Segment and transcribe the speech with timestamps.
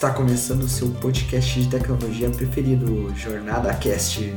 [0.00, 4.32] Está começando o seu podcast de tecnologia preferido, Jornada Cast.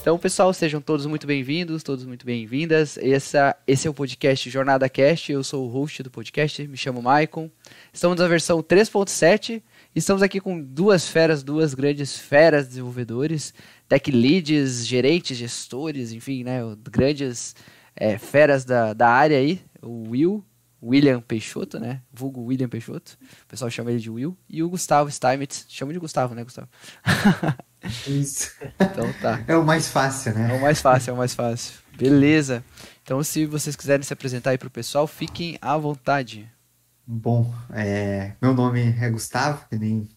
[0.00, 2.96] Então, pessoal, sejam todos muito bem-vindos, todos muito bem-vindas.
[2.98, 5.32] Essa, esse é o podcast Jornada Cast.
[5.32, 7.50] Eu sou o host do podcast, me chamo Maicon.
[7.92, 9.60] Estamos na versão 3.7
[9.92, 13.52] Estamos aqui com duas feras, duas grandes feras desenvolvedores,
[13.88, 17.56] tech leads, gerentes, gestores, enfim, né, grandes
[17.96, 20.44] é, feras da, da área aí, o Will,
[20.82, 25.10] William Peixoto, né, vulgo William Peixoto, o pessoal chama ele de Will, e o Gustavo
[25.10, 26.68] Steinmetz, chama de Gustavo, né, Gustavo?
[28.06, 28.52] Isso.
[28.78, 29.42] então tá.
[29.46, 30.54] É o mais fácil, né?
[30.54, 31.74] É o mais fácil, é o mais fácil.
[31.96, 32.64] Beleza.
[33.02, 36.50] Então, se vocês quiserem se apresentar aí pro pessoal, fiquem à vontade.
[37.06, 40.08] Bom, é, meu nome é Gustavo, que nem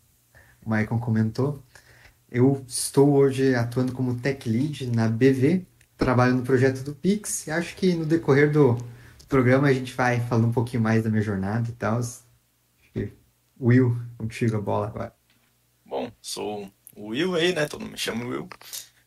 [0.66, 1.62] o Maicon comentou.
[2.30, 5.66] Eu estou hoje atuando como Tech Lead na BV,
[5.98, 8.86] trabalho no projeto do Pix, e acho que no decorrer do, do
[9.34, 12.00] programa a gente vai falando um pouquinho mais da minha jornada e tal.
[13.60, 15.16] Will, contigo a bola agora.
[15.84, 17.66] Bom, sou o Will aí, né?
[17.66, 18.48] Todo mundo me chama Will.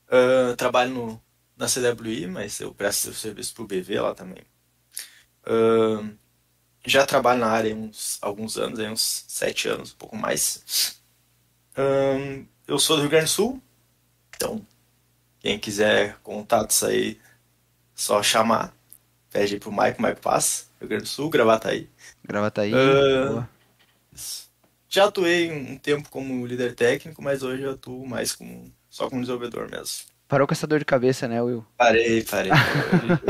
[0.08, 1.22] Uh, trabalho no,
[1.56, 4.42] na CWI, mas eu presto serviço pro BV lá também.
[5.46, 6.12] Uh,
[6.84, 11.00] já trabalho na área uns, alguns anos, aí uns sete anos, um pouco mais.
[11.78, 13.62] Um, eu sou do Rio Grande do Sul,
[14.34, 14.66] então
[15.38, 17.20] quem quiser contatos aí,
[17.94, 18.75] só chamar.
[19.36, 20.64] Pede aí pro Mike, o Mike passa.
[20.80, 21.90] Rio Grande do Sul, Gravataí.
[22.26, 23.50] Gravataí, uh, boa.
[24.88, 29.20] Já atuei um tempo como líder técnico, mas hoje eu atuo mais como, só como
[29.20, 30.06] desenvolvedor mesmo.
[30.26, 31.62] Parou com essa dor de cabeça, né, Will?
[31.76, 32.50] Parei, parei.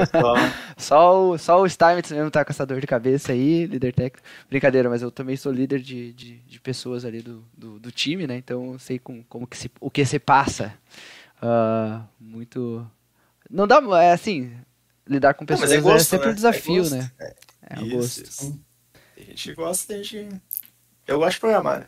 [0.78, 4.24] só, o, só o Steinmetz mesmo tá com essa dor de cabeça aí, líder técnico.
[4.48, 8.28] Brincadeira, mas eu também sou líder de, de, de pessoas ali do, do, do, time,
[8.28, 8.36] né?
[8.36, 10.72] Então eu sei com, como que se, o que se passa.
[11.42, 12.88] Uh, muito.
[13.50, 13.80] Não dá.
[14.00, 14.52] É assim,
[15.06, 16.32] lidar com pessoas Não, é, gosto, é, sempre né?
[16.32, 17.10] um desafio, é né?
[17.18, 17.34] É,
[17.70, 18.22] é um gosto.
[18.24, 18.60] Isso.
[19.14, 20.40] Tem gente gosta, tem gente.
[21.06, 21.86] Eu gosto de programar, né?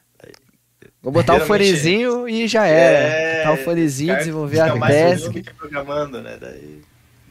[1.01, 2.99] Vou botar o fonezinho e já era.
[2.99, 5.55] É, botar o fonezinho, desenvolver a desk.
[5.57, 6.37] programando, né?
[6.41, 6.83] Daí...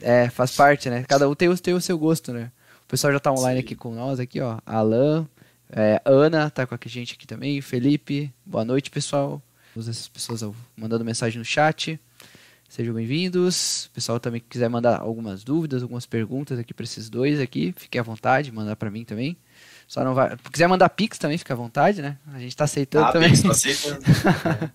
[0.01, 1.03] É, faz parte, né?
[1.07, 2.51] Cada um tem o, tem o seu gosto, né?
[2.85, 3.65] O pessoal já tá online Sim.
[3.65, 4.59] aqui com nós, aqui, ó.
[4.65, 5.27] Alan,
[5.69, 8.33] é, Ana tá com a gente aqui também, Felipe.
[8.45, 9.41] Boa noite, pessoal.
[9.73, 10.43] Todas essas pessoas
[10.75, 11.99] mandando mensagem no chat.
[12.69, 13.85] Sejam bem-vindos.
[13.85, 17.73] O pessoal também que quiser mandar algumas dúvidas, algumas perguntas aqui para esses dois aqui,
[17.77, 19.37] fique à vontade, mandar para mim também.
[19.87, 20.31] Só não vai.
[20.31, 22.17] Se quiser mandar Pix também, fica à vontade, né?
[22.33, 23.29] A gente tá aceitando ah, também.
[23.31, 24.01] Pix, aceitando.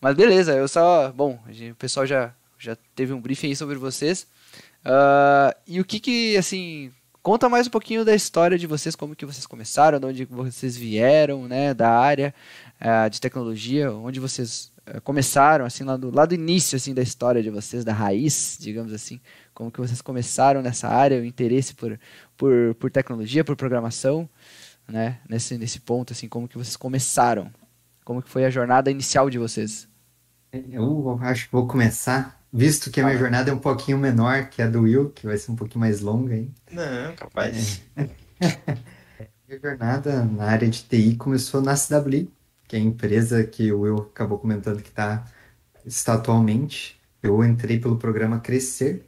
[0.00, 1.10] Mas beleza, eu só.
[1.10, 1.38] Bom,
[1.70, 4.24] o pessoal já, já teve um briefing aí sobre vocês.
[4.84, 6.92] Uh, e o que que, assim.
[7.22, 10.74] Conta mais um pouquinho da história de vocês, como que vocês começaram, de onde vocês
[10.74, 12.34] vieram, né, da área
[12.80, 17.42] uh, de tecnologia, onde vocês começaram, assim, lá do, lá do início, assim, da história
[17.42, 19.20] de vocês, da raiz, digamos assim,
[19.54, 21.98] como que vocês começaram nessa área, o interesse por,
[22.36, 24.28] por, por tecnologia, por programação,
[24.88, 25.20] né?
[25.28, 27.50] Nesse, nesse ponto, assim, como que vocês começaram?
[28.04, 29.88] Como que foi a jornada inicial de vocês?
[30.52, 34.60] Eu acho que vou começar, visto que a minha jornada é um pouquinho menor que
[34.60, 36.52] a do Will, que vai ser um pouquinho mais longa, hein?
[36.72, 37.82] Não, capaz.
[37.94, 38.08] É.
[39.46, 42.30] minha jornada na área de TI começou na CWI,
[42.70, 45.26] que é a empresa que o Will acabou comentando que tá,
[45.84, 47.00] está atualmente.
[47.20, 49.02] Eu entrei pelo programa Crescer,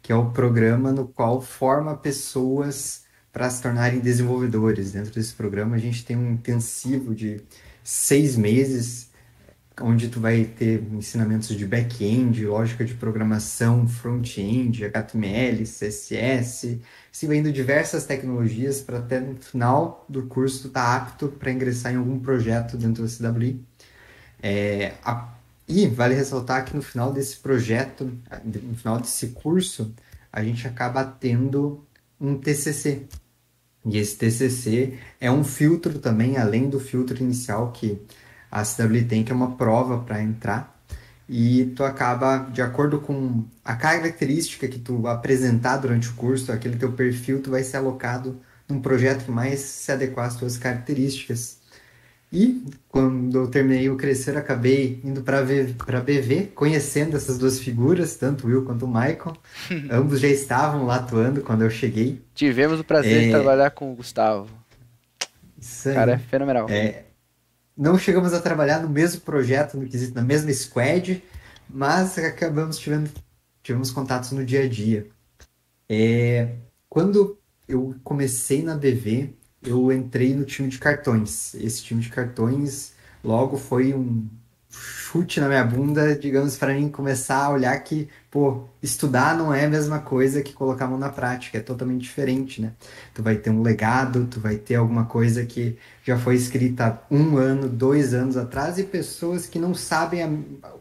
[0.00, 4.92] que é o programa no qual forma pessoas para se tornarem desenvolvedores.
[4.92, 7.42] Dentro desse programa, a gente tem um intensivo de
[7.82, 9.10] seis meses,
[9.80, 16.80] onde tu vai ter ensinamentos de back-end, lógica de programação, front-end, HTML, CSS,
[17.26, 21.92] vai indo diversas tecnologias para até no final do curso tu tá apto para ingressar
[21.92, 23.60] em algum projeto dentro da CWI.
[24.42, 25.28] É, a
[25.70, 28.12] e vale ressaltar que no final desse projeto,
[28.44, 29.94] no final desse curso,
[30.32, 31.86] a gente acaba tendo
[32.20, 33.06] um TCC.
[33.84, 38.02] E esse TCC é um filtro também, além do filtro inicial que
[38.50, 40.69] a CW tem, que é uma prova para entrar.
[41.32, 46.74] E tu acaba, de acordo com a característica que tu apresentar durante o curso, aquele
[46.74, 51.60] teu perfil, tu vai ser alocado num projeto que mais se adequar às tuas características.
[52.32, 55.40] E quando eu terminei o Crescer, acabei indo para
[56.00, 59.36] BV, conhecendo essas duas figuras, tanto o Will quanto o Michael.
[59.88, 62.20] Ambos já estavam lá atuando quando eu cheguei.
[62.34, 63.24] Tivemos o prazer é...
[63.26, 64.48] de trabalhar com o Gustavo.
[65.60, 65.94] Isso aí.
[65.94, 66.66] Cara, é fenomenal.
[66.68, 67.04] É...
[67.80, 71.24] Não chegamos a trabalhar no mesmo projeto, no quesito, na mesma squad,
[71.66, 73.10] mas acabamos tivendo,
[73.62, 75.08] tivemos contatos no dia a dia.
[75.88, 76.56] É...
[76.90, 81.54] Quando eu comecei na BV, eu entrei no time de cartões.
[81.54, 82.92] Esse time de cartões
[83.24, 84.28] logo foi um,
[84.70, 89.64] chute na minha bunda, digamos, para mim começar a olhar que, pô, estudar não é
[89.64, 92.72] a mesma coisa que colocar a mão na prática, é totalmente diferente, né?
[93.12, 97.36] Tu vai ter um legado, tu vai ter alguma coisa que já foi escrita um
[97.36, 100.30] ano, dois anos atrás e pessoas que não sabem a,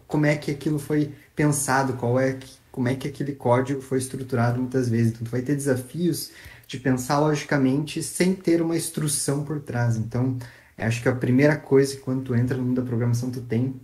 [0.08, 2.38] como é que aquilo foi pensado, qual é
[2.72, 5.12] como é que aquele código foi estruturado muitas vezes.
[5.12, 6.32] Então, tu vai ter desafios
[6.68, 9.98] de pensar logicamente sem ter uma instrução por trás.
[9.98, 10.38] Então,
[10.86, 13.80] acho que a primeira coisa que quando tu entra no mundo da programação tu tem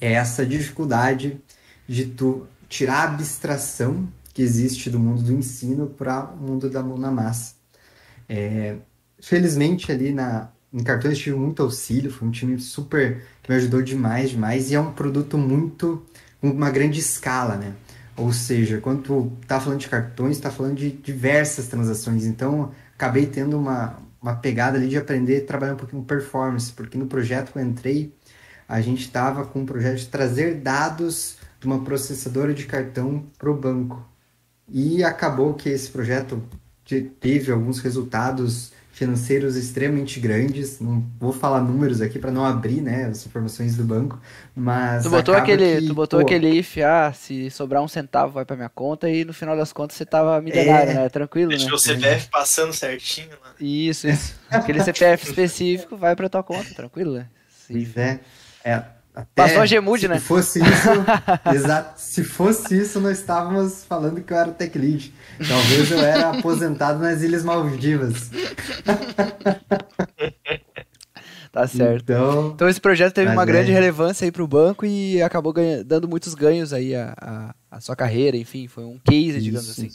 [0.00, 1.40] é essa dificuldade
[1.88, 6.82] de tu tirar a abstração que existe do mundo do ensino para o mundo da
[6.82, 7.54] mão na massa.
[8.28, 8.76] É,
[9.20, 13.82] felizmente ali na em cartões tive muito auxílio, foi um time super que me ajudou
[13.82, 16.02] demais, demais e é um produto muito
[16.42, 17.74] uma grande escala, né?
[18.16, 23.26] Ou seja, quando tu tá falando de cartões, tá falando de diversas transações, então acabei
[23.26, 27.06] tendo uma, uma pegada ali de aprender a trabalhar um pouquinho com performance, porque no
[27.06, 28.14] projeto que eu entrei,
[28.68, 33.50] a gente estava com um projeto de trazer dados de uma processadora de cartão para
[33.50, 34.06] o banco.
[34.68, 36.42] E acabou que esse projeto
[37.20, 40.78] teve alguns resultados financeiros extremamente grandes.
[40.78, 44.20] Não vou falar números aqui para não abrir, né, as informações do banco,
[44.54, 48.34] mas tu botou aquele, que, tu botou pô, aquele if, ah, se sobrar um centavo
[48.34, 51.08] vai para minha conta e no final das contas você tava milionário, é, né?
[51.08, 51.72] Tranquilo, Deixa né?
[51.72, 53.54] o CPF passando certinho lá.
[53.58, 54.34] Isso, isso.
[54.50, 57.26] aquele CPF específico vai para tua conta, tranquilo, né?
[57.66, 57.86] Sim.
[57.96, 58.20] é.
[58.64, 58.80] É,
[59.14, 60.18] até Passou a Gemude, né?
[60.18, 60.88] Se fosse isso,
[61.54, 65.12] exato, se fosse isso, nós estávamos falando que eu era tech lead.
[65.46, 68.30] Talvez eu era aposentado nas Ilhas Maldivas.
[71.52, 72.04] tá certo.
[72.04, 73.74] Então, então esse projeto teve uma grande é...
[73.74, 77.80] relevância aí para o banco e acabou ganha, dando muitos ganhos aí a, a, a,
[77.80, 79.90] sua carreira, enfim, foi um case, digamos assim.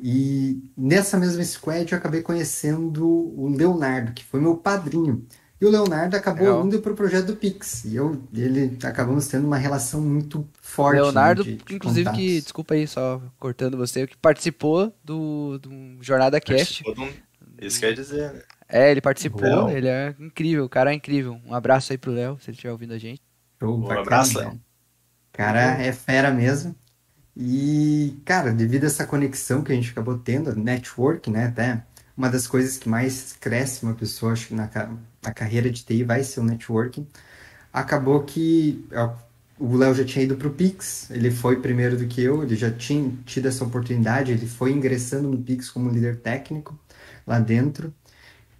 [0.00, 5.24] E nessa mesma squad eu acabei conhecendo o Leonardo, que foi meu padrinho.
[5.62, 6.66] E o Leonardo acabou Legal.
[6.66, 7.84] indo para o projeto do Pix.
[7.84, 10.96] E eu, ele acabamos tendo uma relação muito forte.
[10.96, 12.20] Né, Leonardo, né, de, de inclusive, contatos.
[12.20, 15.70] que, desculpa aí, só cortando você, que participou do, do
[16.00, 16.82] Jornada Cast.
[16.98, 17.08] Um,
[17.60, 18.42] isso quer dizer, né?
[18.68, 21.40] É, ele participou, ele é incrível, o cara é incrível.
[21.46, 23.22] Um abraço aí pro Léo, se ele estiver ouvindo a gente.
[23.62, 24.60] um abraço, Léo.
[25.32, 26.74] Cara, é fera mesmo.
[27.36, 31.84] E, cara, devido a essa conexão que a gente acabou tendo, network, né, até
[32.16, 34.68] uma das coisas que mais cresce uma pessoa, acho que na,
[35.22, 37.06] na carreira de TI vai ser o networking.
[37.72, 38.84] Acabou que
[39.58, 42.56] o Léo já tinha ido para o Pix, ele foi primeiro do que eu, ele
[42.56, 46.78] já tinha tido essa oportunidade, ele foi ingressando no Pix como líder técnico
[47.26, 47.94] lá dentro.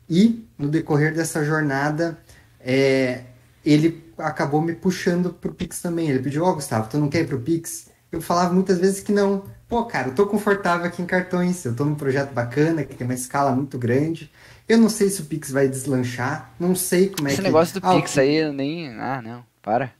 [0.08, 2.18] E no decorrer dessa jornada,
[2.60, 3.24] é,
[3.64, 6.10] ele acabou me puxando para o Pix também.
[6.10, 7.90] Ele pediu: Ó, oh, Gustavo, tu não quer ir para o Pix?
[8.10, 9.44] Eu falava muitas vezes que não.
[9.68, 13.06] Pô, cara, eu tô confortável aqui em cartões, eu tô num projeto bacana, que tem
[13.06, 14.30] uma escala muito grande.
[14.68, 17.42] Eu não sei se o Pix vai deslanchar, não sei como é Esse que...
[17.42, 18.88] Esse negócio do ah, Pix aí, eu nem...
[18.98, 19.92] Ah, não, para.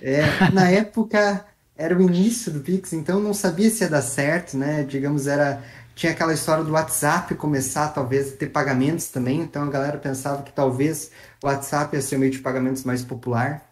[0.00, 0.22] É,
[0.52, 1.44] na época
[1.76, 4.84] era o início do Pix, então não sabia se ia dar certo, né?
[4.84, 5.62] Digamos, era...
[5.94, 10.42] Tinha aquela história do WhatsApp começar, talvez, a ter pagamentos também, então a galera pensava
[10.42, 11.10] que talvez
[11.42, 13.66] o WhatsApp ia ser o meio de pagamentos mais popular.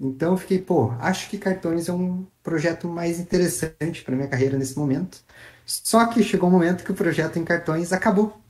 [0.00, 4.58] Então eu fiquei, pô, acho que cartões é um projeto mais interessante para minha carreira
[4.58, 5.18] nesse momento.
[5.64, 8.40] Só que chegou um momento que o projeto em cartões acabou.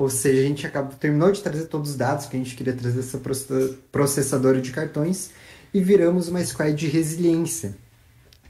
[0.00, 2.72] Ou seja, a gente acabou, terminou de trazer todos os dados que a gente queria
[2.72, 3.20] trazer essa
[3.92, 5.30] processadora de cartões
[5.74, 7.76] e viramos uma squad de resiliência,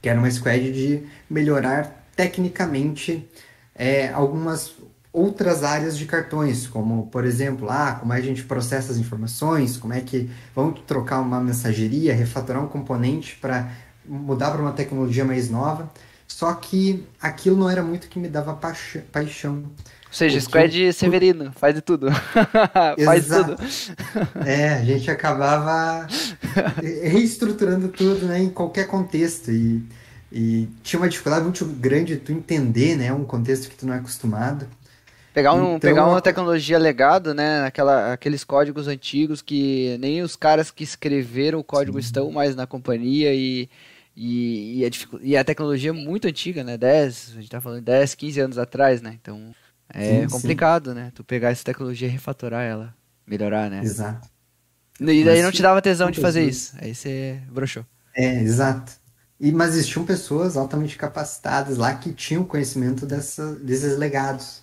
[0.00, 3.29] que era uma squad de melhorar tecnicamente
[3.75, 4.75] é, algumas
[5.12, 9.76] outras áreas de cartões, como, por exemplo, ah, como é a gente processa as informações,
[9.76, 13.73] como é que vamos trocar uma mensageria, refatorar um componente para
[14.07, 15.90] mudar para uma tecnologia mais nova.
[16.28, 19.64] Só que aquilo não era muito que me dava paixão.
[20.11, 22.09] Ou seja, Squad Severino, faz de tudo.
[23.05, 23.57] faz tudo.
[24.45, 26.05] É, a gente acabava
[27.00, 29.52] reestruturando tudo né, em qualquer contexto.
[29.52, 29.81] E,
[30.33, 33.95] e tinha uma dificuldade muito grande de tu entender né, um contexto que tu não
[33.95, 34.67] é acostumado.
[35.33, 37.64] Pegar, um, então, pegar uma tecnologia legado, né?
[37.64, 42.07] Aquela, aqueles códigos antigos que nem os caras que escreveram o código sim.
[42.07, 43.69] estão mais na companhia e,
[44.17, 44.90] e, e, a,
[45.23, 46.76] e a tecnologia é muito antiga, né?
[46.76, 49.17] 10, a gente tá falando 10, 15 anos atrás, né?
[49.21, 49.55] Então
[49.92, 50.97] é sim, complicado, sim.
[50.97, 51.12] né?
[51.14, 52.94] Tu pegar essa tecnologia e refatorar ela,
[53.26, 53.80] melhorar, né?
[53.82, 54.28] Exato.
[55.00, 56.75] E daí mas, não te dava tesão de fazer isso.
[56.78, 57.85] Aí você broxou.
[58.14, 58.92] É, exato.
[59.40, 64.62] E, mas existiam pessoas altamente capacitadas lá que tinham conhecimento dessa, desses legados.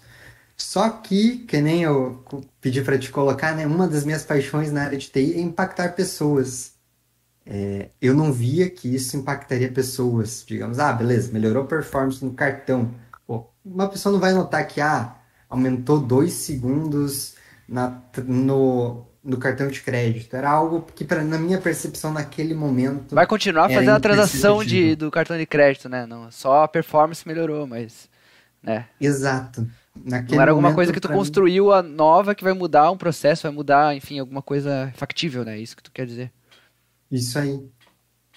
[0.56, 2.24] Só que, que nem eu
[2.62, 3.66] pedi para te colocar, né?
[3.66, 6.74] Uma das minhas paixões na área de TI é impactar pessoas.
[7.46, 10.44] É, eu não via que isso impactaria pessoas.
[10.46, 12.94] Digamos, ah, beleza, melhorou a performance no cartão
[13.64, 15.16] uma pessoa não vai notar que ah,
[15.50, 17.36] aumentou dois segundos
[17.68, 20.36] na, no, no cartão de crédito.
[20.36, 23.14] Era algo que, pra, na minha percepção, naquele momento.
[23.14, 26.06] Vai continuar fazendo a transação de, do cartão de crédito, né?
[26.06, 28.10] Não, só a performance melhorou, mas.
[28.64, 28.88] Né?
[29.00, 29.68] Exato.
[29.96, 31.74] Naquele não era alguma coisa que tu construiu mim...
[31.74, 35.58] a nova que vai mudar um processo, vai mudar, enfim, alguma coisa factível, né?
[35.58, 36.32] Isso que tu quer dizer.
[37.12, 37.68] Isso aí.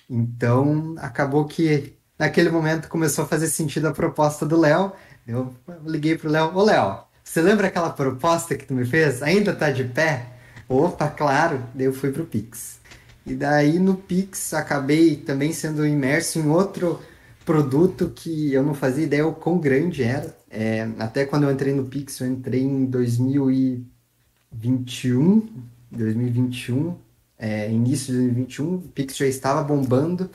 [0.08, 4.92] Então, acabou que naquele momento começou a fazer sentido a proposta do Léo.
[5.26, 5.54] Eu
[5.86, 9.22] liguei pro Léo, ô Léo, você lembra aquela proposta que tu me fez?
[9.22, 10.26] Ainda tá de pé?
[10.68, 11.62] Opa, claro.
[11.74, 12.78] Daí eu fui pro Pix.
[13.24, 17.00] E daí no Pix acabei também sendo imerso em outro
[17.42, 20.36] produto que eu não fazia ideia o quão grande era.
[20.50, 25.48] É, até quando eu entrei no Pix, eu entrei em 2021,
[25.90, 26.94] 2021,
[27.38, 30.28] é, início de 2021, o Pix já estava bombando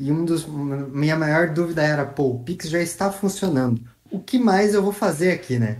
[0.00, 3.82] e um dos, minha maior dúvida era, pô, o Pix já está funcionando.
[4.10, 5.76] O que mais eu vou fazer aqui, né?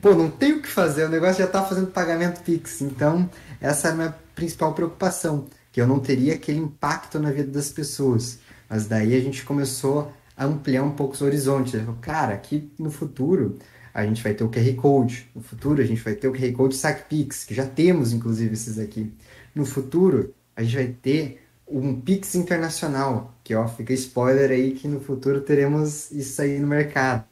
[0.00, 2.80] Pô, não tenho o que fazer, o negócio já está fazendo pagamento Pix.
[2.80, 3.28] Então,
[3.60, 7.68] essa era a minha principal preocupação, que eu não teria aquele impacto na vida das
[7.70, 8.38] pessoas.
[8.70, 11.74] Mas daí a gente começou a ampliar um pouco os horizontes.
[12.00, 13.58] Cara, aqui no futuro
[13.92, 15.28] a gente vai ter o QR Code.
[15.34, 18.78] No futuro a gente vai ter o QR Code SacPix, que já temos inclusive esses
[18.78, 19.12] aqui.
[19.52, 24.88] No futuro a gente vai ter um Pix internacional, que ó, fica spoiler aí que
[24.88, 27.24] no futuro teremos isso aí no mercado.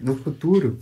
[0.00, 0.78] no futuro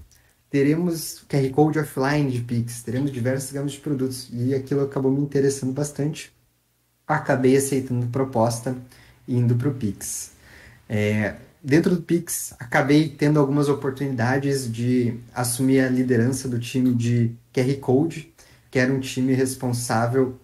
[0.50, 5.22] teremos QR Code offline de Pix, teremos diversos gamas de produtos e aquilo acabou me
[5.22, 6.34] interessando bastante.
[7.06, 8.76] Acabei aceitando a proposta
[9.26, 10.32] e indo para o Pix.
[10.86, 17.34] É, dentro do Pix, acabei tendo algumas oportunidades de assumir a liderança do time de
[17.54, 18.34] QR Code,
[18.70, 20.38] que era um time responsável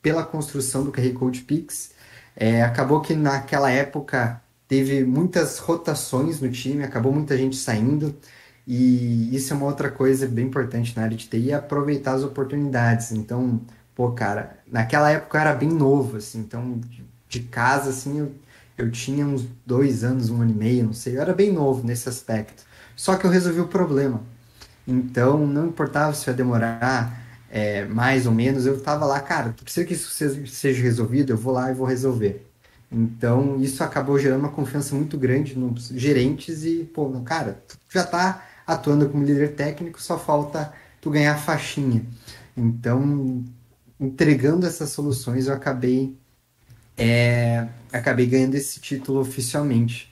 [0.00, 1.93] pela construção do QR Code Pix.
[2.36, 8.16] É, acabou que naquela época teve muitas rotações no time, acabou muita gente saindo,
[8.66, 12.22] e isso é uma outra coisa bem importante na área de TI, é aproveitar as
[12.24, 13.12] oportunidades.
[13.12, 13.60] Então,
[13.94, 16.80] pô, cara, naquela época eu era bem novo, assim, então
[17.28, 18.32] de casa, assim, eu
[18.76, 21.16] eu tinha uns dois anos, um ano e meio, não sei.
[21.16, 22.64] Eu era bem novo nesse aspecto.
[22.96, 24.20] Só que eu resolvi o problema.
[24.86, 27.23] Então, não importava se ia demorar
[27.54, 31.52] é, mais ou menos, eu estava lá, cara, precisa que isso seja resolvido, eu vou
[31.52, 32.44] lá e vou resolver.
[32.90, 38.02] Então, isso acabou gerando uma confiança muito grande nos gerentes e, pô, cara, tu já
[38.02, 42.04] está atuando como líder técnico, só falta tu ganhar a faixinha.
[42.56, 43.44] Então,
[44.00, 46.12] entregando essas soluções, eu acabei
[46.98, 50.10] é, acabei ganhando esse título oficialmente.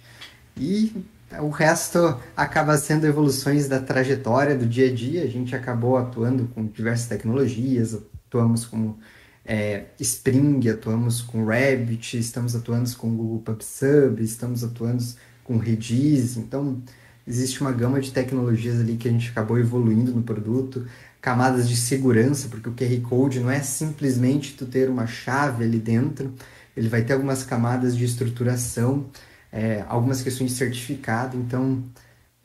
[0.57, 0.93] E
[1.41, 5.23] o resto acaba sendo evoluções da trajetória do dia a dia.
[5.23, 8.97] A gente acabou atuando com diversas tecnologias, atuamos com
[9.45, 15.03] é, Spring, atuamos com Rabbit, estamos atuando com Google PubSub, estamos atuando
[15.45, 16.37] com Redis.
[16.37, 16.83] Então,
[17.27, 20.87] existe uma gama de tecnologias ali que a gente acabou evoluindo no produto.
[21.21, 25.79] Camadas de segurança, porque o QR Code não é simplesmente tu ter uma chave ali
[25.79, 26.35] dentro,
[26.77, 29.07] ele vai ter algumas camadas de estruturação,
[29.53, 31.85] é, algumas questões de certificado, então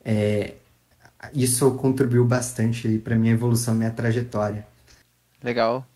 [0.04, 0.54] é,
[1.32, 4.66] isso contribuiu bastante para minha evolução, minha trajetória.
[5.42, 5.86] Legal.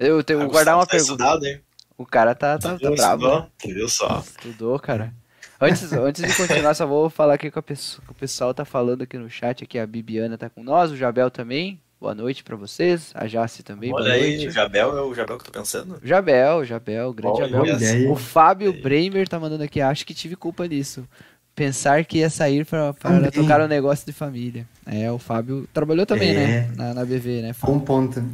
[0.00, 1.12] Eu tenho que guardar uma tá pergunta.
[1.12, 1.60] Estudado, hein?
[1.96, 3.46] O cara tá, tá, tá bravo.
[3.62, 4.20] Entendeu só?
[4.20, 5.12] Estudou, cara.
[5.60, 8.64] Antes, antes de continuar, só vou falar aqui com, a pessoa, que o pessoal tá
[8.64, 9.62] falando aqui no chat.
[9.62, 11.80] Aqui a Bibiana tá com nós, o Jabel também.
[12.02, 13.12] Boa noite para vocês.
[13.14, 13.94] A Jace também.
[13.94, 14.48] Olha aí, noite.
[14.48, 16.00] o Jabel é o Jabel que eu tô pensando?
[16.02, 18.10] Jabel, Jabel, grande Olha Jabel.
[18.10, 21.06] O Fábio Bremer tá mandando aqui, acho que tive culpa nisso.
[21.54, 22.92] Pensar que ia sair para
[23.32, 24.66] tocar um negócio de família.
[24.84, 26.34] É, o Fábio trabalhou também, é...
[26.34, 26.72] né?
[26.74, 27.52] Na, na BV, né?
[27.52, 27.76] Fábio?
[27.76, 28.24] Um ponto.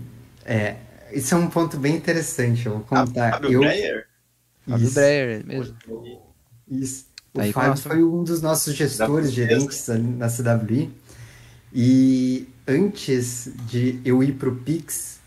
[0.46, 0.76] É,
[1.12, 2.64] isso é um ponto bem interessante.
[2.64, 3.32] Eu vou contar.
[3.32, 3.60] Fábio eu...
[3.60, 4.06] Breyer?
[4.66, 5.76] Fábio Breyer, mesmo.
[6.70, 7.04] Isso.
[7.34, 10.90] O tá Fábio foi um dos nossos gestores, gerentes na CWI.
[11.72, 15.20] E antes de eu ir para o Pix,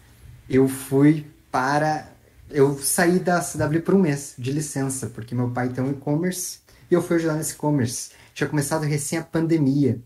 [0.50, 2.07] eu fui para.
[2.50, 6.60] Eu saí da CW por um mês de licença, porque meu pai tem um e-commerce
[6.89, 8.12] e eu fui ajudar nesse e-commerce.
[8.33, 10.01] Tinha começado recém a pandemia.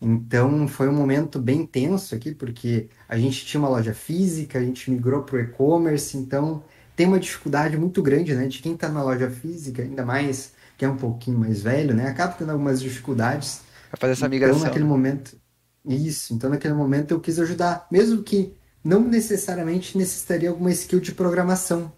[0.00, 4.62] Então foi um momento bem tenso aqui, porque a gente tinha uma loja física, a
[4.62, 6.62] gente migrou para o e-commerce, então
[6.96, 8.46] tem uma dificuldade muito grande, né?
[8.46, 12.08] De quem está na loja física, ainda mais que é um pouquinho mais velho, né?
[12.08, 13.60] Acaba tendo algumas dificuldades.
[13.90, 14.56] Vai fazer essa migração.
[14.56, 14.90] Então, naquele né?
[14.90, 15.36] momento,
[15.84, 21.12] isso, então naquele momento eu quis ajudar, mesmo que não necessariamente necessitaria alguma skill de
[21.12, 21.92] programação.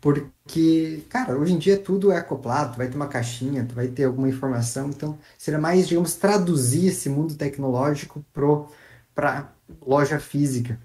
[0.00, 4.04] Porque, cara, hoje em dia tudo é acoplado, vai ter uma caixinha, tu vai ter
[4.04, 9.48] alguma informação, então seria mais, digamos, traduzir esse mundo tecnológico para
[9.84, 10.78] loja física.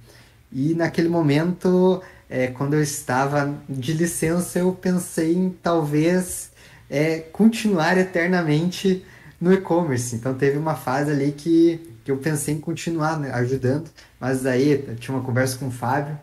[0.52, 6.52] E naquele momento, é, quando eu estava de licença, eu pensei em talvez
[6.90, 9.06] é, continuar eternamente
[9.40, 10.16] no e-commerce.
[10.16, 14.96] Então teve uma fase ali que que eu pensei em continuar né, ajudando, mas daí
[15.00, 16.18] tinha uma conversa com o Fábio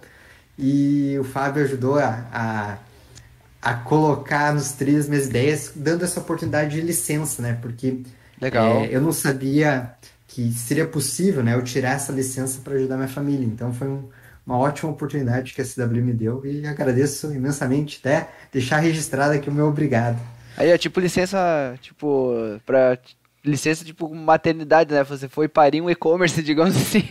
[0.59, 2.79] e o Fábio ajudou a, a,
[3.63, 7.59] a colocar nos trilhos minhas ideias, dando essa oportunidade de licença, né?
[7.61, 8.03] Porque
[8.41, 8.83] Legal.
[8.83, 9.95] é, eu não sabia
[10.29, 13.45] que seria possível, né, eu tirar essa licença para ajudar minha família.
[13.45, 14.09] Então foi um,
[14.47, 19.49] uma ótima oportunidade que a CW me deu e agradeço imensamente, até deixar registrado aqui
[19.49, 20.21] o meu obrigado.
[20.57, 22.35] Aí é tipo licença, tipo,
[22.67, 22.99] pra
[23.45, 25.03] licença tipo maternidade, né?
[25.05, 27.03] Você foi parir um e-commerce, digamos assim.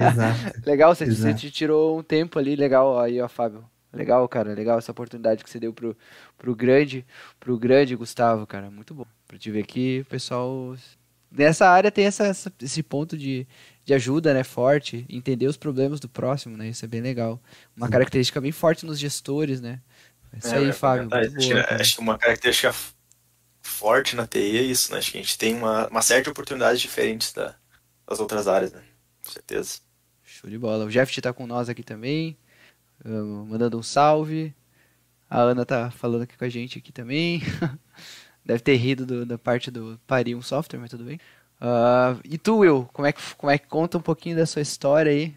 [0.00, 0.60] Exato.
[0.66, 1.36] legal, você, você Exato.
[1.38, 3.64] te tirou um tempo ali, legal aí, ó, Fábio.
[3.92, 5.96] Legal, cara, legal essa oportunidade que você deu pro,
[6.36, 7.04] pro grande,
[7.40, 9.06] pro grande Gustavo, cara, muito bom.
[9.26, 10.76] Pra te ver que o pessoal
[11.30, 13.46] nessa área tem essa, essa- esse ponto de,
[13.84, 16.68] de ajuda, né, forte, entender os problemas do próximo, né?
[16.68, 17.40] Isso é bem legal.
[17.74, 17.92] Uma Sim.
[17.92, 19.80] característica bem forte nos gestores, né?
[20.32, 21.08] É Isso É, aí, ia Fábio.
[21.08, 22.74] boa, acho, que, que uma característica
[23.66, 24.98] forte na TI é isso, né?
[24.98, 27.56] Acho que a gente tem uma, uma série de oportunidades diferentes da-
[28.08, 28.82] das outras áreas, né?
[29.24, 29.80] Com certeza.
[30.24, 30.84] Show de bola.
[30.84, 32.36] O Jeff tá com nós aqui também,
[33.04, 34.54] mandando um salve.
[35.30, 37.40] A Ana tá falando aqui com a gente aqui também.
[38.44, 41.20] Deve ter rido do- da parte do parir um software, mas tudo bem.
[41.60, 44.62] Ah, e tu, Will, como é, que, como é que conta um pouquinho da sua
[44.62, 45.36] história aí?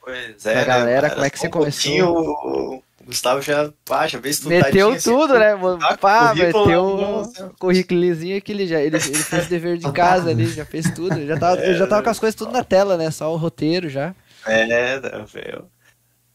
[0.00, 2.84] Pois é, Pra né, galera, como é que você um começou?
[3.06, 5.54] O o Gustavo já, pá, já veio estudadinho, Meteu assim, tudo, né?
[5.54, 5.78] mano?
[5.78, 7.48] tá Pá, currículo meteu um assim.
[7.58, 11.24] currículozinho que ele já ele, ele fez dever de casa ali, já fez tudo.
[11.26, 13.10] Já tava, ele já tava com as coisas tudo na tela, né?
[13.10, 14.14] Só o roteiro já.
[14.44, 15.70] É, tá, velho.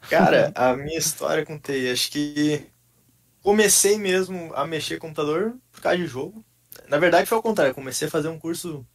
[0.09, 2.67] Cara, a minha história com TI, acho que
[3.41, 6.45] comecei mesmo a mexer com computador por causa de jogo.
[6.87, 8.85] Na verdade foi ao contrário, comecei a fazer um curso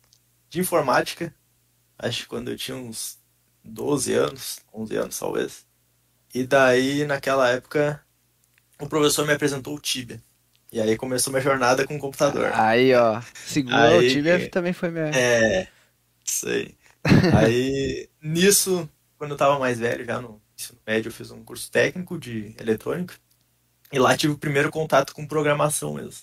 [0.51, 1.35] de informática,
[1.99, 3.19] acho que quando eu tinha uns
[3.65, 5.66] 12 anos, 11 anos talvez.
[6.37, 8.05] E daí, naquela época,
[8.79, 10.23] o professor me apresentou o Tibia.
[10.71, 12.51] E aí começou minha jornada com o computador.
[12.53, 13.23] Aí, ó.
[13.47, 15.07] Segura o Aí- time também foi minha.
[15.07, 15.67] É,
[16.23, 16.75] isso aí.
[17.35, 21.71] Aí, nisso, quando eu tava mais velho, já no ensino médio, eu fiz um curso
[21.71, 23.15] técnico de eletrônica.
[23.91, 26.21] E lá tive o primeiro contato com programação mesmo.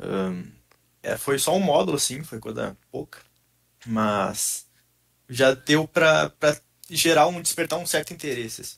[0.00, 0.44] Ahn,
[1.02, 3.18] é, foi só um módulo, assim, foi coisa pouca.
[3.84, 4.66] Mas
[5.28, 6.56] já deu pra, pra
[6.88, 8.76] gerar um, despertar um certo interesse, assim.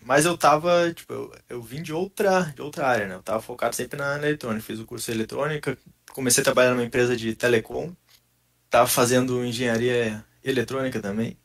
[0.00, 3.14] Mas eu tava, tipo, eu, eu vim de outra, de outra área, né?
[3.14, 4.64] Eu tava focado sempre na, eletrônica.
[4.64, 5.76] Fiz o curso de eletrônica,
[6.12, 7.94] comecei a trabalhar numa empresa de telecom.
[8.70, 11.36] Tava fazendo engenharia eletrônica também.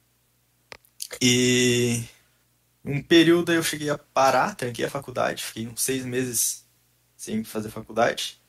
[1.22, 2.04] E
[2.84, 6.66] um período eu cheguei a parar, tranquei a faculdade, fiquei uns seis meses
[7.16, 8.40] sem fazer faculdade.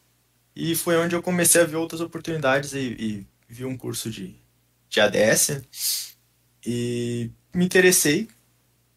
[0.56, 4.36] E foi onde eu comecei a ver outras oportunidades e, e vi um curso de,
[4.88, 5.62] de ADS.
[6.66, 8.28] E me interessei,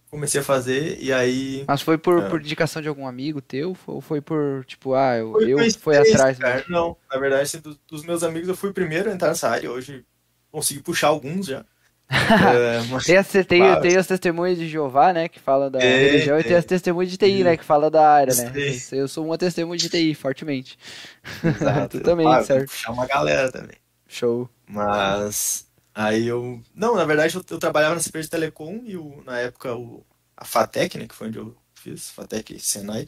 [0.10, 2.30] comecei a fazer, e aí Mas foi por, É.
[2.30, 3.76] por indicação de algum amigo teu?
[3.86, 6.56] Ou foi por, tipo, ah, eu, Foi eu fui atrás cara.
[6.56, 6.72] mesmo?
[6.72, 9.50] Não, na verdade, assim, do- dos meus amigos, eu fui o primeiro a entrar nessa
[9.50, 9.72] área.
[9.72, 10.04] Hoje
[10.52, 11.66] consegui puxar alguns já.
[12.10, 13.82] É, mas- Tem, as, tem, Claro.
[13.82, 15.28] tem os testemunhos de Jeová, né?
[15.28, 17.58] Que fala da Tem, religião, e tem as testemunhas de TI, né?
[17.58, 18.52] Que fala da área, né?
[18.80, 19.00] Sei.
[19.02, 20.78] Eu sou uma testemunha de TI, fortemente.
[21.44, 21.98] Exato.
[22.00, 22.68] Tu também, Ah, eu certo.
[22.70, 23.76] Puxar uma galera também.
[24.08, 24.50] Show.
[24.66, 25.67] Mas
[25.98, 26.62] aí eu.
[26.76, 30.06] Não, na verdade eu, eu trabalhava nessa empresa de telecom e o, na época o,
[30.36, 33.06] a FATEC, né, que foi onde eu fiz, FATEC Senai,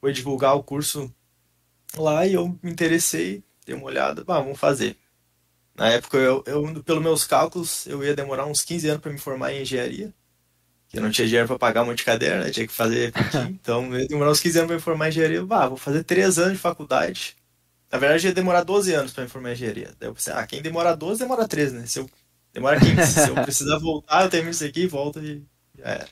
[0.00, 1.14] foi divulgar o curso
[1.96, 4.96] lá e eu me interessei, dei uma olhada, ah, vamos fazer.
[5.76, 9.18] Na época, eu, eu, pelos meus cálculos, eu ia demorar uns 15 anos para me
[9.18, 10.12] formar em engenharia.
[10.88, 12.50] Que eu não tinha dinheiro para pagar um monte de cadeira, né?
[12.50, 13.12] Tinha que fazer.
[13.50, 15.46] Então, eu ia demorar uns 15 anos para me formar em engenharia.
[15.50, 17.36] Ah, vou fazer 3 anos de faculdade.
[17.92, 19.90] Na verdade, ia demorar 12 anos para me formar em engenharia.
[19.98, 21.86] Daí eu pensei, ah, quem demora 12, demora 13, né?
[21.86, 22.08] Se eu
[22.52, 25.42] demora 15, se eu precisar voltar, eu termino isso aqui, volto e
[25.78, 26.08] já era.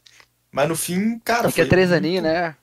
[0.50, 2.56] Mas no fim, cara, O que, é três muito- aninhos, né?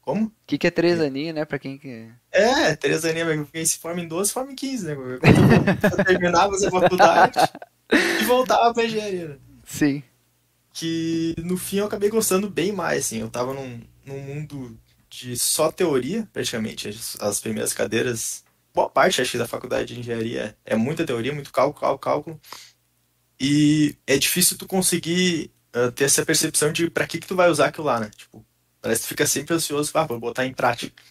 [0.00, 0.26] Como?
[0.26, 1.44] O que, que é três aninhos, né?
[1.44, 2.08] Pra quem que.
[2.32, 4.94] É, três aninhos, quem se forma em 12, forma em 15, né?
[4.94, 7.38] Quando eu terminava a faculdade
[7.92, 9.28] e voltava pra engenharia.
[9.28, 9.36] né?
[9.64, 10.02] Sim.
[10.72, 13.18] Que no fim eu acabei gostando bem mais, assim.
[13.20, 16.88] Eu tava num, num mundo de só teoria, praticamente.
[16.88, 18.44] As, as primeiras cadeiras,
[18.74, 22.40] boa parte, acho que, da faculdade de engenharia é muita teoria, muito cálculo, cálculo, cálculo.
[23.40, 27.50] E é difícil tu conseguir ah, ter essa percepção de pra que que tu vai
[27.50, 28.10] usar aquilo lá, né?
[28.16, 28.44] Tipo,
[28.80, 31.02] parece que tu fica sempre ansioso, ah, vou botar em prática.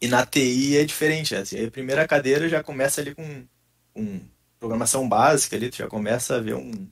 [0.00, 1.40] E na TI é diferente, né?
[1.40, 3.46] Assim, a primeira cadeira já começa ali com,
[3.94, 4.20] com
[4.58, 6.88] programação básica ali, tu já começa a ver um,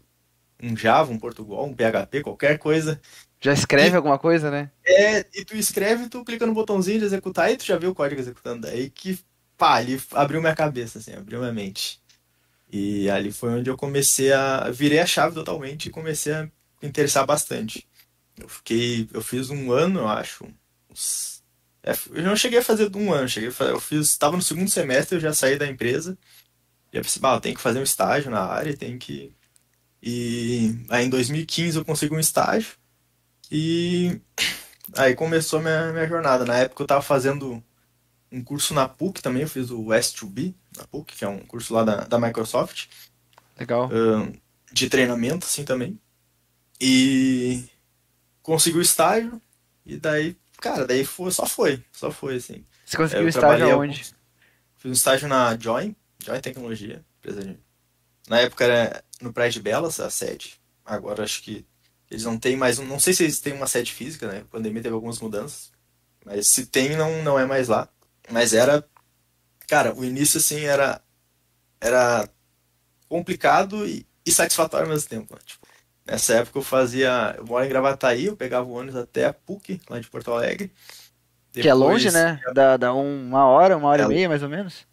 [0.63, 3.01] um Java, um Portugal, um PHP, qualquer coisa.
[3.45, 4.71] Já escreve alguma coisa, né?
[4.87, 7.95] É, e tu escreve, tu clica no botãozinho de executar e tu já vê o
[7.95, 8.63] código executando.
[8.67, 9.19] Daí que,
[9.57, 12.01] pá, ali abriu minha cabeça, assim, abriu minha mente.
[12.71, 14.71] E ali foi onde eu comecei a.
[14.71, 16.53] Virei a chave totalmente e comecei a me
[16.83, 17.87] interessar bastante.
[18.39, 19.09] Eu fiquei.
[19.13, 20.47] Eu fiz um ano, eu acho.
[20.91, 21.43] uns-
[21.83, 24.11] é, eu não cheguei a fazer um ano, cheguei a fa- eu fiz.
[24.11, 26.19] Estava no segundo semestre, eu já saí da empresa.
[26.93, 29.33] E eu pensei, bah, eu tenho que fazer um estágio na área, tenho que
[30.03, 32.77] E aí em 2015 eu consegui um estágio
[33.51, 34.21] e
[34.97, 36.45] aí começou minha, minha jornada.
[36.45, 37.63] Na época eu estava fazendo
[38.31, 41.73] um curso na PUC também, eu fiz o S2B na PUC, que é um curso
[41.73, 42.87] lá da, da Microsoft.
[43.59, 43.89] Legal.
[44.73, 45.99] de treinamento, assim, também.
[46.81, 47.65] E
[48.43, 49.41] consegui o estágio,
[49.87, 52.65] e daí, cara, daí foi, só foi, só foi, assim.
[52.85, 54.15] Você conseguiu o estágio aonde?
[54.77, 57.59] Fiz um estágio na Join, Join Tecnologia, empresa de...
[58.29, 60.61] Na época era no Praia de Belas, a sede.
[60.85, 61.65] Agora acho que
[62.11, 64.41] eles não têm mais, não sei se eles têm uma sede física, né?
[64.41, 65.73] A pandemia teve algumas mudanças.
[66.25, 67.89] Mas se tem, não, não é mais lá.
[68.31, 68.85] Mas era.
[69.69, 71.01] Cara, o início assim era.
[71.81, 72.29] Era
[73.09, 75.35] complicado e, e satisfatório ao mesmo tempo.
[75.35, 75.41] Né?
[75.45, 75.67] Tipo,
[76.07, 77.35] nessa época eu fazia.
[77.37, 80.73] Eu moro em Gravataí, eu pegava o ônibus até a PUC, lá de Porto Alegre.
[81.53, 82.41] Depois, que é longe, né?
[82.53, 84.87] Dá, dá uma hora, uma hora é, e meia mais ou menos?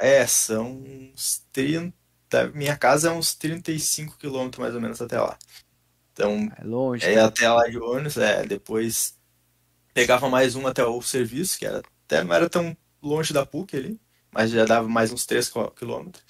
[0.00, 1.92] É, são uns 30.
[2.54, 5.36] Minha casa é uns 35 quilômetros mais ou menos até lá.
[6.18, 7.06] Então, é longe.
[7.06, 8.44] É, até lá de ônibus, é.
[8.44, 9.16] Depois
[9.94, 13.76] pegava mais um até o serviço, que era até não era tão longe da PUC
[13.76, 14.00] ali,
[14.32, 16.24] mas já dava mais uns 3 quilômetros.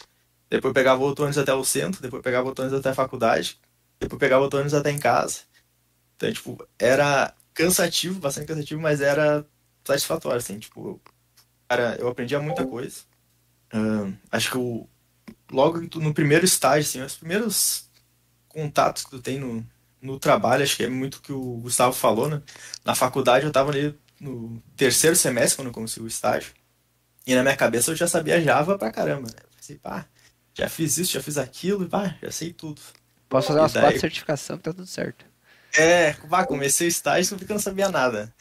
[0.50, 3.58] Depois pegava outro ônibus até o centro, depois pegava outro ônibus até a faculdade,
[3.98, 5.40] depois pegava outro ônibus até em casa.
[6.16, 9.46] Então, tipo, era cansativo, bastante cansativo, mas era
[9.84, 11.00] satisfatório, assim, tipo,
[11.66, 13.00] cara, eu aprendia muita coisa.
[13.72, 14.86] Uh, acho que o,
[15.50, 17.88] logo no primeiro estágio, assim, os primeiros
[18.48, 19.64] contatos que tu tem no,
[20.00, 22.42] no trabalho, acho que é muito o que o Gustavo falou, né?
[22.84, 26.52] Na faculdade eu tava ali no terceiro semestre, quando eu comecei o estágio,
[27.26, 29.36] e na minha cabeça eu já sabia Java pra caramba, né?
[29.42, 30.06] Eu pensei, pá,
[30.54, 32.80] já fiz isso, já fiz aquilo, e pá, já sei tudo.
[33.28, 33.82] Posso fazer umas daí...
[33.82, 35.24] quatro certificações que tá tudo certo.
[35.76, 38.32] É, pá, comecei o estágio porque eu não sabia nada.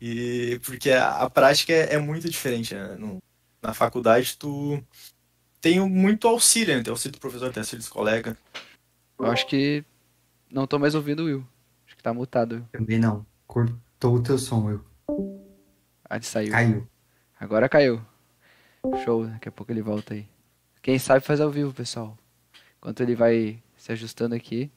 [0.00, 2.96] E porque a, a prática é, é, muito diferente, né?
[2.98, 3.18] No,
[3.60, 4.82] na faculdade tu
[5.60, 6.82] tem muito auxílio, né?
[6.82, 8.36] Tem auxílio do professor, tem auxílio dos colegas.
[9.18, 9.84] Eu acho que
[10.52, 11.44] não tô mais ouvindo o Will.
[11.86, 12.56] Acho que tá mutado.
[12.56, 12.66] Will.
[12.72, 13.26] Também não.
[13.46, 14.84] Cortou o teu som, Will.
[16.08, 16.52] Ah, ele saiu.
[16.52, 16.86] Caiu.
[17.40, 18.00] Agora caiu.
[19.04, 20.28] Show, daqui a pouco ele volta aí.
[20.82, 22.16] Quem sabe faz ao vivo, pessoal.
[22.78, 24.70] Enquanto ele vai se ajustando aqui.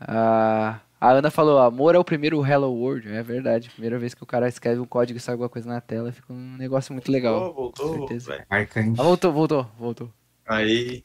[0.00, 3.08] A, a Ana falou, amor é o primeiro Hello World.
[3.08, 3.68] É verdade.
[3.70, 6.32] Primeira vez que o cara escreve um código e sai alguma coisa na tela, fica
[6.32, 7.52] um negócio muito legal.
[7.52, 8.08] Voltou, voltou.
[8.08, 8.46] certeza.
[8.48, 9.00] Marcante.
[9.00, 10.12] Ah, voltou, voltou, voltou.
[10.46, 11.02] Aí.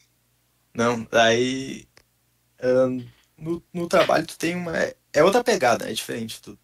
[0.74, 1.86] Não, aí.
[2.64, 3.06] Um,
[3.38, 4.74] no, no trabalho tu tem uma.
[5.14, 6.42] É outra pegada, é diferente.
[6.42, 6.58] Tu,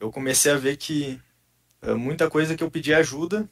[0.00, 1.20] eu comecei a ver que
[1.82, 3.48] uh, muita coisa que eu pedi ajuda,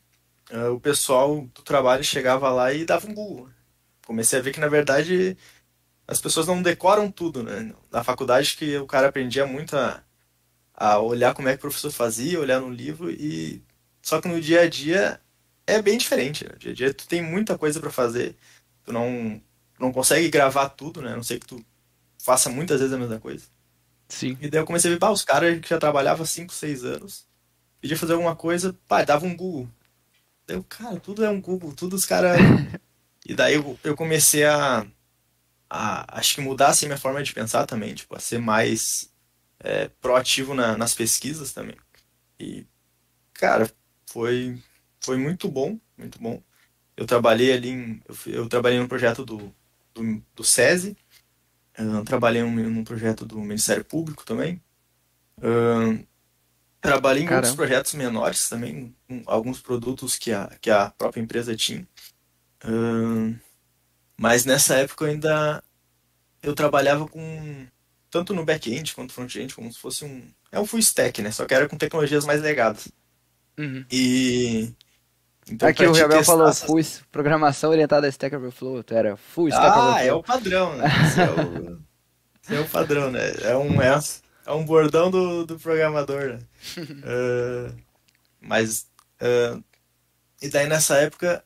[0.53, 3.49] uh, o pessoal do trabalho chegava lá e dava um Google.
[4.07, 5.37] Comecei a ver que, na verdade,
[6.07, 7.75] as pessoas não decoram tudo, né?
[7.91, 10.03] Na faculdade que o cara aprendia muito a,
[10.75, 13.63] a olhar como é que o professor fazia, olhar no livro e
[14.03, 15.21] só que no dia a dia
[15.67, 16.45] é bem diferente.
[16.45, 16.51] Né?
[16.53, 18.37] No dia a dia tu tem muita coisa para fazer,
[18.85, 19.41] tu não
[19.79, 21.13] não consegue gravar tudo, né?
[21.13, 21.65] A não sei que tu
[22.25, 23.45] faça muitas vezes a mesma coisa.
[24.09, 24.39] Sim.
[24.41, 27.27] E daí eu comecei a ver, pá, os caras que já trabalhavam 5, 6 anos,
[27.83, 29.69] pedia fazer alguma coisa, pá, dava um Google.
[30.47, 32.39] Daí eu, cara, tudo é um Google, tudo os caras.
[33.27, 34.87] e daí eu, eu comecei a,
[35.69, 39.13] a, acho que mudar assim minha forma de pensar também, tipo, a ser mais
[39.61, 41.77] é, proativo na, nas pesquisas também.
[42.41, 42.67] E,
[43.35, 43.71] cara,
[44.07, 44.59] foi,
[44.99, 46.43] foi muito bom, muito bom.
[46.97, 49.55] Eu trabalhei ali, em, eu, eu trabalhei no projeto do,
[49.93, 50.97] do, do SESI,
[51.79, 54.63] Uh, trabalhei num projeto do Ministério Público também.
[55.39, 56.07] Uh,
[56.81, 57.49] trabalhei em Caramba.
[57.49, 58.95] outros projetos menores também,
[59.27, 61.87] alguns produtos que a, que a própria empresa tinha.
[62.65, 63.37] Uh,
[64.17, 65.63] mas nessa época eu ainda
[66.43, 67.67] eu trabalhava com
[68.11, 71.33] tanto no back-end quanto front-end, como se fosse um é um full stack, né?
[71.33, 72.89] Só que era com tecnologias mais legadas.
[73.59, 73.85] Uhum.
[73.91, 74.73] E
[75.51, 76.67] então, Aqui o Gabriel falou essas...
[76.67, 76.81] full
[77.13, 79.95] programação orientada a Stack Overflow, tu era full Stack ah, Overflow.
[79.95, 80.85] Ah, é o padrão, né?
[81.07, 81.81] Esse é o,
[82.43, 83.33] Esse é o padrão, né?
[83.43, 84.01] É um, é,
[84.47, 86.39] é um bordão do, do programador, né?
[86.79, 87.75] uh,
[88.41, 88.87] mas,
[89.21, 89.63] uh,
[90.41, 91.45] e daí nessa época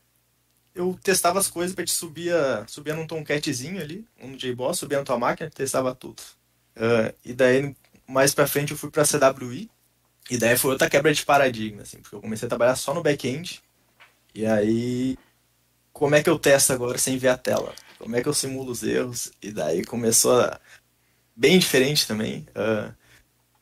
[0.75, 2.33] eu testava as coisas pra te subir,
[2.69, 6.23] subia num Tomcatzinho ali, um JBoss, subia na tua máquina, testava tudo.
[6.77, 7.75] Uh, e daí
[8.07, 9.69] mais pra frente eu fui pra CWI,
[10.31, 13.03] e daí foi outra quebra de paradigma, assim, porque eu comecei a trabalhar só no
[13.03, 13.63] back-end,
[14.38, 15.18] e aí,
[15.92, 17.74] como é que eu testo agora sem ver a tela?
[17.98, 19.33] Como é que eu simulo os erros?
[19.42, 20.61] E daí começou a...
[21.35, 22.46] bem diferente também.
[22.51, 22.94] Uh,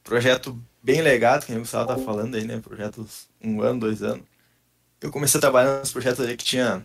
[0.04, 2.60] projeto bem legado, que o Gustavo tá falando aí, né?
[2.60, 4.26] Projetos um ano, dois anos.
[5.00, 6.84] Eu comecei a trabalhar nos projetos ali que tinha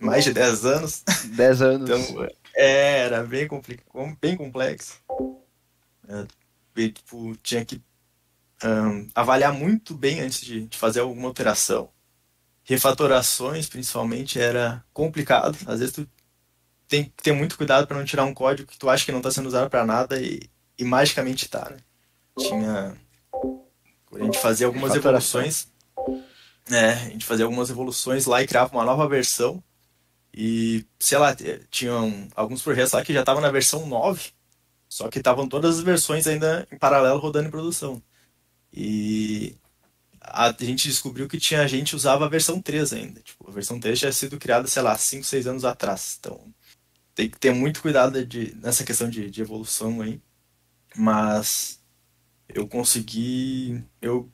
[0.00, 1.04] mais de 10 anos.
[1.36, 1.88] 10 anos.
[1.88, 5.00] então, é, era bem, complicado, bem complexo.
[6.08, 7.80] É, tipo, tinha que
[8.64, 11.88] um, avaliar muito bem antes de, de fazer alguma alteração
[12.64, 15.56] refatorações, principalmente, era complicado.
[15.66, 16.08] Às vezes tu
[16.88, 19.18] tem que ter muito cuidado para não tirar um código que tu acha que não
[19.18, 20.40] está sendo usado para nada e,
[20.78, 21.78] e magicamente tá, né?
[22.38, 22.96] Tinha
[24.14, 25.68] a gente fazia algumas evoluções,
[26.68, 26.92] né?
[26.92, 29.62] A gente fazia algumas evoluções lá e criava uma nova versão
[30.34, 31.34] e, sei lá,
[31.70, 34.32] tinham alguns projetos lá que já estavam na versão 9,
[34.88, 38.02] só que estavam todas as versões ainda em paralelo rodando em produção.
[38.72, 39.56] E
[40.24, 43.20] a gente descobriu que tinha gente que usava a versão 3 ainda.
[43.20, 46.16] Tipo, a versão 3 já tinha sido criada, sei lá, 5, 6 anos atrás.
[46.20, 46.40] Então,
[47.14, 50.20] tem que ter muito cuidado de, nessa questão de, de evolução aí.
[50.96, 51.80] Mas
[52.48, 53.82] eu consegui.
[54.00, 54.30] Eu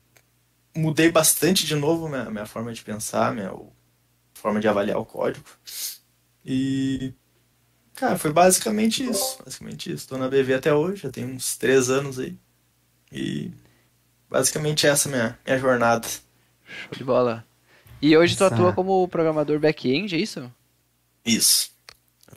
[0.75, 3.51] mudei bastante de novo minha, minha forma de pensar, minha
[4.33, 5.45] forma de avaliar o código.
[6.45, 7.13] E.
[7.95, 9.39] Cara, foi basicamente isso.
[9.43, 10.03] Basicamente isso.
[10.03, 12.37] Estou na BV até hoje, já tem uns 3 anos aí.
[13.11, 13.51] E
[14.29, 16.07] basicamente essa é minha, minha jornada.
[16.07, 17.45] Show de bola.
[18.01, 18.49] E hoje essa...
[18.49, 20.51] tu atua como programador back-end, é isso?
[21.25, 21.71] Isso.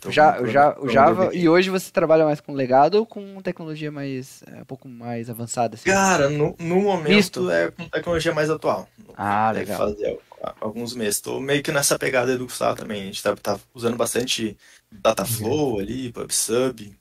[0.08, 4.42] Já, já, o Java, e hoje você trabalha mais com legado ou com tecnologia mais,
[4.46, 5.76] é, um pouco mais avançada?
[5.76, 5.84] Assim?
[5.88, 7.50] Cara, no, no momento Misto.
[7.50, 8.88] é com tecnologia mais atual.
[9.16, 9.78] Ah, Deve legal.
[9.78, 10.18] fazer
[10.60, 11.16] alguns meses.
[11.16, 13.02] Estou meio que nessa pegada do Gustavo também.
[13.02, 14.56] A gente tá, tá usando bastante
[14.90, 15.78] Dataflow uhum.
[15.78, 16.92] ali, PubSub.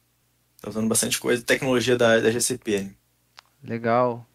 [0.61, 2.91] Tá usando bastante coisa, tecnologia da, da GCP.
[3.63, 4.25] Legal.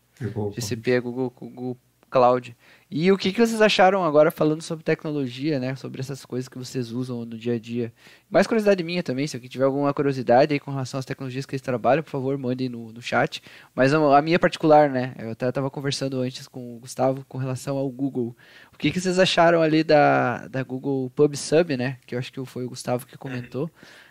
[0.54, 1.76] GCP é Google, Google
[2.10, 2.56] Cloud.
[2.90, 5.74] E o que, que vocês acharam agora falando sobre tecnologia, né?
[5.74, 7.92] Sobre essas coisas que vocês usam no dia a dia.
[8.30, 11.54] Mais curiosidade minha também, se alguém tiver alguma curiosidade aí com relação às tecnologias que
[11.54, 13.42] eles trabalham, por favor, mandem no, no chat.
[13.74, 15.14] Mas a, minha particular, né?
[15.18, 18.36] Eu até estava conversando antes com o Gustavo com relação ao Google.
[18.72, 21.98] O que, que vocês acharam ali da, da Google PubSub, né?
[22.06, 23.66] Que eu acho que foi o Gustavo que comentou.
[23.66, 24.05] É,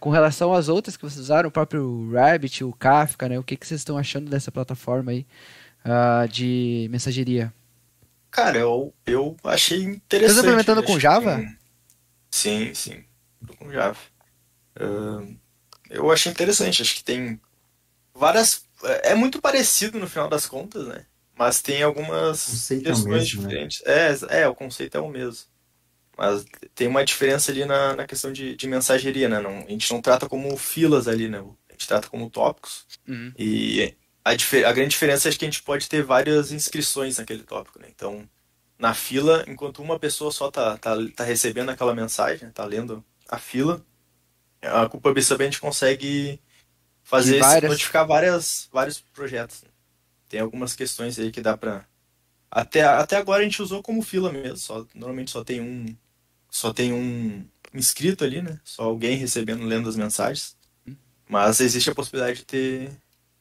[0.00, 3.38] com relação às outras que vocês usaram, o próprio Rabbit, o Kafka, né?
[3.38, 5.26] O que, que vocês estão achando dessa plataforma aí
[5.84, 7.52] uh, de mensageria?
[8.30, 10.34] Cara, eu, eu achei interessante.
[10.34, 11.38] Você está implementando com Java?
[11.38, 11.56] Que...
[12.30, 13.04] Sim, sim.
[13.58, 13.98] Com Java.
[14.78, 15.36] Uh,
[15.88, 16.82] eu achei interessante.
[16.82, 17.40] Acho que tem
[18.14, 18.64] várias.
[19.02, 21.06] É muito parecido no final das contas, né?
[21.38, 23.18] Mas tem algumas questões é mesmo, né?
[23.18, 23.82] diferentes.
[23.84, 23.92] Né?
[24.32, 25.44] É, é, o conceito é o mesmo.
[26.16, 29.40] Mas tem uma diferença ali na, na questão de, de mensageria, né?
[29.40, 31.38] Não, a gente não trata como filas ali, né?
[31.68, 32.86] A gente trata como tópicos.
[33.06, 33.32] Uhum.
[33.38, 37.78] E a, a, grande diferença é que a gente pode ter várias inscrições naquele tópico,
[37.78, 37.88] né?
[37.94, 38.26] Então,
[38.78, 43.38] na fila, enquanto uma pessoa só tá, tá, tá recebendo aquela mensagem, tá lendo a
[43.38, 43.84] fila,
[44.62, 46.40] a culpa BSub a gente consegue
[47.02, 47.70] fazer várias...
[47.70, 49.62] notificar várias, vários projetos.
[49.62, 49.68] Né?
[50.28, 51.86] Tem algumas questões aí que dá pra.
[52.50, 55.96] Até, até agora a gente usou como fila mesmo, só, normalmente só tem um.
[56.50, 58.60] Só tem um inscrito ali, né?
[58.64, 60.56] Só alguém recebendo, lendo as mensagens.
[60.86, 60.96] Hum.
[61.28, 62.92] Mas existe a possibilidade de ter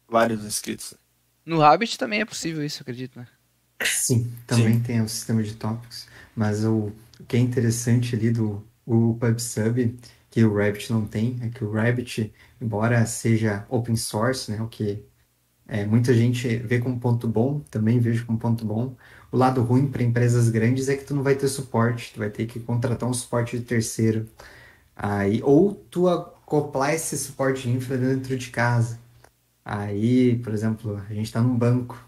[0.08, 0.96] vários inscritos.
[1.46, 3.28] No Rabbit também é possível isso, acredito, né?
[3.84, 4.82] Sim, também Sim.
[4.82, 6.88] tem o sistema de tópicos, mas o,
[7.20, 9.98] o que é interessante ali do o PubSub,
[10.30, 14.68] que o Rabbit não tem, é que o Rabbit, embora seja open source, né, o
[14.68, 15.04] que
[15.68, 18.96] é, muita gente vê como ponto bom, também vejo como ponto bom.
[19.36, 22.30] O lado ruim para empresas grandes é que tu não vai ter suporte, tu vai
[22.30, 24.26] ter que contratar um suporte de terceiro.
[24.96, 28.98] Aí, ou tu acoplar esse suporte de infra dentro de casa.
[29.66, 32.02] Aí, por exemplo, a gente está num banco,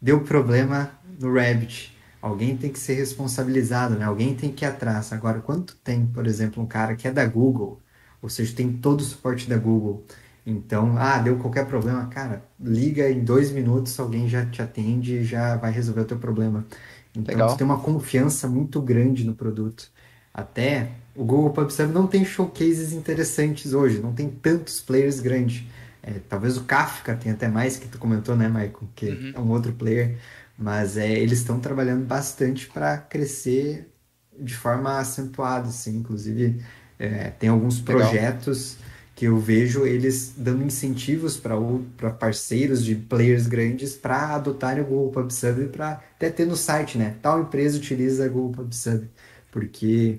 [0.00, 4.06] deu problema no Rabbit, alguém tem que ser responsabilizado, né?
[4.06, 5.12] Alguém tem que ir atrás.
[5.12, 7.82] Agora, quando tem, por exemplo, um cara que é da Google,
[8.22, 10.06] ou seja, tem todo o suporte da Google,
[10.44, 15.24] então, ah, deu qualquer problema, cara, liga em dois minutos, alguém já te atende e
[15.24, 16.66] já vai resolver o teu problema.
[17.14, 17.50] Então, Legal.
[17.50, 19.90] tu tem uma confiança muito grande no produto.
[20.34, 25.64] Até o Google PubSub não tem showcases interessantes hoje, não tem tantos players grandes.
[26.02, 28.88] É, talvez o Kafka tenha até mais, que tu comentou, né, Michael?
[28.94, 29.32] Que uhum.
[29.34, 30.18] é um outro player.
[30.58, 33.92] Mas é, eles estão trabalhando bastante para crescer
[34.38, 35.98] de forma acentuada, assim.
[35.98, 36.64] Inclusive,
[36.98, 38.81] é, tem alguns projetos Legal.
[39.22, 45.12] Que eu vejo eles dando incentivos para parceiros de players grandes para adotarem o Google
[45.12, 47.14] PubSub para até ter no site, né?
[47.22, 49.08] Tal empresa utiliza o Google PubSub.
[49.52, 50.18] Porque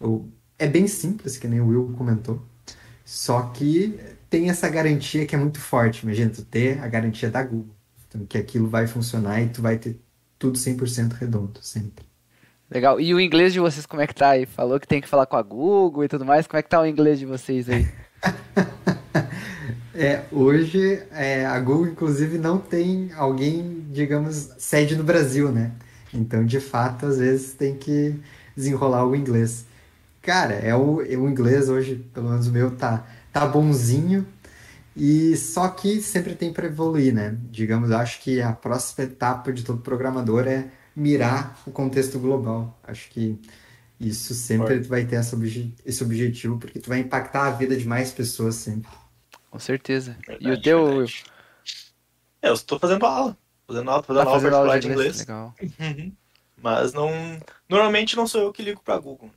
[0.00, 2.40] o, é bem simples, que nem o Will comentou.
[3.04, 3.98] Só que
[4.30, 6.04] tem essa garantia que é muito forte.
[6.04, 7.74] Imagina, tu ter a garantia da Google.
[8.06, 9.98] Então, que aquilo vai funcionar e tu vai ter
[10.38, 12.06] tudo 100% redondo, sempre.
[12.70, 13.00] Legal.
[13.00, 14.46] E o inglês de vocês, como é que tá aí?
[14.46, 16.46] Falou que tem que falar com a Google e tudo mais.
[16.46, 17.84] Como é que tá o inglês de vocês aí?
[19.94, 25.72] é, hoje é, a Google, inclusive, não tem alguém, digamos, sede no Brasil, né?
[26.12, 28.14] Então, de fato, às vezes tem que
[28.56, 29.66] desenrolar o inglês.
[30.22, 34.26] Cara, é o, o inglês hoje, pelo menos o meu, tá tá bonzinho.
[34.96, 37.36] E só que sempre tem para evoluir, né?
[37.50, 42.78] Digamos, acho que a próxima etapa de todo programador é mirar o contexto global.
[42.84, 43.38] Acho que
[44.08, 47.76] Isso sempre tu vai ter essa obje- esse objetivo, porque tu vai impactar a vida
[47.76, 48.90] de mais pessoas sempre.
[49.50, 50.16] Com certeza.
[50.22, 51.24] e Verdade, o teu, verdade.
[52.42, 53.36] É, eu estou fazendo aula.
[53.66, 55.54] Fazendo aula, fazendo tá aula fazendo aula particular de de inglês?
[55.60, 55.78] inglês.
[55.80, 56.04] Legal.
[56.04, 56.12] Uhum.
[56.62, 57.10] Mas não.
[57.68, 59.30] Normalmente não sou eu que ligo pra Google.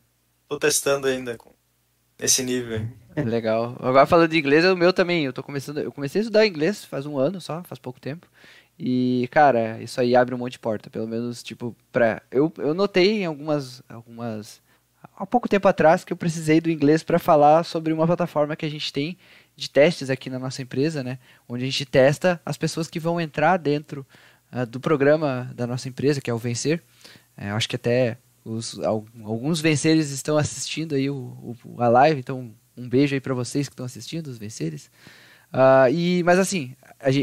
[0.49, 1.53] Tô testando ainda com
[2.19, 2.77] esse nível
[3.15, 3.23] aí.
[3.25, 3.75] Legal.
[3.79, 5.25] Agora falando de inglês, é o meu também.
[5.25, 8.27] Eu tô começando, eu comecei a estudar inglês faz um ano só, faz pouco tempo.
[8.79, 12.21] E, cara, isso aí abre um monte de porta, pelo menos, tipo, pra...
[12.29, 14.61] Eu, eu notei em algumas, algumas...
[15.15, 18.65] Há pouco tempo atrás que eu precisei do inglês para falar sobre uma plataforma que
[18.65, 19.17] a gente tem
[19.55, 21.17] de testes aqui na nossa empresa, né?
[21.49, 24.05] Onde a gente testa as pessoas que vão entrar dentro
[24.51, 26.83] ah, do programa da nossa empresa, que é o Vencer.
[27.35, 32.19] É, acho que até os, al- alguns venceres estão assistindo aí o, o- a live,
[32.19, 34.91] então um beijo aí para vocês que estão assistindo, os venceres.
[35.51, 36.75] Ah, e, mas assim,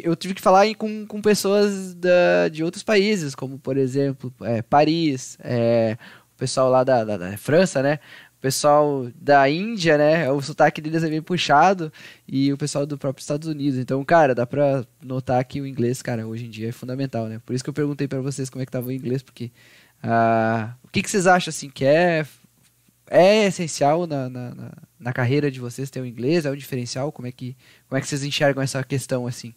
[0.04, 4.62] eu tive que falar com, com pessoas da, de outros países, como por exemplo é,
[4.62, 5.96] Paris, é,
[6.34, 7.98] o pessoal lá da, da- da França, né?
[8.38, 10.30] O pessoal da Índia, né?
[10.30, 11.90] O sotaque deles é bem puxado,
[12.28, 13.78] e o pessoal do próprio Estados Unidos.
[13.78, 17.40] Então, cara, dá pra notar que o inglês, cara, hoje em dia é fundamental, né?
[17.44, 19.50] Por isso que eu perguntei pra vocês como é que tava o inglês, porque
[20.02, 22.26] ah, o que, que vocês acham assim que é
[23.10, 26.44] é essencial na, na, na, na carreira de vocês ter o inglês?
[26.46, 27.10] É um diferencial?
[27.12, 27.56] Como é que
[27.88, 29.54] como é que vocês enxergam essa questão assim?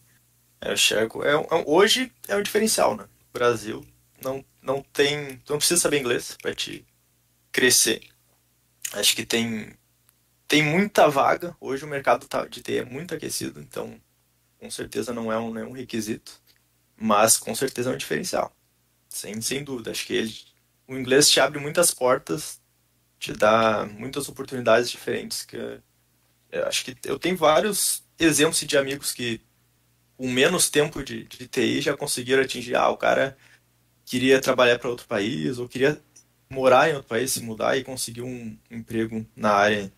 [0.62, 1.24] É, Eu enxergo.
[1.24, 3.04] É, é hoje é um diferencial, né?
[3.30, 3.86] O Brasil
[4.24, 5.38] não, não tem.
[5.40, 6.86] Tu não precisa saber inglês pra te
[7.52, 8.02] crescer.
[8.94, 9.76] Acho que tem,
[10.48, 11.56] tem muita vaga.
[11.62, 14.00] Hoje o mercado tá- de TI é muito aquecido, então
[14.60, 16.42] com certeza não é um, requisito.
[16.98, 18.54] Mas com certeza é um diferencial.
[19.10, 19.92] Sem, sem dúvida.
[19.92, 20.36] Acho que ele,
[20.88, 22.62] o inglês te abre muitas portas,
[23.20, 25.46] te dá muitas oportunidades diferentes.
[25.46, 25.82] Que
[26.68, 29.42] acho que eu tenho vários exemplos de amigos que
[30.18, 32.76] com menos tempo de, de TI já conseguiram atingir.
[32.76, 33.38] Ah, o cara
[34.06, 36.02] queria trabalhar para outro país ou queria
[36.52, 39.92] morar em outro país, se mudar e conseguir um emprego na área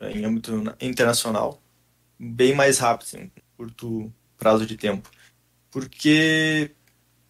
[0.00, 1.62] em âmbito na- internacional
[2.18, 5.10] bem mais rápido, em um curto prazo de tempo.
[5.70, 6.72] Porque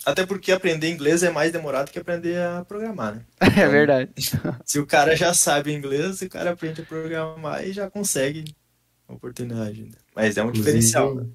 [0.04, 3.26] até porque aprender inglês é mais demorado que aprender a programar, né?
[3.40, 4.12] É Então, verdade.
[4.64, 8.54] Se o cara já sabe inglês, o cara aprende a programar e já consegue
[9.08, 9.82] a oportunidade.
[9.84, 9.92] né?
[10.14, 11.26] Mas é um Inclusive, diferencial, né?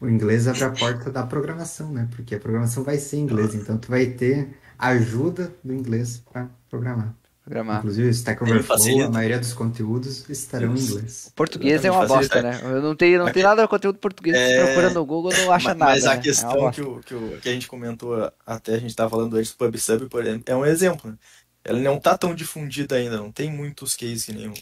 [0.00, 2.08] O inglês abre a porta da programação, né?
[2.14, 6.50] Porque a programação vai ser em inglês, então tu vai ter ajuda do inglês para
[6.68, 7.14] programar.
[7.44, 7.78] Programar.
[7.78, 11.32] Inclusive, o Stack Overflow, a maioria dos conteúdos estarão em inglês.
[11.34, 12.60] Português é uma bosta, né?
[12.62, 14.42] Eu não tenho, não tem nada de conteúdo português.
[14.42, 15.92] Você É, procura no Google não acha Mas, nada.
[15.92, 16.10] mas né?
[16.10, 16.72] a É uma questão bosta.
[16.72, 19.58] que, o, que, o, que a gente comentou, até a gente estava falando antes do
[19.58, 21.10] PubSub, por exemplo, é um exemplo.
[21.12, 21.18] Né?
[21.64, 24.54] Ela não está tão difundida ainda, não tem muitos cases que nem o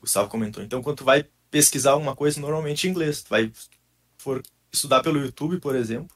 [0.00, 0.62] Gustavo comentou.
[0.62, 3.22] Então, quando tu vai pesquisar alguma coisa, normalmente em inglês.
[3.22, 3.52] Tu vai
[4.18, 4.42] for
[4.74, 6.14] estudar pelo YouTube, por exemplo,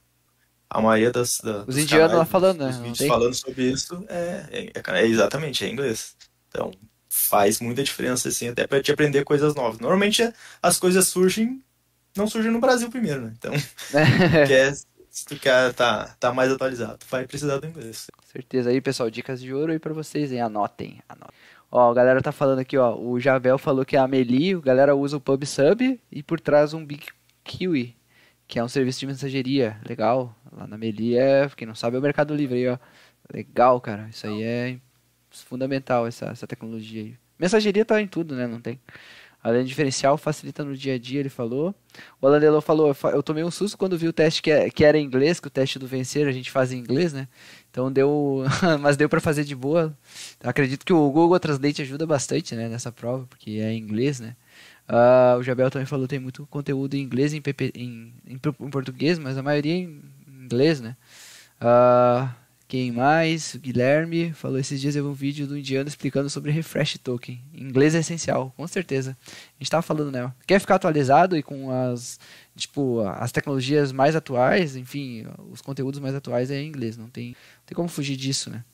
[0.69, 2.73] a maioria das, da, Os indianos canais, lá falando, né?
[2.73, 3.09] Não vídeos tem?
[3.09, 6.15] falando sobre isso, é, é, é exatamente, é inglês.
[6.49, 6.71] Então,
[7.09, 9.79] faz muita diferença, assim, até para te aprender coisas novas.
[9.79, 10.31] Normalmente,
[10.63, 11.63] as coisas surgem,
[12.17, 13.35] não surgem no Brasil primeiro, né?
[13.39, 13.53] Então,
[14.47, 14.75] quer,
[15.11, 18.09] se tu quer tá, tá mais atualizado, tu vai precisar do inglês.
[18.15, 19.11] Com certeza aí, pessoal.
[19.11, 20.43] Dicas de ouro aí pra vocês, hein?
[20.43, 21.35] Anotem, anotem.
[21.71, 22.97] Ó, a galera tá falando aqui, ó.
[22.97, 26.73] O Javel falou que é a Meli, a galera usa o PubSub e por trás
[26.73, 27.07] um Big
[27.45, 27.95] Kiwi,
[28.49, 29.77] que é um serviço de mensageria.
[29.89, 30.35] Legal.
[30.51, 32.79] Lá na Meli é, quem não sabe, é o Mercado Livre aí, ó.
[33.33, 34.09] Legal, cara.
[34.11, 34.79] Isso aí é
[35.31, 37.15] fundamental, essa, essa tecnologia aí.
[37.39, 38.47] Mensageria tá em tudo, né?
[38.47, 38.81] Não tem.
[39.41, 41.73] Além de diferencial, facilita no dia a dia, ele falou.
[42.21, 44.85] O Alan Delon falou, "Eu tomei um susto quando vi o teste que, é- que
[44.85, 47.29] era em inglês, que o teste do vencer a gente faz em inglês, né?
[47.71, 48.43] Então deu,
[48.81, 49.97] mas deu pra fazer de boa.
[50.43, 54.35] Acredito que o Google Translate ajuda bastante, né, nessa prova, porque é em inglês, né?
[54.89, 58.71] Ah, o Jabel também falou tem muito conteúdo em inglês em, PP em, em em
[58.71, 60.97] português, mas a maioria em inglês, né?
[61.61, 62.35] Ah,
[62.67, 63.55] quem mais?
[63.55, 67.41] O Guilherme falou esses dias eu vi um vídeo do indiano explicando sobre refresh token.
[67.55, 69.17] Inglês é essencial, com certeza.
[69.27, 70.33] A gente tava falando, né?
[70.47, 72.19] Quer ficar atualizado e com as
[72.57, 77.29] tipo as tecnologias mais atuais, enfim, os conteúdos mais atuais é em inglês, não tem,
[77.29, 78.65] não tem como fugir disso, né?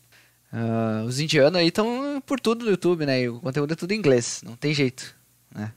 [0.53, 3.23] Ah, os indianos aí estão por tudo no YouTube, né?
[3.23, 5.15] E o conteúdo é tudo em inglês, não tem jeito,
[5.55, 5.73] né?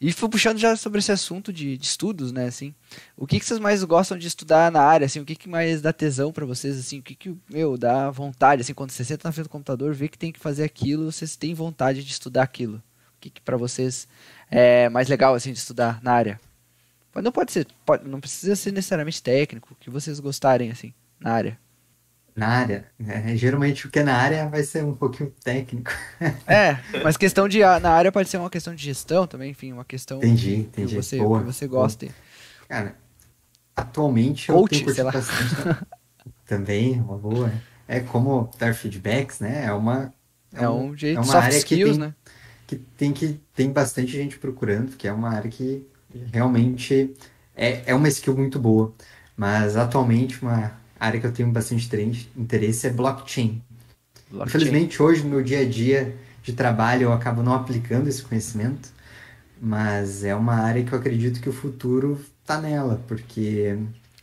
[0.00, 2.74] E fui puxando já sobre esse assunto de, de estudos, né, assim.
[3.16, 5.20] O que, que vocês mais gostam de estudar na área, assim?
[5.20, 6.98] O que, que mais dá tesão pra vocês, assim?
[6.98, 10.08] O que que, meu, dá vontade, assim, quando você senta na frente do computador, vê
[10.08, 12.76] que tem que fazer aquilo, vocês têm vontade de estudar aquilo?
[13.16, 14.06] O que que pra vocês
[14.50, 16.40] é mais legal, assim, de estudar na área?
[17.14, 20.92] Mas não pode ser, pode, não precisa ser necessariamente técnico, o que vocês gostarem, assim,
[21.20, 21.63] na área.
[22.36, 25.90] Na área, é, geralmente o que é na área vai ser um pouquinho técnico.
[26.46, 29.84] É, mas questão de, na área pode ser uma questão de gestão também, enfim, uma
[29.84, 30.96] questão Entendi, que entendi.
[30.96, 31.82] você, Boa, que você boa.
[31.82, 32.10] goste.
[32.68, 32.96] Cara,
[33.76, 35.12] atualmente eu Coach, tenho lá.
[35.12, 35.86] curtido bastante
[36.46, 37.52] também, uma boa.
[37.86, 39.64] É como dar feedbacks, né?
[39.66, 40.12] É uma,
[40.52, 42.14] é, um, um jeito, é uma área skills, que tem, né?
[42.66, 45.86] Que tem, que tem bastante gente procurando, que é uma área que
[46.32, 47.14] realmente
[47.54, 48.94] é, é uma skill muito boa.
[49.36, 50.72] Mas atualmente uma
[51.04, 51.88] área que eu tenho bastante
[52.36, 53.62] interesse é blockchain.
[54.30, 54.48] blockchain.
[54.48, 58.90] Infelizmente hoje no meu dia a dia de trabalho eu acabo não aplicando esse conhecimento,
[59.60, 63.76] mas é uma área que eu acredito que o futuro está nela, porque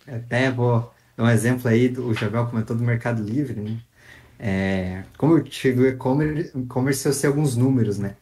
[0.07, 3.79] até vou dar um exemplo aí, o Javel comentou do Mercado Livre, né?
[4.39, 8.15] É, como eu chego e-commerce, e-commerce eu sei alguns números, né?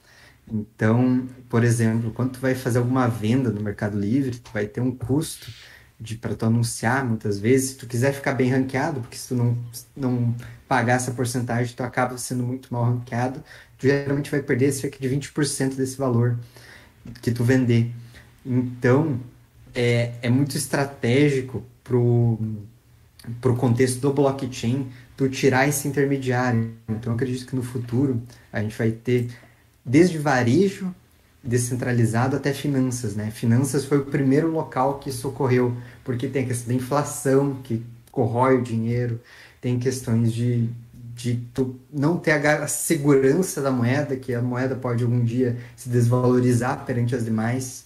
[0.51, 4.81] Então, por exemplo, quando tu vai fazer alguma venda no Mercado Livre, tu vai ter
[4.81, 5.51] um custo
[5.99, 9.35] de para tu anunciar muitas vezes, se tu quiser ficar bem ranqueado, porque se tu
[9.35, 9.57] não,
[9.95, 10.35] não
[10.67, 13.43] pagar essa porcentagem, tu acaba sendo muito mal ranqueado,
[13.77, 16.37] tu geralmente vai perder cerca de 20% desse valor
[17.21, 17.91] que tu vender.
[18.45, 19.19] Então,
[19.75, 22.39] é, é muito estratégico pro,
[23.41, 26.73] pro contexto do blockchain tu tirar esse intermediário.
[26.87, 28.21] Então, acredito que no futuro
[28.53, 29.29] a gente vai ter
[29.83, 30.93] desde varejo
[31.43, 33.31] descentralizado até finanças, né?
[33.31, 37.85] Finanças foi o primeiro local que isso ocorreu, porque tem a questão da inflação que
[38.11, 39.19] corrói o dinheiro,
[39.61, 45.03] tem questões de, de tu não ter a segurança da moeda, que a moeda pode
[45.03, 47.85] algum dia se desvalorizar perante as demais.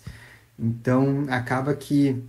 [0.58, 2.24] Então, acaba que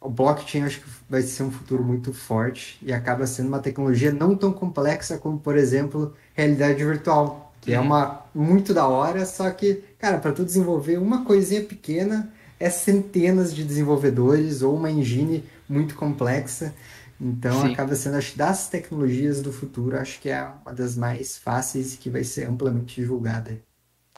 [0.00, 4.12] o blockchain acho que vai ser um futuro muito forte e acaba sendo uma tecnologia
[4.12, 9.50] não tão complexa como, por exemplo, realidade virtual que é uma muito da hora, só
[9.50, 15.44] que, cara, para tu desenvolver uma coisinha pequena é centenas de desenvolvedores ou uma engine
[15.68, 16.74] muito complexa.
[17.20, 17.72] Então Sim.
[17.72, 21.96] acaba sendo, acho das tecnologias do futuro, acho que é uma das mais fáceis e
[21.96, 23.60] que vai ser amplamente divulgada.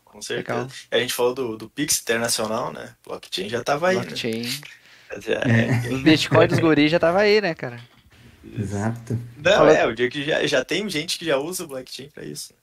[0.04, 0.58] Com certeza.
[0.58, 0.70] Legal.
[0.90, 2.94] A gente falou do, do Pix Internacional, né?
[3.06, 3.96] Blockchain já tava aí.
[3.96, 4.02] Né?
[4.02, 4.42] Blockchain.
[4.42, 5.82] Né?
[5.88, 5.94] É.
[5.94, 7.80] O Bitcoin dos guris já tava aí, né, cara?
[8.58, 9.18] Exato.
[9.36, 9.72] Não, Falou...
[9.72, 12.54] é, o dia que já, já tem gente que já usa o blockchain para isso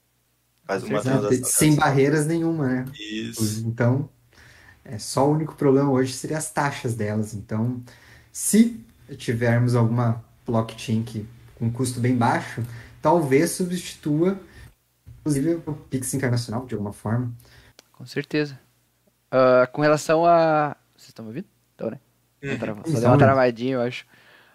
[0.68, 1.44] faz uma transação.
[1.44, 2.84] Sem barreiras nenhuma, né?
[2.94, 3.66] Isso.
[3.66, 4.08] Então,
[4.84, 7.32] é, só o único problema hoje seria as taxas delas.
[7.32, 7.82] Então,
[8.30, 8.84] se
[9.16, 12.62] tivermos alguma blockchain que, com custo bem baixo,
[13.00, 14.38] talvez substitua,
[15.20, 17.32] inclusive, o Pix Internacional, de alguma forma.
[17.92, 18.60] Com certeza.
[19.32, 20.76] Uh, com relação a.
[20.94, 21.46] Vocês estão me ouvindo?
[21.74, 21.98] Então, né?
[22.42, 22.92] Uhum.
[22.92, 24.06] Só deu uma travadinha, eu acho.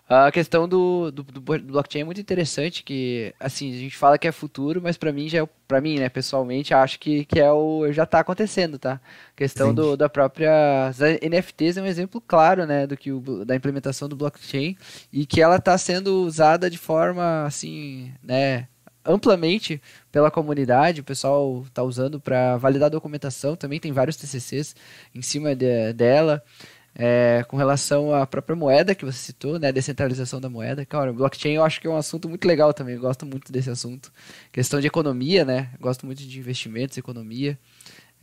[0.08, 4.28] A questão do, do, do, blockchain é muito interessante, que assim, a gente fala que
[4.28, 7.50] é futuro, mas para mim já é, para mim, né, pessoalmente, acho que, que é
[7.52, 8.96] o já está acontecendo, tá?
[8.96, 13.46] A questão do, da própria as NFTs é um exemplo claro, né, do que o,
[13.46, 14.76] da implementação do blockchain
[15.12, 18.68] e que ela está sendo usada de forma assim, né,
[19.06, 19.82] amplamente
[20.12, 24.76] pela comunidade, o pessoal está usando para validar documentação, também tem vários TCCs
[25.14, 26.44] em cima de, dela.
[26.96, 31.54] É, com relação à própria moeda que você citou, né, descentralização da moeda, cara, blockchain
[31.54, 34.12] eu acho que é um assunto muito legal também, eu gosto muito desse assunto.
[34.52, 37.58] Questão de economia, né, gosto muito de investimentos, economia.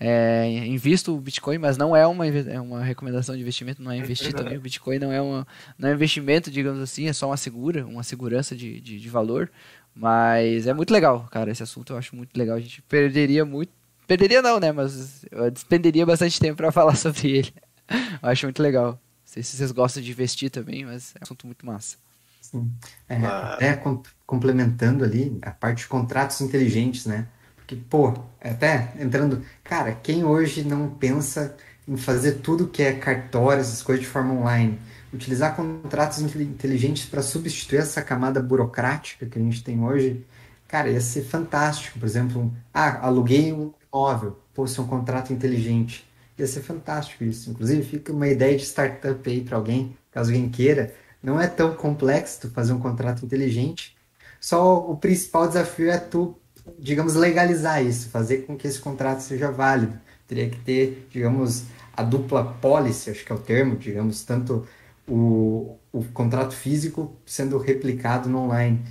[0.03, 3.99] É, invisto o Bitcoin, mas não é uma, é uma recomendação de investimento, não é
[3.99, 4.57] investir também.
[4.57, 5.47] O Bitcoin não é, uma,
[5.79, 9.09] não é um investimento, digamos assim, é só uma segura, uma segurança de, de, de
[9.11, 9.51] valor.
[9.95, 12.57] Mas é muito legal, cara, esse assunto eu acho muito legal.
[12.57, 13.73] A gente perderia muito.
[14.07, 14.73] Perderia não, né?
[14.73, 17.53] Mas eu despenderia bastante tempo para falar sobre ele.
[18.23, 18.93] Eu acho muito legal.
[18.93, 21.97] Não sei se vocês gostam de investir também, mas é um assunto muito massa.
[22.41, 22.73] Sim.
[23.09, 23.55] É, ah.
[23.55, 23.81] Até
[24.27, 27.27] complementando ali a parte de contratos inteligentes, né?
[27.57, 29.45] Porque, pô, até entrando.
[29.63, 34.35] Cara, quem hoje não pensa em fazer tudo que é cartório, essas coisas de forma
[34.35, 34.79] online?
[35.13, 40.25] Utilizar contratos inteligentes para substituir essa camada burocrática que a gente tem hoje,
[40.69, 41.99] cara, ia ser fantástico.
[41.99, 46.10] Por exemplo, ah, aluguei um imóvel, pô, ser é um contrato inteligente
[46.41, 47.51] Ia ser fantástico isso.
[47.51, 50.95] Inclusive, fica uma ideia de startup aí para alguém, caso alguém queira.
[51.23, 53.95] Não é tão complexo tu fazer um contrato inteligente.
[54.41, 56.35] Só o principal desafio é tu,
[56.79, 60.01] digamos, legalizar isso, fazer com que esse contrato seja válido.
[60.27, 64.67] Teria que ter, digamos, a dupla policy, acho que é o termo, digamos, tanto
[65.07, 68.83] o, o contrato físico sendo replicado no online.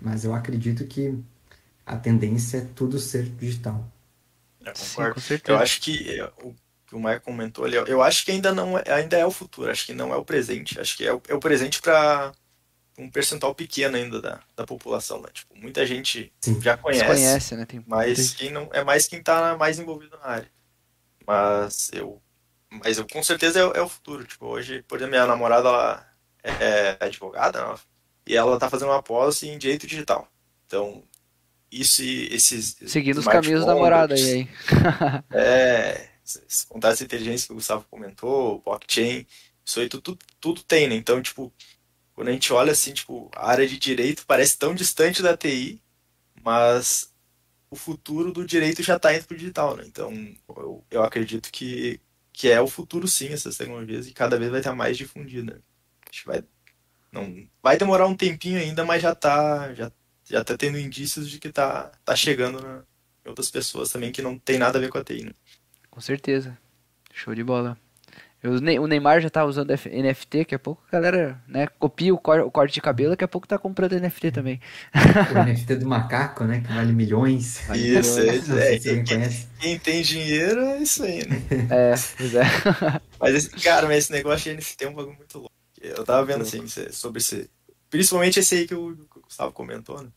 [0.00, 1.16] Mas eu acredito que
[1.84, 3.88] a tendência é tudo ser digital.
[4.64, 5.20] Eu concordo.
[5.20, 6.52] Sim, eu acho que o
[6.86, 9.70] que o Maia comentou ali, eu acho que ainda não é, ainda é o futuro,
[9.70, 12.32] acho que não é o presente, acho que é o, é o presente para
[12.98, 15.28] um percentual pequeno ainda da, da população, né?
[15.32, 16.60] Tipo, muita gente Sim.
[16.60, 17.66] já conhece, conhece né?
[17.66, 20.50] Tem mas quem não é mais quem está mais envolvido na área.
[21.26, 22.22] Mas eu,
[22.70, 24.24] mas eu com certeza é, é, o futuro.
[24.24, 26.06] Tipo, hoje, por exemplo, minha namorada ela
[26.42, 27.80] é, é advogada ela,
[28.26, 30.26] e ela está fazendo uma pós em direito digital.
[30.66, 31.02] Então,
[31.70, 34.48] isso e esses seguindo os caminhos da namorada aí, hein?
[35.32, 36.15] é
[36.68, 39.26] contratos de inteligência que o Gustavo comentou, blockchain,
[39.64, 40.94] isso aí tudo, tudo tem, né?
[40.94, 41.52] Então, tipo,
[42.14, 45.82] quando a gente olha assim, tipo, a área de direito parece tão distante da TI,
[46.42, 47.12] mas
[47.70, 49.84] o futuro do direito já está indo para o digital, né?
[49.86, 50.12] Então,
[50.48, 52.00] eu, eu acredito que,
[52.32, 55.62] que é o futuro sim, essas tecnologias, e cada vez vai estar mais difundida.
[56.08, 56.44] Acho que vai,
[57.12, 59.92] não, vai demorar um tempinho ainda, mas já está já,
[60.24, 62.86] já tá tendo indícios de que está tá chegando
[63.24, 65.32] em outras pessoas também que não tem nada a ver com a TI, né?
[65.96, 66.58] Com certeza.
[67.10, 67.74] Show de bola.
[68.44, 72.40] O Neymar já tá usando NFT, daqui a pouco a galera né, copia o, cor,
[72.40, 74.60] o corte de cabelo, daqui a pouco tá comprando NFT também.
[74.94, 76.60] O NFT do macaco, né?
[76.60, 77.62] Que vale milhões.
[77.66, 78.50] Vale isso, milhões.
[78.50, 79.04] é, é quem,
[79.58, 81.42] quem, tem dinheiro é isso aí, né?
[81.72, 82.44] É, pois é.
[83.18, 85.54] Mas, esse, cara, mas esse negócio de NFT é um bagulho muito louco.
[85.80, 87.48] Eu tava vendo, assim, sobre esse...
[87.88, 90.10] Principalmente esse aí que o, que o Gustavo comentou, né?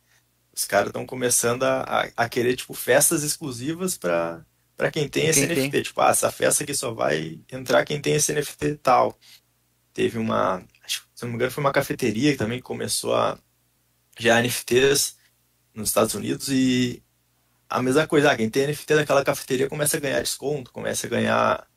[0.53, 4.41] Os caras estão começando a, a, a, querer, tipo, festas exclusivas para
[4.79, 5.69] para quem tem esse NFT.
[5.71, 5.83] Tem.
[5.83, 9.19] Tipo, ah, essa festa aqui só vai entrar quem tem esse NFT tal.
[9.93, 13.37] Teve uma, acho, se não me engano, foi uma cafeteria que também começou a
[14.17, 15.17] já NFTs
[15.73, 17.03] nos Estados Unidos e
[17.69, 21.09] a mesma coisa, ah, quem tem NFT daquela cafeteria começa a ganhar desconto, começa a
[21.09, 21.67] ganhar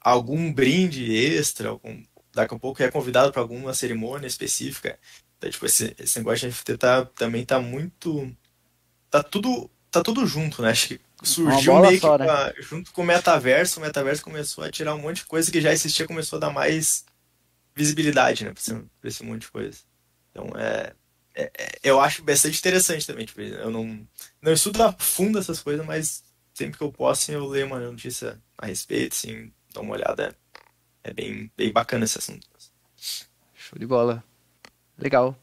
[0.00, 4.96] algum brinde extra, algum, daqui a pouco é convidado para alguma cerimônia específica.
[5.36, 8.32] Então, tipo, esse, esse negócio de NFT tá, também tá muito.
[9.10, 10.70] Tá tudo, tá tudo junto, né?
[10.70, 12.52] Acho que surgiu meio só, que né?
[12.60, 15.72] junto com o metaverso, o metaverso começou a tirar um monte de coisa que já
[15.72, 17.04] existia, começou a dar mais
[17.74, 19.78] visibilidade, né, pra esse, pra esse monte de coisa.
[20.30, 20.92] Então, é,
[21.34, 24.06] é, é, eu acho bastante interessante também, tipo, eu não,
[24.42, 27.78] não estudo a fundo essas coisas, mas sempre que eu posso, assim, eu leio uma
[27.78, 30.36] notícia a respeito, assim, dou uma olhada,
[31.04, 32.46] é, é bem, bem bacana esse assunto.
[33.54, 34.24] Show de bola.
[34.98, 35.38] Legal.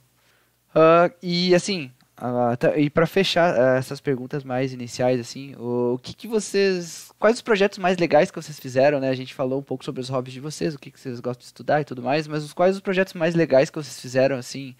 [0.72, 5.96] Uh, e assim, ah, tá, e para fechar uh, essas perguntas mais iniciais, assim, o,
[5.96, 7.12] o, que, que vocês.
[7.20, 9.10] Quais os projetos mais legais que vocês fizeram, né?
[9.10, 11.42] A gente falou um pouco sobre os hobbies de vocês, o que, que vocês gostam
[11.42, 14.38] de estudar e tudo mais, mas os, quais os projetos mais legais que vocês fizeram,
[14.38, 14.76] assim,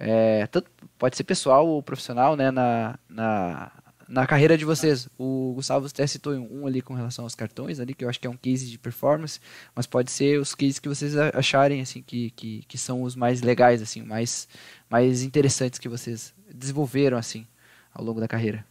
[0.00, 0.68] é, tanto,
[0.98, 3.70] pode ser pessoal ou profissional, né, na, na,
[4.10, 5.08] na carreira de vocês.
[5.16, 8.26] O Gustavo até citou um ali com relação aos cartões, ali, que eu acho que
[8.26, 9.40] é um case de performance,
[9.74, 13.40] mas pode ser os cases que vocês acharem, assim, que, que, que são os mais
[13.40, 14.48] legais, assim, mais,
[14.90, 17.46] mais interessantes que vocês desenvolveram assim
[17.94, 18.66] ao longo da carreira?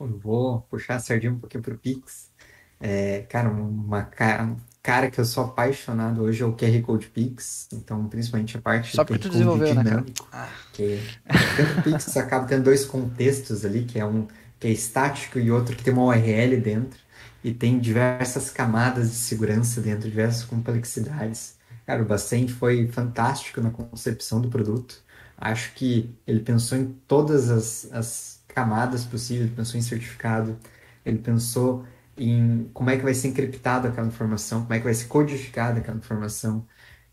[0.00, 2.30] Eu vou puxar a sardinha um pouquinho pro Pix.
[2.80, 7.68] É, cara, uma cara, cara que eu sou apaixonado hoje é o QR Code Pix,
[7.72, 10.98] então principalmente a parte Só do QR Code né, dinâmico, né, que
[11.56, 14.26] tanto o Pix acaba tendo dois contextos ali, que é um
[14.62, 17.00] que é estático e outro que tem uma URL dentro
[17.42, 21.56] e tem diversas camadas de segurança dentro, diversas complexidades.
[21.84, 25.02] Cara, o Bacen foi fantástico na concepção do produto.
[25.36, 30.56] Acho que ele pensou em todas as, as camadas possíveis, ele pensou em certificado,
[31.04, 31.84] ele pensou
[32.16, 35.80] em como é que vai ser encriptada aquela informação, como é que vai ser codificada
[35.80, 36.64] aquela informação,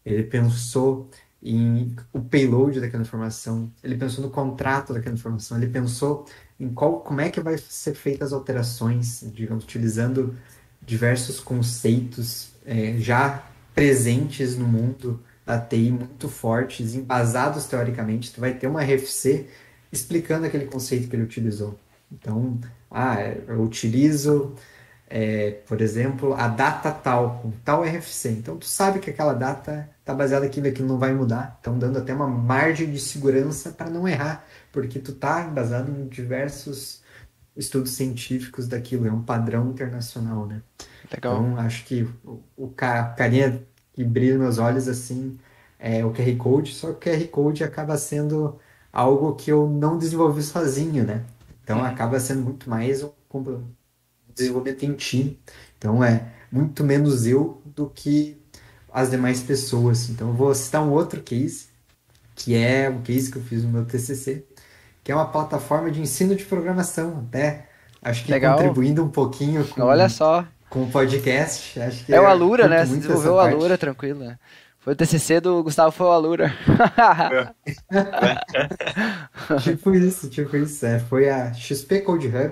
[0.06, 1.10] ele pensou
[1.41, 6.28] em o payload daquela informação, ele pensou no contrato daquela informação, ele pensou
[6.60, 10.36] em qual, como é que vai ser feitas as alterações, digamos, utilizando
[10.82, 13.43] diversos conceitos é, já
[13.74, 19.47] presentes no mundo da TI muito fortes, embasados teoricamente, tu vai ter uma RFC
[19.91, 21.80] explicando aquele conceito que ele utilizou.
[22.12, 22.60] Então,
[22.91, 23.16] ah,
[23.47, 24.53] eu utilizo,
[25.10, 28.30] é, por exemplo, a data tal, com tal RFC.
[28.30, 31.57] Então, tu sabe que aquela data está baseada aqui, aquilo não vai mudar.
[31.60, 36.07] Então, dando até uma margem de segurança para não errar, porque tu está embasado em
[36.07, 37.01] diversos
[37.55, 40.61] estudos científicos daquilo, é um padrão internacional, né?
[41.11, 41.41] Legal.
[41.41, 43.61] Então, acho que o, o carinha
[43.93, 45.38] que brilha nos olhos assim
[45.78, 48.59] é o QR Code, só que o QR Code acaba sendo
[48.91, 51.26] algo que eu não desenvolvi sozinho, né?
[51.63, 53.11] Então acaba sendo muito mais um,
[54.34, 55.39] desenvolvimento em time.
[55.78, 58.38] Então é muito menos eu do que
[58.91, 60.09] as demais pessoas.
[60.09, 61.67] Então eu vou citar um outro case,
[62.36, 64.45] que é o case que eu fiz no meu TCC,
[65.10, 67.66] que é uma plataforma de ensino de programação, até
[67.99, 68.55] acho que Legal.
[68.55, 71.80] contribuindo um pouquinho com Olha só com o podcast.
[71.80, 72.86] Acho que é o Alura, né?
[72.86, 74.20] Você desenvolveu o Alura, tranquilo.
[74.20, 74.38] Né?
[74.78, 76.53] Foi o TCC do Gustavo foi o Alura.
[79.64, 80.86] tipo isso, tipo isso.
[80.86, 82.51] É, foi a XP Code Hub,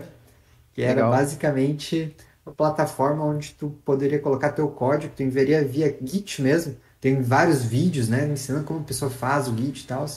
[0.73, 1.11] que era Legal.
[1.11, 6.75] basicamente uma plataforma onde tu poderia colocar teu código, tu enviaria via Git mesmo.
[6.99, 10.07] Tem vários vídeos, né, ensinando como a pessoa faz o Git e tal.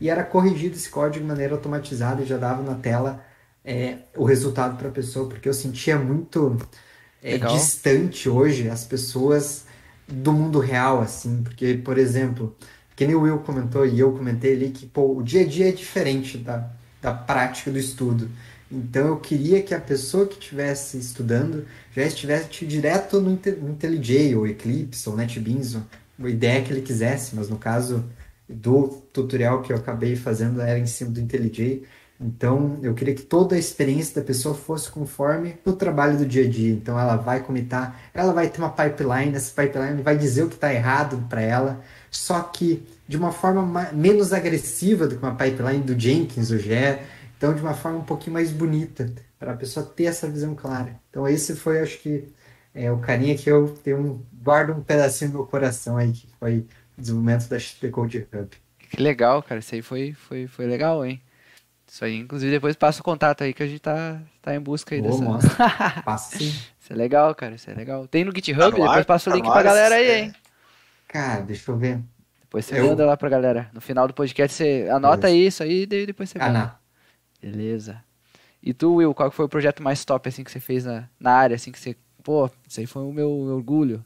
[0.00, 3.24] E era corrigido esse código de maneira automatizada e já dava na tela
[3.64, 6.56] é, o resultado para a pessoa, porque eu sentia muito
[7.22, 9.66] é, distante hoje as pessoas
[10.06, 12.56] do mundo real, assim, porque, por exemplo,
[12.96, 15.68] que nem o Will comentou e eu comentei ali que pô, o dia a dia
[15.68, 16.70] é diferente da,
[17.00, 18.30] da prática do estudo.
[18.70, 24.46] Então eu queria que a pessoa que estivesse estudando já estivesse direto no, IntelliJ, ou
[24.46, 25.82] Eclipse, ou NetBeans, ou
[26.22, 28.04] a ideia que ele quisesse, mas no caso
[28.48, 31.84] do tutorial que eu acabei fazendo era em cima do IntelliJ,
[32.20, 36.44] Então, eu queria que toda a experiência da pessoa fosse conforme o trabalho do dia
[36.44, 36.72] a dia.
[36.72, 40.56] Então, ela vai comitar, ela vai ter uma pipeline, essa pipeline vai dizer o que
[40.56, 41.80] está errado para ela,
[42.10, 46.98] só que de uma forma menos agressiva do que uma pipeline do Jenkins, do GE,
[47.36, 51.00] então de uma forma um pouquinho mais bonita, para a pessoa ter essa visão clara.
[51.10, 52.32] Então, esse foi, acho que,
[52.74, 56.66] é, o carinha que eu tenho, guardo um pedacinho no meu coração aí, que foi
[56.87, 58.48] o desenvolvimento da XP Code Hub.
[58.90, 59.60] Que legal, cara.
[59.60, 61.20] Isso aí foi, foi, foi legal, hein?
[61.86, 64.94] Isso aí, inclusive, depois passa o contato aí que a gente tá, tá em busca
[64.94, 65.56] aí Boa, dessa.
[66.04, 66.48] Passa sim.
[66.78, 67.54] Isso é legal, cara.
[67.54, 68.06] Isso é legal.
[68.06, 69.94] Tem no GitHub, Tá no ar, depois passa o tá link no pra ar, galera
[69.94, 70.20] aí, é.
[70.20, 70.34] hein?
[71.06, 72.00] Cara, deixa eu ver.
[72.42, 73.70] Depois você Eu- manda lá pra galera.
[73.72, 76.58] No final do podcast você anota isso aí e depois você Ah, manda.
[77.42, 77.50] não.
[77.50, 78.02] Beleza.
[78.62, 81.32] E tu, Will, qual foi o projeto mais top assim que você fez na, na
[81.32, 84.04] área, assim que você, pô, isso aí foi o meu orgulho.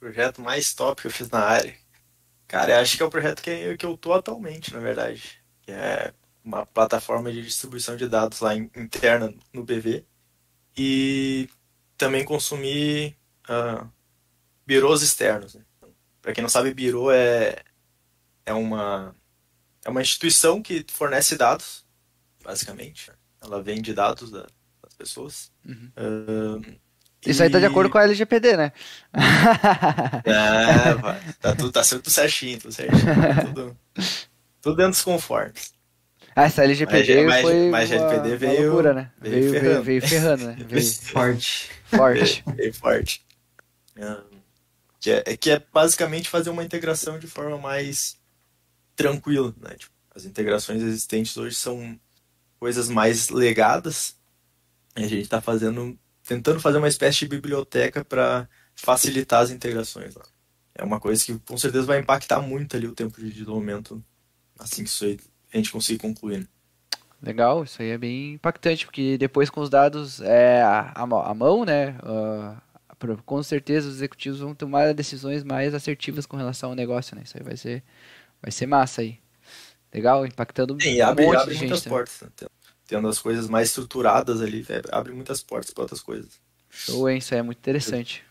[0.00, 1.74] projeto mais top que eu fiz na área.
[2.52, 5.42] Cara, eu acho que é o projeto que, que eu tô atualmente, na verdade.
[5.62, 10.06] Que é uma plataforma de distribuição de dados lá in- interna no BV.
[10.76, 11.48] E
[11.98, 13.16] também consumir
[13.48, 13.88] ah,
[14.66, 15.54] birôs externos.
[15.56, 15.64] Né?
[16.22, 17.56] Para quem não sabe, birô é,
[18.46, 19.16] é, uma,
[19.84, 21.86] é uma instituição que fornece dados,
[22.44, 23.12] basicamente.
[23.42, 24.48] Ela vende dados da-
[24.82, 25.52] das pessoas.
[25.66, 25.92] Uhum.
[25.96, 26.60] Ah,
[27.24, 28.72] Isso aí tá de acordo com a LGPD, né?
[30.24, 31.20] é, vai.
[31.40, 33.00] Tá tudo, tá tudo certinho, tudo certinho.
[33.04, 33.76] tá Tudo,
[34.60, 35.72] tudo dentro dos conformes.
[36.34, 39.10] Ah, essa LGPD Mas- foi mas uma, LGPD uma veio- loucura, né?
[39.20, 39.82] veio Veio, veio, ferrando.
[39.84, 40.56] veio ferrando, né?
[40.66, 41.70] Veio Forte.
[41.84, 42.44] forte.
[42.56, 43.22] Bem forte.
[44.00, 44.22] Ah,
[44.98, 48.16] Que é, que é basicamente fazer uma integração de forma mais
[48.96, 49.74] tranquila, né?
[49.76, 51.98] Tipo, as integrações existentes hoje são
[52.58, 54.16] coisas mais legadas.
[54.96, 55.98] E a gente está fazendo,
[56.34, 60.14] tentando fazer uma espécie de biblioteca para facilitar as integrações.
[60.14, 60.24] lá.
[60.74, 64.02] É uma coisa que com certeza vai impactar muito ali o tempo de desenvolvimento
[64.58, 65.18] assim que isso aí
[65.52, 66.40] a gente conseguir concluir.
[66.40, 66.46] né?
[67.22, 71.96] Legal, isso aí é bem impactante, porque depois com os dados é, a mão- né?
[72.98, 77.22] pro- com certeza os executivos vão tomar decisões mais assertivas com relação ao negócio, né?
[77.24, 77.82] Isso aí vai ser,
[78.40, 79.18] vai ser massa aí.
[79.92, 81.68] Legal, impactando e um abre, monte abre de gente.
[81.82, 81.88] também.
[81.98, 82.20] portas.
[82.22, 82.48] né?
[82.92, 86.38] Tendo- as coisas mais estruturadas ali, é, abre muitas portas para outras coisas.
[86.68, 87.18] Show, hein?
[87.18, 88.22] Isso aí é muito interessante.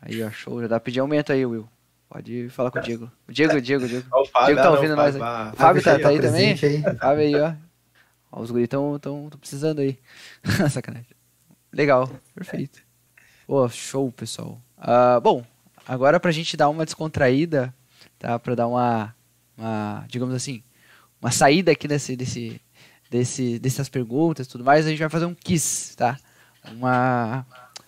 [0.00, 0.60] Aí, ó, show.
[0.60, 1.68] Já dá pra pedir aumento aí, Will.
[2.08, 3.10] Pode falar com o Diego.
[3.26, 4.06] O Diego, Diego, Diego.
[4.12, 5.22] Ó, o Fábio, Diego tá não, ouvindo o nós aí.
[5.22, 6.82] ah, Fábio tá- Fábio tá aí presente aí.
[6.98, 7.54] Fábio aí, ó.
[8.30, 9.98] ó os guris estão tão, tão precisando aí.
[10.70, 11.08] Sacanagem.
[11.72, 12.80] Legal, perfeito.
[13.46, 14.60] Pô, show, pessoal.
[14.78, 15.44] Ah, bom,
[15.88, 17.74] agora pra gente dar uma descontraída,
[18.18, 18.38] tá?
[18.38, 19.14] Pra dar uma,
[19.56, 20.62] uma digamos assim,
[21.20, 22.60] uma saída aqui desse, desse,
[23.14, 26.18] desse, dessas perguntas e tudo mais, a gente vai fazer um quiz, tá?
[26.72, 27.46] Uma,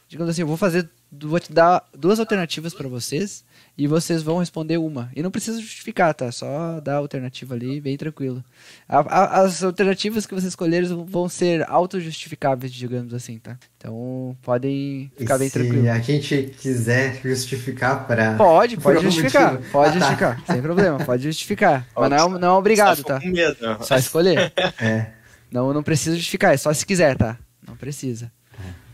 [0.09, 0.89] digamos assim, eu vou fazer,
[1.22, 3.44] vou te dar duas alternativas pra vocês
[3.78, 5.10] e vocês vão responder uma.
[5.14, 6.32] E não precisa justificar, tá?
[6.32, 8.42] Só dar a alternativa ali, bem tranquilo.
[8.88, 13.58] A- a- as alternativas que vocês escolheram vão ser autojustificáveis, digamos assim, tá?
[13.76, 15.90] Então podem E ficar bem se tranquilo.
[15.90, 18.34] a gente quiser justificar para.
[18.36, 19.52] Pode, pode justificar.
[19.54, 19.98] motivo- Pode Ah, tá.
[19.98, 21.86] justificar, sem problema, pode justificar.
[21.96, 23.20] Mas não é, não é obrigado, Só tá?
[23.20, 23.56] medo?
[23.82, 24.52] Só escolher.
[24.80, 25.10] É.
[25.50, 27.38] Não, não precisa justificar, é só se quiser, tá?
[27.66, 28.32] Não precisa.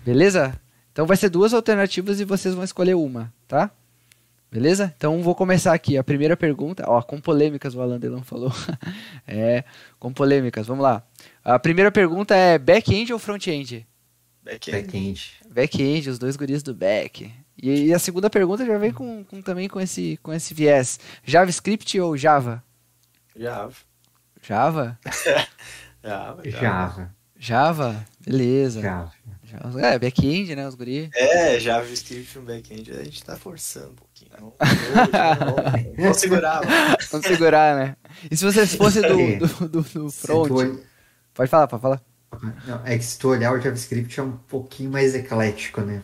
[0.05, 0.53] Beleza?
[0.93, 3.71] Então vai ser duas alternativas e vocês vão escolher uma, tá?
[4.51, 4.93] Beleza?
[4.97, 5.97] Então vou começar aqui.
[5.97, 8.53] A primeira pergunta, ó, com polêmicas o Alan Delon falou.
[9.27, 9.65] é,
[9.99, 11.03] com polêmicas, vamos lá.
[11.43, 13.87] A primeira pergunta é back-end ou front-end?
[14.45, 14.83] Back-end.
[14.83, 15.33] Back-end.
[15.51, 17.33] Back-end, os dois guris do back.
[17.57, 21.01] E, e a segunda pergunta já vem com, com- também com esse, com esse viés.
[21.25, 22.63] JavaScript ou Java?
[23.35, 23.75] Java.
[24.43, 24.99] Java?
[26.05, 26.43] Java.
[26.45, 26.51] Java.
[26.51, 27.15] Java.
[27.39, 28.07] Java?
[28.21, 28.83] Beleza.
[28.83, 29.13] Java.
[29.83, 31.09] É, back-end, né, os guris.
[31.15, 34.31] É, JavaScript no back-end a gente tá forçando um pouquinho.
[34.39, 36.65] Vamos, vamos, vamos, vamos segurar.
[36.65, 36.97] mano.
[37.13, 37.97] Vamos segurar, né?
[38.31, 40.51] E se vocês fossem do, do, do, do tu front?
[40.51, 40.81] ol-
[41.35, 42.01] Pode falar, pode falar.
[42.67, 46.03] Não, é que se tu olhar o JavaScript é um pouquinho mais eclético, né?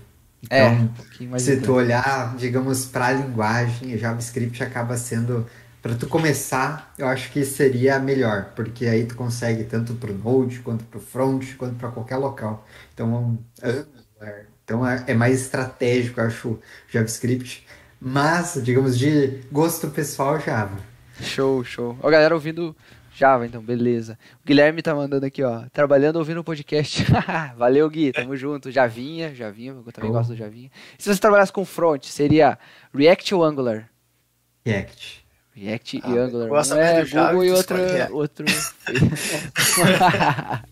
[0.51, 1.75] É, Então, um pouquinho mais se tu então.
[1.75, 5.47] olhar, digamos, para a linguagem, o JavaScript acaba sendo.
[5.81, 10.15] Para tu começar, eu acho que seria melhor, porque aí tu consegue tanto para o
[10.15, 12.67] Node, quanto para o front, quanto para qualquer local.
[12.93, 13.85] Então, é-
[14.65, 16.59] então é é mais estratégico, eu acho,
[16.91, 17.65] JavaScript.
[18.01, 20.77] Mas, digamos, de gosto pessoal, Java.
[21.21, 21.97] Show, show.
[22.03, 22.77] Ó, galera ouvindo
[23.15, 24.17] Java, então, beleza.
[24.43, 25.65] O Guilherme tá mandando aqui, ó.
[25.73, 27.05] Trabalhando ouvindo o podcast.
[27.59, 28.13] Valeu, Gui.
[28.13, 28.71] Tamo junto.
[28.71, 30.19] Javinha, Javinha, eu também Show.
[30.19, 30.71] gosto do Javinha.
[30.97, 32.57] E se você trabalhasse com front, seria
[32.95, 33.89] React ou Angular?
[34.65, 35.27] React.
[35.59, 36.51] React Ah, e Angular.
[36.51, 37.77] Um é Google e outro.
[37.77, 38.13] React.
[38.13, 38.45] outro...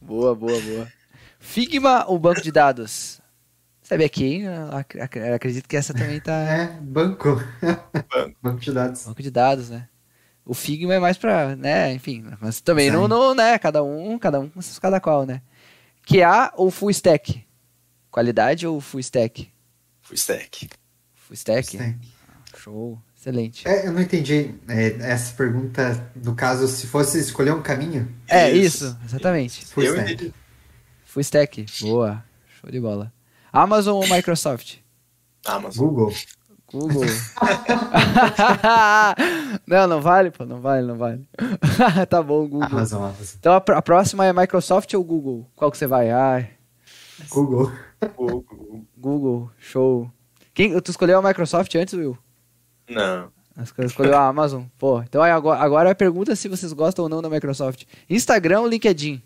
[0.00, 0.88] boa, boa, boa.
[1.38, 3.20] Figma ou banco de dados?
[3.82, 4.42] Sabe aqui,
[4.72, 4.98] ac-
[5.34, 6.32] acredito que essa também tá.
[6.32, 7.40] É, banco.
[7.62, 8.34] Banco.
[8.42, 9.04] banco de dados.
[9.06, 9.88] Banco de dados, né?
[10.44, 13.08] O Figma é mais pra, né, enfim, mas também não, Sim.
[13.08, 15.42] não, né, cada um, cada um com seus cada qual, né?
[16.08, 17.44] QA ou full stack?
[18.12, 19.50] Qualidade ou full stack?
[20.02, 20.68] Full stack.
[21.14, 21.76] Full stack?
[21.76, 21.98] Sim.
[22.56, 22.96] Show,
[23.26, 23.66] excelente.
[23.68, 28.50] É, eu não entendi é, essa pergunta, no caso, se fosse escolher um caminho, É,
[28.50, 28.86] Isso.
[28.86, 29.66] isso, exatamente.
[29.66, 30.12] full eu stack.
[30.12, 30.34] entendi.
[31.04, 32.24] Full stack, boa,
[32.60, 33.12] show de bola.
[33.52, 34.76] Amazon ou Microsoft?
[35.46, 35.86] Amazon.
[35.86, 36.12] Google.
[36.70, 37.04] Google.
[39.66, 41.26] não, não vale, pô, não vale, não vale.
[42.10, 42.64] tá bom, Google.
[42.68, 43.36] Amazon, Amazon.
[43.38, 45.48] Então a, pr- a próxima é Microsoft ou Google?
[45.54, 46.10] Qual que você vai?
[46.10, 46.50] Ai,
[47.30, 47.72] Google.
[48.16, 48.84] Google.
[48.96, 50.10] Google, show.
[50.52, 52.18] Quem, tu escolheu a Microsoft antes, Will?
[52.88, 53.30] Não.
[53.62, 54.64] Esco- Escolheu a Amazon.
[54.78, 57.84] Pô, então aí agora, agora a pergunta é se vocês gostam ou não da Microsoft.
[58.08, 59.22] Instagram ou LinkedIn?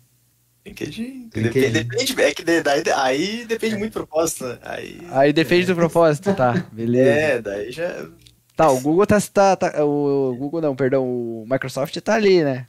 [0.65, 1.29] LinkedIn.
[1.35, 1.41] LinkedIn.
[1.41, 4.57] Depende, depende, é que de- daí, aí depende muito do propósito, né?
[4.61, 6.53] Aí, Aí depende do propósito, tá?
[6.71, 7.09] Beleza.
[7.09, 8.07] é, daí já...
[8.55, 12.67] Tá, o Google tá, tá, tá- O Google não, perdão, o Microsoft tá ali, né?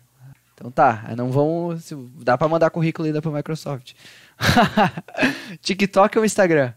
[0.55, 1.77] Então tá, aí não vão.
[1.79, 3.93] se- Dá pra mandar currículo ainda pra Microsoft.
[5.61, 6.73] TikTok ou Instagram?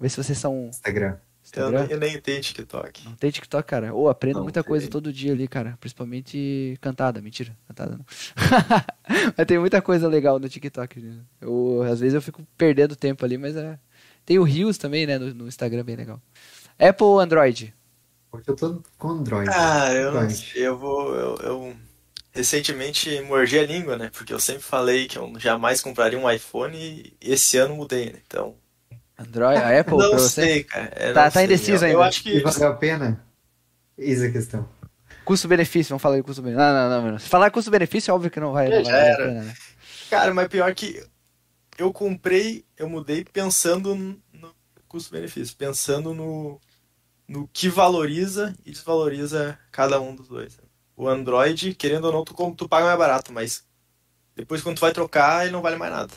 [0.00, 0.66] Vê se vocês são.
[0.68, 1.16] Instagram.
[1.56, 1.80] Eu, Instagram?
[1.82, 3.04] nem- eu nem tenho TikTok.
[3.04, 3.94] Não tem TikTok, cara.
[3.94, 4.68] Ou aprendo Não muita tem.
[4.68, 5.76] coisa todo dia ali, cara.
[5.80, 7.20] Principalmente cantada.
[7.20, 8.04] Mentira, cantada não.
[9.36, 11.00] mas tem muita coisa legal no TikTok.
[11.00, 11.18] né?
[11.40, 13.78] Eu, às vezes eu fico perdendo tempo ali, mas é.
[14.24, 15.18] Tem o Rios também, né?
[15.18, 16.20] No, no Instagram, bem legal.
[16.78, 17.74] Apple ou Android?
[18.30, 19.48] Porque eu tô com Android.
[19.52, 20.36] Ah, eu não Android.
[20.36, 21.14] sei, eu vou.
[21.14, 21.76] Eu, eu
[22.30, 24.10] recentemente mordi a língua, né?
[24.12, 28.20] Porque eu sempre falei que eu jamais compraria um iPhone e esse ano mudei, né?
[28.26, 28.54] Então.
[29.18, 29.60] Android?
[29.60, 30.90] A Apple não sei, cara.
[30.94, 31.44] é, Tá- não tá sei.
[31.44, 31.98] indeciso eu, ainda.
[31.98, 32.40] Eu acho E que.
[32.40, 33.24] valeu a pena?
[33.96, 34.68] Eis a questão.
[35.24, 36.64] Custo-benefício, vamos falar de custo-benefício.
[36.66, 37.18] Não, não, não, mano.
[37.18, 39.54] Se falar custo-benefício, é óbvio que não vai, É, não vai pena, né?
[40.08, 41.04] Cara, mas pior que
[41.76, 44.54] eu comprei, eu mudei pensando no
[44.88, 46.60] custo-benefício, pensando no,
[47.26, 50.58] no que valoriza e desvaloriza cada um dos dois.
[50.96, 53.64] O Android, querendo ou não, tu, tu paga mais barato, mas
[54.34, 56.14] depois quando tu vai trocar, ele não vale mais nada.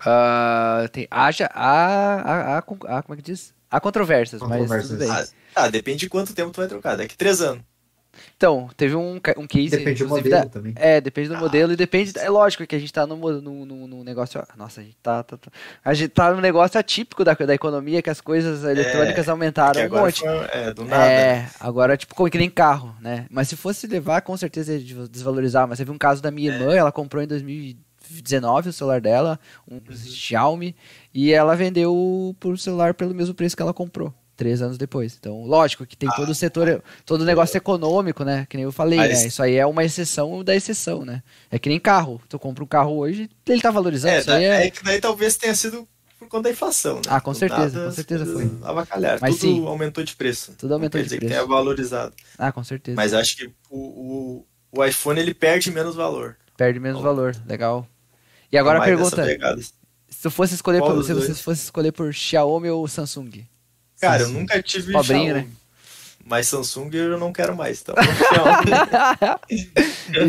[0.00, 2.14] Ah, tem, haja, há,
[2.54, 3.52] há, há, con- há- como é que diz?
[3.70, 4.88] Há controvérsias, mas Controvérsias.
[4.90, 5.10] tudo bem.
[5.10, 6.96] Ah, ah, depende de quanto tempo tu vai trocar.
[6.96, 7.62] Daqui três anos.
[8.36, 10.74] Então, teve um, um case, Depende do modelo da- também.
[10.76, 11.40] É, depende do Ah.
[11.40, 12.12] modelo e depende.
[12.18, 14.42] É lógico que a gente tá num, num, num, num negócio.
[14.54, 15.50] Nossa, a gente tá, tá- tá-
[15.82, 19.80] A gente tá num negócio atípico da, da economia, que as coisas eletrônicas Que aumentaram
[19.80, 20.20] um agora monte.
[20.20, 21.02] foi, é, do nada.
[21.10, 23.24] É, agora, tipo, como que nem carro, né?
[23.30, 25.66] Mas se fosse levar, com certeza ia des- desvalorizar.
[25.66, 26.54] Mas teve um caso da minha É.
[26.54, 27.26] irmã, ela comprou em
[28.20, 29.38] 2019 o celular dela,
[29.70, 30.74] um Xiaomi,
[31.12, 34.12] e ela vendeu por celular pelo mesmo preço que ela comprou.
[34.36, 35.16] Três anos depois.
[35.18, 38.46] Então, lógico que tem todo o setor, todo o negócio econômico, né?
[38.48, 39.26] Que nem eu falei, né?
[39.26, 41.22] Isso aí é uma exceção da exceção, né?
[41.50, 42.20] É que nem carro.
[42.28, 44.14] Tu compra um carro hoje, ele tá valorizando.
[44.14, 44.66] É, isso aí é...
[44.66, 45.86] é que daí talvez tenha sido
[46.18, 47.02] por conta da inflação, né?
[47.08, 48.50] Ah, com Do certeza, nada, com certeza foi.
[49.20, 49.66] Mas Tudo sim.
[49.66, 50.54] aumentou de preço.
[50.56, 51.34] Tudo aumentou de quer dizer preço.
[51.34, 52.14] que tenha valorizado.
[52.38, 52.96] Ah, com certeza.
[52.96, 56.36] Mas acho que o, o, o iPhone ele perde menos valor.
[56.56, 57.04] Perde menos Bom.
[57.04, 57.36] valor.
[57.46, 57.86] Legal.
[58.52, 59.24] E agora a pergunta.
[60.08, 63.46] Se tu fosse escolher Qual por, se você fosse escolher por Xiaomi ou Samsung.
[64.00, 64.40] Cara, eu Samsung.
[64.40, 65.48] nunca tive Pobrinho, Xiaomi.
[65.48, 65.50] né?
[66.24, 67.80] Mas Samsung eu não quero mais.
[67.82, 68.70] Então, Xiaomi.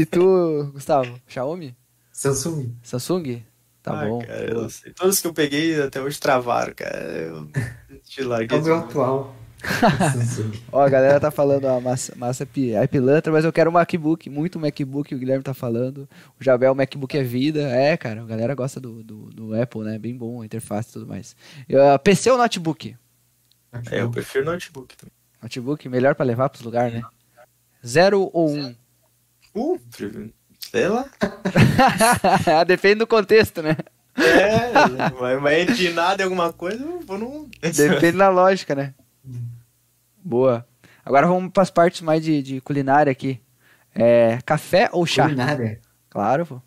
[0.01, 1.75] e tu, Gustavo, Xiaomi?
[2.11, 2.73] Samsung.
[2.81, 3.43] Samsung?
[3.81, 4.19] Tá Ah, bom.
[4.21, 4.67] cara, eu.
[4.95, 6.97] Todos que eu peguei até hoje travaram, cara.
[7.03, 7.49] Eu
[8.05, 8.57] te É larguei.
[8.57, 9.35] o meu atual.
[10.71, 13.73] Ó, a galera tá falando, ó, massa, massa pi- é pilantra, mas eu quero um
[13.73, 16.07] MacBook, muito MacBook, o Guilherme tá falando.
[16.39, 17.61] O Jabel, o MacBook é vida.
[17.69, 19.97] É, cara, a galera gosta do, do, do Apple, né?
[19.97, 21.35] Bem bom, a interface e tudo mais.
[21.67, 22.95] Eu, PC ou notebook?
[23.91, 25.13] É, eu prefiro notebook também.
[25.41, 27.03] Notebook, melhor pra levar pros lugares, né?
[27.85, 28.75] Zero ou um?
[29.55, 31.05] Uh, prefiro- sei lá.
[32.67, 33.77] Depende do contexto, né?
[34.15, 34.71] É,
[35.19, 37.49] mas, mas de nada alguma coisa, eu vou num.
[37.61, 38.93] Depende da lógica, né?
[40.23, 40.65] Boa.
[41.05, 43.41] Agora vamos para as partes mais de, de culinária aqui.
[43.93, 45.23] É, café ou chá?
[45.23, 45.79] Culinária.
[46.09, 46.55] Claro, pô.
[46.55, 46.61] O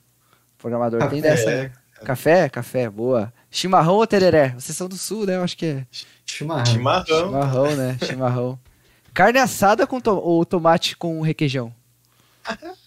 [0.59, 1.35] programador tem Café.
[1.37, 1.51] dessa.
[1.63, 1.73] né?
[2.05, 3.33] Café, café, boa.
[3.51, 4.51] Chimarrão ou tereré?
[4.51, 5.37] Vocês são do sul, né?
[5.37, 5.87] Eu acho que é.
[6.25, 6.67] Chimarrão.
[6.67, 7.05] Chimarrão.
[7.07, 7.99] Chimarrão, né?
[8.05, 8.59] Chimarrão.
[9.15, 11.73] Carne assada com to ou tomate com requeijão?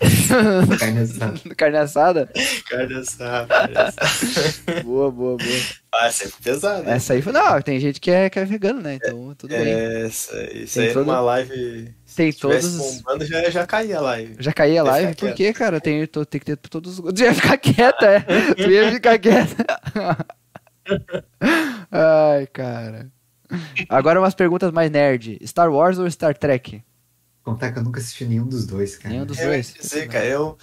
[0.78, 1.54] Carne assada.
[1.56, 2.30] Carne assada?
[2.68, 4.82] Carne assada, carne assada.
[4.82, 5.60] Boa, boa, boa.
[5.92, 6.88] Ah, sempre pesado.
[6.88, 7.32] Essa aí foi.
[7.32, 8.94] Não, tem gente que é, que é vegano, né?
[8.96, 9.72] Então tudo bem.
[9.72, 11.94] É, Essa, isso Tem aí todo- numa live.
[12.14, 12.64] Tem todos.
[12.64, 14.36] os- bombando, já, já caía a live.
[14.38, 15.14] Já caí a live?
[15.14, 15.80] Por quê, cara?
[15.80, 17.12] Tem, tô- tem que ter todos os.
[17.14, 18.20] Tu ia ficar quieta, é?
[18.54, 19.64] Tu ia ficar quieta.
[21.90, 23.10] Ai, cara.
[23.88, 25.38] Agora umas perguntas mais nerd.
[25.46, 26.82] Star Wars ou Star Trek?
[27.52, 29.14] Contar que eu nunca assisti nenhum dos dois, cara.
[29.14, 29.74] Nenhum dos Eu ia dois?
[29.80, 30.58] dizer, cara, eu,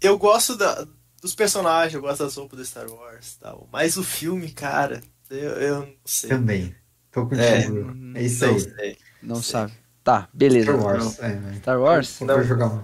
[0.00, 0.86] eu gosto da,
[1.20, 3.68] dos personagens, eu gosto das roupas do Star Wars e tal.
[3.72, 5.00] Mas o filme, cara,
[5.30, 6.30] eu, eu não sei.
[6.30, 6.74] Também.
[7.12, 7.62] Tô É.
[7.62, 7.96] contigo.
[8.14, 8.60] É, isso Não aí.
[8.60, 8.98] sei.
[9.22, 9.52] Não Sei.
[9.52, 9.72] sabe.
[10.02, 10.72] Tá, beleza.
[10.72, 11.18] Star Wars.
[11.20, 11.54] É, né?
[11.60, 12.18] Star Wars?
[12.18, 12.42] Vou Não.
[12.44, 12.82] jogar um.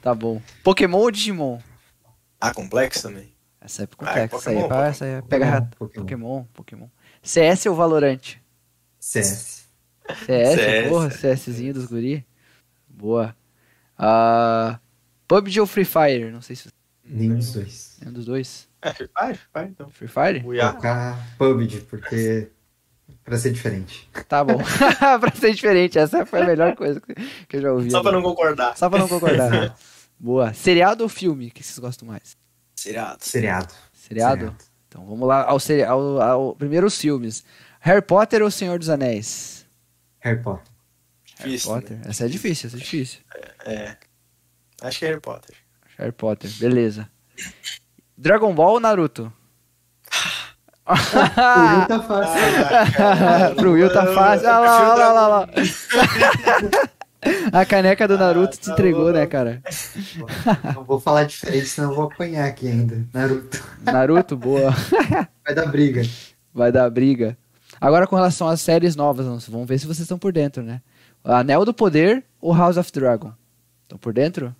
[0.00, 0.40] Tá bom.
[0.62, 1.58] Pokémon ou Digimon?
[2.40, 3.34] Ah, complexo também.
[3.60, 4.36] Essa é Ah, complexa.
[4.36, 5.66] essa aí, é Pokémon, essa aí é pega Pokémon.
[5.76, 6.04] Pokémon.
[6.04, 6.88] Pokémon, Pokémon.
[7.22, 8.36] CS ou Valorant?
[9.00, 9.66] CS.
[10.24, 12.24] CS, CS, porra, CSzinho dos guri.
[12.96, 13.36] Boa.
[13.98, 14.78] Ah,
[15.28, 16.30] PUBG ou Free Fire?
[16.30, 16.68] Não sei se
[17.04, 17.98] Nenhum dos dois.
[18.04, 18.68] é um dos dois.
[18.82, 19.90] É, Free Fire, Free Fire, então.
[19.90, 20.40] Free Fire?
[20.40, 20.54] Vou.
[20.56, 22.50] Colocar PUBG, porque.
[23.22, 24.08] Pra ser diferente.
[24.28, 24.58] Tá bom.
[25.20, 27.14] pra ser diferente, essa foi a melhor coisa que
[27.48, 27.90] que eu já ouvi.
[27.90, 28.76] Só pra não concordar.
[28.76, 29.76] Só pra não concordar.
[30.18, 30.52] Boa.
[30.54, 31.48] Seriado ou filme?
[31.48, 32.36] O que vocês gostam mais?
[32.74, 33.18] Seriado.
[33.24, 33.72] Seriado.
[33.92, 34.56] Seriado?
[34.88, 37.44] Então vamos lá ao, seri- ao, ao primeiro os filmes.
[37.80, 39.66] Harry Potter ou Senhor dos Anéis?
[40.20, 40.72] Harry Potter.
[41.38, 41.72] Difícil.
[41.72, 42.00] Harry Potter.
[42.10, 43.20] Essa é difícil, essa é difícil.
[43.66, 43.74] né?
[43.74, 43.96] É.
[44.82, 45.54] Acho que é Harry Potter.
[45.98, 47.08] Harry Potter, beleza.
[48.16, 49.32] Dragon Ball ou Naruto?
[50.86, 52.40] O Will tá fácil.
[52.98, 54.46] Ah, Pro Will tá fácil.
[54.48, 55.48] Olha lá, olha lá, olha lá.
[57.52, 59.12] A caneca do Naruto Ah, te tá entregou, bom.
[59.12, 59.60] né, cara?
[60.74, 63.04] Não vou falar diferente, senão eu vou apanhar aqui ainda.
[63.12, 63.64] Naruto.
[63.82, 64.70] Naruto, boa.
[65.44, 66.02] Vai dar briga.
[66.54, 67.36] Vai dar briga.
[67.80, 70.80] Agora com relação às séries novas, vamos ver se vocês estão por dentro, né?
[71.34, 73.32] Anel do Poder ou House of Dragon?
[73.82, 74.54] Estão por dentro?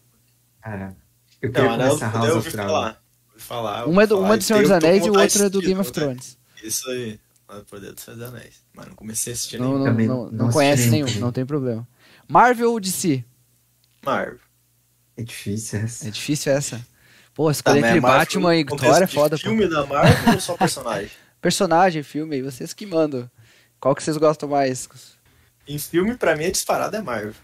[0.60, 0.96] Cara,
[1.40, 2.68] eu queria Não, Anel do começar House eu of Dragon.
[2.68, 3.02] falar.
[3.36, 3.86] Falar.
[3.86, 5.50] Uma é do, uma é do Senhor dos Anéis e com o vontade outro é
[5.50, 6.38] do Game of com Thrones.
[6.62, 7.20] Isso aí.
[7.48, 8.54] Lá do Poder dos Senhor dos Anéis.
[8.74, 9.78] Mas não comecei a assistir Não, nenhum.
[9.78, 11.86] não, Também não, não conhece nenhum não tem problema.
[12.26, 13.22] Marvel ou DC?
[14.04, 14.38] Marvel.
[15.16, 16.08] É difícil essa.
[16.08, 16.86] É difícil essa.
[17.34, 19.42] Pô, Tá, escolher mas entre Marvel Batman e no Thor é foda, pô.
[19.42, 21.10] filme da Marvel ou só personagem?
[21.40, 23.30] Personagem, filme, vocês que mandam.
[23.78, 24.88] Qual que vocês gostam mais?
[25.68, 27.34] Em filme, pra mim, a disparada é Marvel.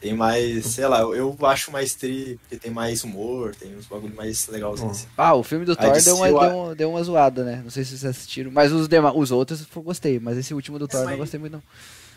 [0.00, 4.12] Tem mais, sei lá, eu- acho mais tri, porque tem mais humor, tem uns bagulho
[4.16, 4.98] mais legalzinhos.
[4.98, 5.06] assim.
[5.16, 7.60] Ah, o filme do Thor deu uma, deu, uma, deu uma zoada, né?
[7.62, 8.50] Não sei se vocês assistiram.
[8.50, 10.18] Mas os, dema- os outros eu gostei.
[10.18, 11.62] Mas esse último do Thor eu não gostei muito, não.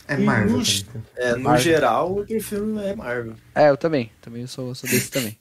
[0.08, 0.58] É E Marvel.
[0.58, 1.64] nos- também, É, no Marvel.
[1.64, 3.36] geral, o filme é Marvel.
[3.54, 4.12] É, eu também.
[4.20, 5.38] Também eu sou, sou desse também.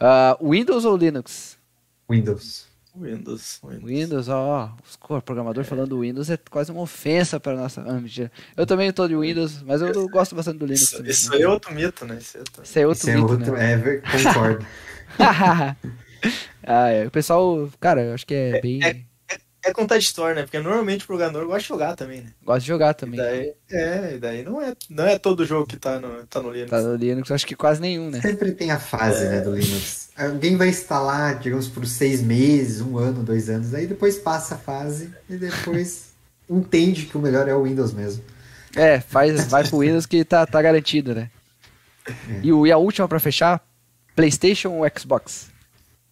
[0.00, 1.58] Ah, Windows ou Linux?
[2.06, 2.16] então.
[2.16, 2.67] Windows.
[3.00, 3.60] Windows.
[3.62, 3.84] Windows.
[3.84, 4.74] Windows, ó.
[4.84, 7.82] Os co- programador falando Windows é quase uma ofensa para nossa.
[7.86, 8.30] Ah, mentira.
[8.56, 11.10] Eu também tô de Windows, mas eu gosto bastante do Linux Isso, também.
[11.10, 11.36] isso né?
[11.36, 12.18] aí é outro mito, né?
[12.20, 12.62] Isso é outro...
[12.62, 13.52] Isso é outro Isso é mito, outro.
[13.52, 13.72] né?
[13.72, 14.66] É, concordo.
[16.66, 17.06] ah, é.
[17.06, 18.80] O pessoal, cara, eu acho que é bem.
[19.64, 20.42] É contraditório, né?
[20.42, 22.32] Porque normalmente o programador gosta de jogar também, né?
[22.44, 23.18] Gosto de jogar E também.
[23.18, 26.50] daí, é, e daí não é, não é todo jogo que tá no, tá no
[26.52, 26.70] Linux.
[26.70, 28.20] Tá no Linux, eu acho que quase nenhum, né?
[28.20, 30.07] Sempre tem a fase, né, do Linux.
[30.18, 34.58] Alguém vai instalar, digamos, por seis meses, um ano, dois anos, aí depois passa a
[34.58, 36.08] fase e depois
[36.50, 38.24] entende que o melhor é o Windows mesmo.
[38.74, 41.30] É, faz, vai pro Windows que tá, tá garantido, né?
[42.06, 42.40] É.
[42.42, 43.64] E, o, e a última pra fechar:
[44.16, 45.50] PlayStation ou Xbox?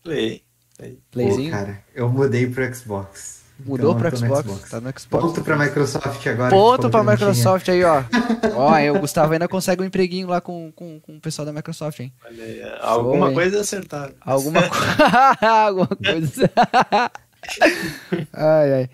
[0.03, 0.43] Play.
[0.77, 0.99] Play.
[1.11, 1.51] Playzinho?
[1.51, 3.46] Pô, cara, eu mudei pro Xbox.
[3.59, 5.07] Mudou Então, pra eu tô no Xbox, Tá no Xbox.
[5.07, 6.51] Ponto pra Microsoft agora.
[6.51, 7.03] Ponto pra.
[7.03, 8.03] Microsoft aí, ó.
[8.55, 11.53] Ó, aí o Gustavo ainda consegue um empreguinho lá com, com, com o pessoal da
[11.53, 12.13] Microsoft, hein?
[12.25, 13.35] Olha aí, é, alguma hein?
[13.35, 14.13] coisa acertaram.
[14.21, 14.77] Alguma, co...
[15.47, 16.51] Alguma coisa.
[18.33, 18.91] ai, ai.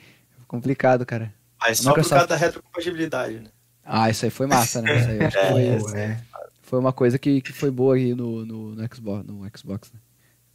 [0.47, 1.33] Complicado, cara.
[1.61, 3.47] Mas só por Microsoft- causa da retrocompatibilidade, né?
[3.85, 4.97] Ah, isso aí foi massa, né?
[4.99, 6.21] Isso aí, acho que foi, Pô, é.
[6.63, 9.99] foi uma coisa que, que foi boa aí no, no, no Xbox, no Xbox, né?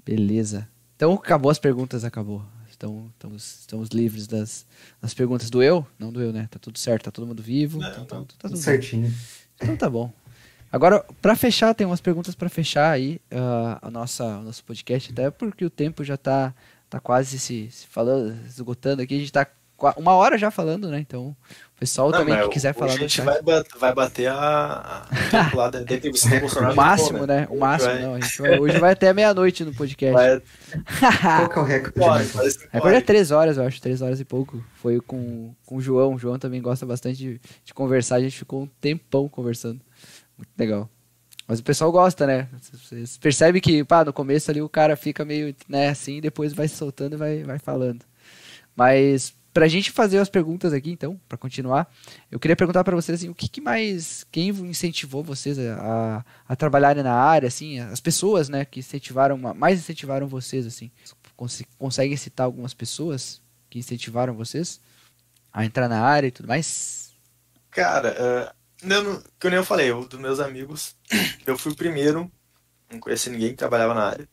[0.05, 0.67] Beleza.
[0.95, 2.43] Então acabou as perguntas, acabou.
[2.77, 4.65] Então, estamos, estamos livres das,
[5.01, 5.85] das perguntas do eu?
[5.97, 6.47] Não do eu, né?
[6.49, 7.79] Tá tudo certo, tá todo mundo vivo.
[7.79, 8.25] Não, então, tá, não.
[8.25, 9.11] tá Tudo tudo certinho.
[9.59, 10.13] Então tá bom.
[10.71, 15.11] Agora, pra fechar, tem umas perguntas pra fechar aí ah, a nossa, o nosso podcast,
[15.11, 16.53] até porque o tempo já tá,
[16.87, 19.15] tá quase se, se falando, esgotando aqui.
[19.15, 19.47] A gente tá
[19.97, 20.99] uma hora já falando, né?
[20.99, 21.35] Então,
[21.75, 23.39] o pessoal Não, também que quiser falar a no gente vai,
[23.79, 26.73] vai bater a, a o tempo lá da da entrevista do Bolsonaro.
[26.73, 27.47] O máximo, né?
[27.49, 28.15] O máximo, Vai- não.
[28.15, 30.13] A gente vai- hoje vai até meia-noite no podcast.
[30.13, 30.41] Vai,
[31.47, 32.27] Qual que é o recorde?
[32.29, 33.01] que Recorde é pode.
[33.05, 34.63] três horas, eu acho, três horas e pouco.
[34.75, 36.15] Foi com, com o João.
[36.15, 38.15] O João também gosta bastante de, de conversar.
[38.15, 39.79] A gente ficou um tempão conversando.
[40.37, 40.89] Muito legal.
[41.47, 42.49] Mas o pessoal gosta, né?
[42.59, 46.67] Vocês percebem que, pá, no começo ali o cara fica meio, né, assim, depois vai
[46.67, 48.03] se soltando e vai, vai falando.
[48.75, 51.91] Mas pra gente fazer as perguntas aqui, então, pra continuar,
[52.29, 56.25] eu queria perguntar pra vocês assim, o que, que mais, quem incentivou vocês a, a,
[56.47, 60.91] a trabalharem na área, assim, as pessoas, né, que incentivaram, mais incentivaram vocês, assim.
[61.35, 64.79] Cons conseguem citar algumas pessoas que incentivaram vocês
[65.51, 67.13] a entrar na área e tudo mais?
[67.71, 68.53] Cara,
[68.83, 70.95] eu não, que nem eu falei, eu, dos meus amigos,
[71.47, 72.31] eu fui o primeiro,
[72.91, 74.29] não conheci ninguém que trabalhava na área.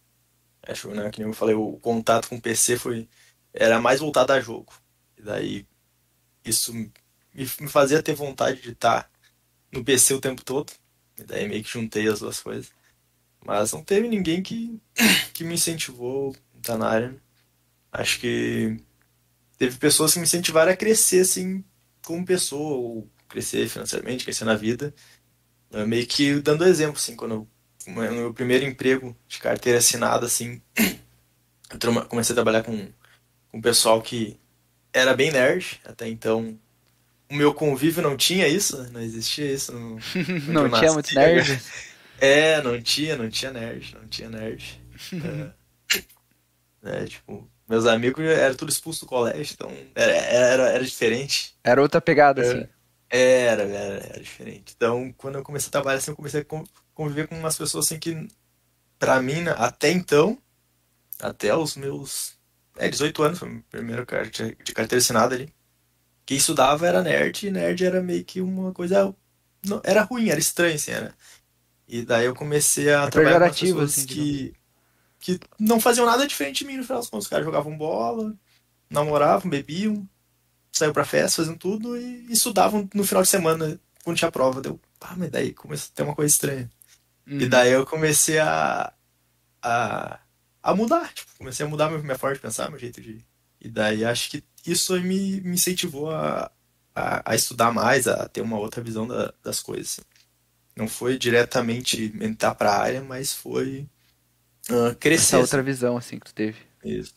[0.68, 3.08] Acho, né, que nem eu falei, o contato com o PC foi,
[3.54, 4.83] era mais voltado a jogo.
[5.24, 5.66] Daí,
[6.44, 6.92] isso me,
[7.68, 9.10] fazia ter vontade de estar
[9.72, 10.72] no PC o tempo todo.
[11.18, 12.70] E daí meio que juntei as duas coisas.
[13.44, 14.80] Mas não teve ninguém que,
[15.32, 17.16] que me incentivou a estar na área.
[17.92, 18.76] Acho que
[19.56, 21.64] teve pessoas que me incentivaram a crescer, assim,
[22.04, 24.94] como pessoa, ou crescer financeiramente, crescer na vida.
[25.86, 27.48] Meio que dando exemplo, assim, quando eu,
[27.86, 30.60] no meu primeiro emprego de carteira assinada, assim,
[31.70, 32.88] eu comecei a trabalhar com,
[33.50, 34.38] com pessoal que
[34.94, 36.56] era bem nerd, até então
[37.28, 39.72] o meu convívio não tinha isso, não existia isso.
[39.72, 39.98] No,
[40.52, 41.60] não tinha muito nerd?
[42.20, 44.80] É, não tinha, não tinha nerd, não tinha nerd.
[46.84, 51.56] é, é, tipo, meus amigos eram tudo expulso do colégio, então era, era, era diferente.
[51.64, 52.68] Era outra pegada, é, assim.
[53.10, 54.74] Era, era, era diferente.
[54.76, 56.64] Então, quando eu comecei a trabalhar assim, eu comecei a
[56.94, 58.28] conviver com umas pessoas assim que,
[58.98, 60.38] pra mim, né, até então,
[61.18, 62.33] até os meus
[62.76, 65.52] é, 18 anos, foi a primeira carta de carteira assinada ali.
[66.26, 69.14] Quem estudava era nerd, e nerd era meio que uma coisa.
[69.64, 71.14] Não, era ruim, era estranho, assim, era.
[71.86, 74.54] E daí eu comecei a é trabalhar com pessoas assim, que,
[75.20, 77.24] que não faziam nada diferente de mim no final das contas.
[77.26, 78.34] Os caras jogavam bola,
[78.88, 80.08] namoravam, bebiam,
[80.72, 84.62] saiu pra festa, faziam tudo e estudavam no final de semana quando tinha prova.
[84.62, 86.70] Deu, pá, mas daí começou a ter uma coisa estranha.
[87.26, 87.40] Uhum.
[87.40, 88.92] E daí eu comecei a,
[89.62, 90.18] a,
[90.64, 93.22] a mudar, tipo, comecei a mudar minha forma de pensar, meu jeito de.
[93.60, 96.50] E daí acho que isso me, me incentivou a,
[96.94, 99.98] a, a, estudar mais, a ter uma outra visão da, das coisas.
[99.98, 100.02] Assim.
[100.74, 103.86] Não foi diretamente entrar pra área, mas foi
[104.70, 105.36] uh, crescer.
[105.36, 105.66] Essa outra assim.
[105.66, 106.56] visão, assim, que tu teve.
[106.82, 107.14] Isso.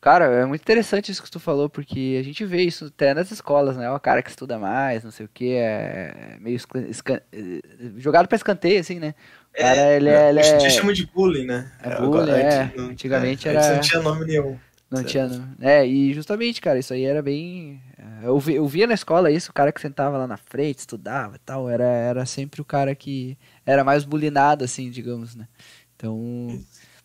[0.00, 3.30] Cara, é muito interessante isso que tu falou, porque a gente vê isso até nas
[3.30, 3.90] escolas, né?
[3.90, 7.20] O cara que estuda mais, não sei o que, é meio escan...
[7.30, 7.60] Eh,
[7.98, 9.14] jogado pra escanteio, assim, né?
[9.60, 10.30] Cara, é, ele é.
[10.30, 10.70] Ele a gente é...
[10.70, 11.70] chama de bullying, né?
[11.82, 12.72] É bullying, é.
[12.76, 13.74] Não, Antigamente é, era.
[13.74, 14.58] Não tinha nome nenhum.
[14.90, 15.10] Não certo.
[15.10, 15.54] tinha, não.
[15.60, 17.80] É, e justamente, cara, isso aí era bem.
[17.96, 20.80] Eh, eu, vi, eu via na escola isso, o cara que sentava lá na frente,
[20.80, 25.46] estudava e tal, era, era sempre o cara que era mais bulinado, assim, digamos, né?
[25.94, 26.58] Então.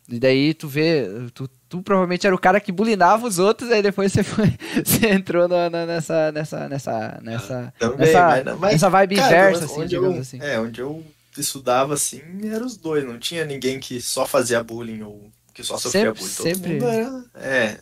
[0.08, 3.82] E daí tu vê, tu, tu provavelmente era o cara que bulinava os outros, aí
[3.82, 4.54] depois você foi,
[4.86, 9.86] você entrou nessa, nessa, nessa, nessa, Também, nessa, mas, mas, nessa vibe cara, inversa, assim,
[9.88, 10.40] digamos assim.
[10.42, 11.04] É, onde eu
[11.42, 12.22] estudava, assim,
[12.52, 16.20] eram os dois, não tinha ninguém que só fazia bullying ou que só sofria sempre,
[16.20, 16.36] bullying.
[16.36, 16.84] Todo sempre.
[16.84, 17.80] Era, é.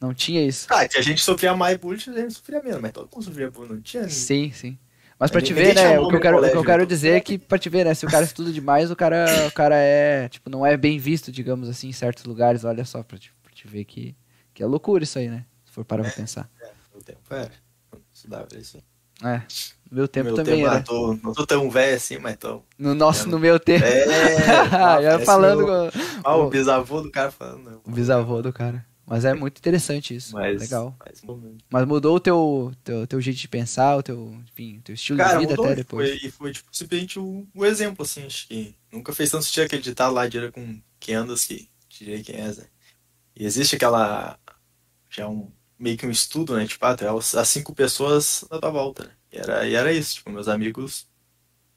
[0.00, 0.66] Não tinha isso.
[0.70, 3.50] Ah, que a gente sofria mais bullying, a gente sofria menos, mas todo mundo sofria
[3.50, 4.08] bullying, não tinha.
[4.08, 4.78] Sim, sim.
[5.18, 7.10] Mas pra te ver, né, o que eu quero, colégio, o que eu quero dizer
[7.12, 9.76] é que pra te ver, né, se o cara estuda demais, o cara, o cara
[9.76, 13.32] é, tipo, não é bem visto, digamos assim, em certos lugares, olha só, pra te,
[13.42, 14.14] pra te ver que,
[14.52, 16.50] que é loucura isso aí, né, se for parar é, pra pensar.
[16.60, 17.50] É, no tempo era,
[18.12, 18.78] estudava isso.
[19.22, 19.42] É,
[19.90, 20.78] no meu tempo meu também tempo, era.
[20.78, 22.62] Ah, tô, não tô tão velho assim, mas tô...
[22.78, 23.84] No nosso, no meu tempo.
[23.84, 24.42] É,
[25.02, 25.66] já falando...
[25.66, 27.80] Meu, com, ah, o bisavô do cara falando.
[27.84, 28.84] O bisavô do cara.
[29.06, 30.34] Mas é muito interessante isso.
[30.34, 30.96] Mas, Legal.
[30.98, 31.22] Mas,
[31.70, 35.34] mas mudou o teu, teu, teu jeito de pensar, o teu, enfim, teu estilo Cara,
[35.34, 36.08] de vida mudou, até depois.
[36.08, 39.66] Foi, e foi tipo, simplesmente o, o exemplo, assim, acho que nunca fez tanto sentido
[39.66, 42.64] aquele ditado lá, de com quem andas que direi quem és, né?
[43.36, 44.36] E existe aquela.
[45.08, 46.66] Já um meio que um estudo, né?
[46.66, 46.96] Tipo, ah,
[47.40, 49.10] as cinco pessoas na tua volta, né?
[49.32, 51.06] E era, e era isso, tipo, meus amigos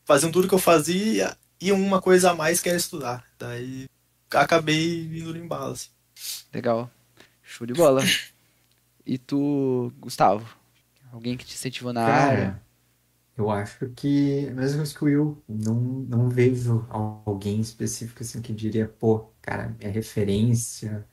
[0.10, 3.24] faziam tudo que eu fazia e uma coisa a mais que era estudar.
[3.38, 3.86] Daí
[4.32, 5.90] acabei indo no embalo, assim.
[6.52, 6.90] Legal.
[7.44, 8.02] Show de bola.
[9.06, 10.48] E tu, Gustavo?
[11.12, 12.62] Alguém que te incentivou na Cara, área?
[13.38, 18.88] Eu acho que, mesmo que o Will, não, não vejo alguém específico assim que diria,
[18.88, 21.08] pô, cara, minha referência.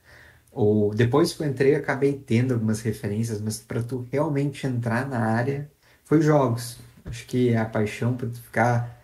[0.57, 5.07] Ou depois que eu entrei, eu acabei tendo algumas referências, mas para tu realmente entrar
[5.07, 5.71] na área,
[6.05, 6.79] foi jogos.
[7.05, 8.97] Acho que a paixão por tu ficar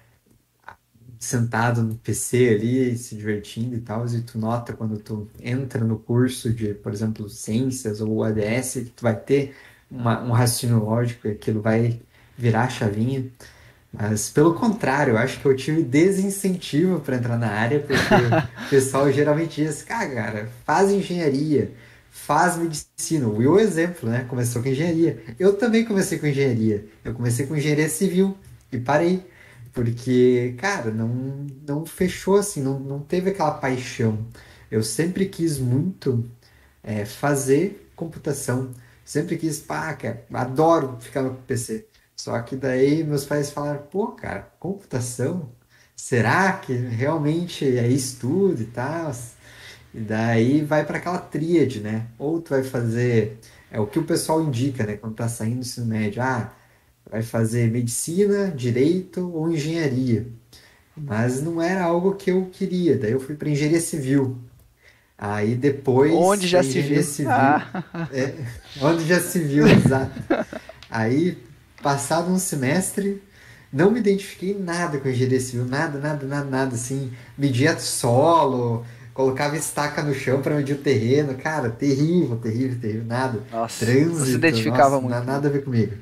[1.19, 5.97] sentado no PC ali, se divertindo e tal, e tu nota quando tu entra no
[5.97, 9.55] curso de, por exemplo, ciências ou ADS, que tu vai ter
[9.89, 12.01] uma, um raciocínio lógico e aquilo vai
[12.37, 13.31] virar a chavinha.
[13.93, 17.93] Mas, pelo contrário, eu acho que eu tive desincentivo para entrar na área, porque
[18.65, 21.71] o pessoal geralmente diz, ah, cara, faz engenharia,
[22.09, 23.27] faz medicina.
[23.27, 24.25] O Will é exemplo, né?
[24.27, 25.23] Começou com engenharia.
[25.39, 26.87] Eu também comecei com engenharia.
[27.05, 28.35] Eu comecei com engenharia civil
[28.71, 29.23] e parei.
[29.73, 31.07] Porque, cara, não,
[31.67, 34.25] não fechou assim, não, não teve aquela paixão.
[34.71, 36.23] Eu sempre quis muito
[36.83, 38.71] é, fazer computação.
[39.05, 41.87] Sempre quis, pá, cara, adoro ficar no PC.
[42.23, 45.49] Só que daí meus pais falaram, pô, cara, computação?
[45.93, 49.13] Será que realmente é estudo e tal?
[49.93, 52.07] E daí vai para aquela tríade, né?
[52.17, 54.95] Ou tu vai fazer, é o que o pessoal indica, né?
[54.95, 56.53] Quando tá saindo do ensino médio, ah,
[57.11, 60.25] vai fazer medicina, direito ou engenharia.
[60.95, 62.97] Mas não era algo que eu queria.
[62.97, 64.37] Daí eu fui para engenharia civil.
[65.17, 66.13] Aí depois.
[66.13, 67.03] Onde já se viu?
[67.03, 67.83] Civil, ah.
[68.13, 68.33] é,
[68.81, 70.21] onde já se viu, exato.
[70.89, 71.37] Aí,
[71.83, 73.21] passado um semestre,
[73.71, 76.75] não me identifiquei nada com engenharia civil, nada, nada, nada, nada.
[76.75, 81.35] Assim, media solo, colocava estaca no chão para medir o terreno.
[81.35, 83.39] Cara, terrível, terrível, terrível, nada.
[83.51, 85.25] Nossa, Trânsito, você identificava nossa, muito.
[85.25, 85.93] Nada a ver comigo.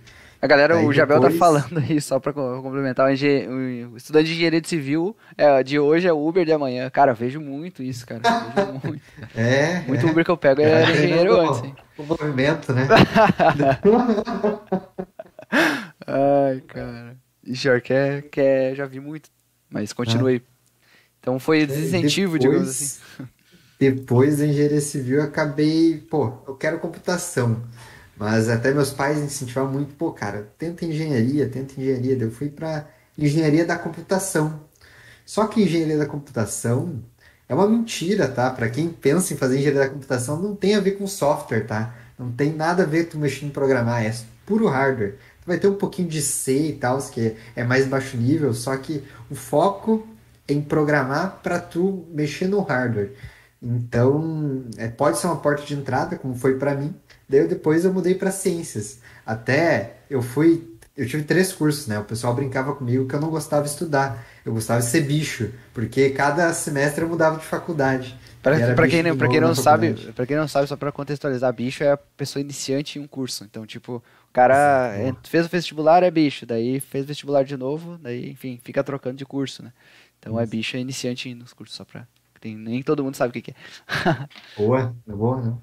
[0.44, 3.48] A galera, Aí o Jabel tá depois- falando aí, só pra co- complementar, o, engen-
[3.94, 6.90] o estudante de engenharia de civil é, de hoje é o Uber de amanhã.
[6.90, 8.22] Cara, eu vejo muito isso, cara.
[8.56, 9.04] Vejo muito.
[9.36, 10.10] É, Muito é.
[10.10, 11.76] Uber que eu pego é É, engenheiro antes, hein?
[11.96, 12.88] O movimento, né?
[16.52, 17.18] Ai, cara.
[17.62, 19.30] Pior que é, que é- já vi muito.
[19.70, 20.44] Mas continue.
[21.20, 22.92] Então foi desincentivo, digamos assim.
[23.80, 27.64] Depois da engenharia civil, eu acabei, pô, eu quero computação.
[28.18, 32.18] Mas até meus pais incentivavam muito, pô, cara, tenta engenharia, tenta engenharia.
[32.20, 32.88] Eu fui para
[33.18, 34.62] engenharia da computação.
[35.26, 37.04] Só que engenharia da computação
[37.48, 38.50] é uma mentira, tá?
[38.52, 41.94] Para quem pensa em fazer engenharia da computação, não tem a ver com software, tá?
[42.18, 44.14] Não tem nada a ver com mexer em programar, é
[44.46, 45.16] puro hardware.
[45.52, 49.04] Vai ter um pouquinho de C e tal, que é mais baixo nível, só que
[49.30, 50.08] o foco
[50.48, 53.12] é em programar para tu mexer no hardware.
[53.62, 56.96] Então, é, pode ser uma porta de entrada, como foi para mim.
[57.28, 59.00] Daí eu, depois eu mudei para ciências.
[59.26, 62.00] Até eu fui, eu tive três cursos, né?
[62.00, 64.26] O pessoal brincava comigo que eu não gostava de estudar.
[64.46, 68.18] Eu gostava de ser bicho, porque cada semestre eu mudava de faculdade.
[68.86, 71.84] Bicho quem, não- pra quem não sabe, para quem não sabe, só pra contextualizar, bicho
[71.84, 73.44] é a pessoa iniciante em um curso.
[73.44, 76.46] Então, tipo, o cara ent- fez o vestibular, é bicho.
[76.46, 79.74] Daí fez vestibular de novo, daí, enfim, fica trocando de curso, né?
[80.20, 82.08] Então é bicho, é iniciante nos cursos, só pra.
[82.40, 83.56] Tem, nem todo mundo sabe o que, que é.
[84.56, 85.62] Boa, é boa, né?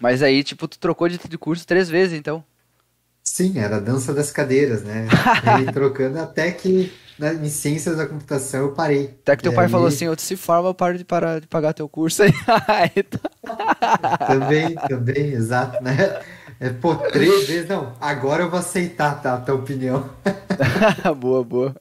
[0.00, 2.44] Mas aí, tipo, tu trocou de, de curso três vezes, então.
[3.22, 5.22] Sim, era a dança das cadeiras, né?
[5.42, 9.20] E trocando até que na, em ciências da computação eu parei.
[9.22, 11.40] Até que teu E pai aí, falou assim, eu se forma, eu paro de parar
[11.40, 12.30] de pagar teu curso aí.
[14.24, 15.92] Também, também, exato, né?
[16.60, 20.10] É, pô, três vezes, não, agora eu vou aceitar, tá, a tua opinião.
[21.18, 21.76] boa, boa.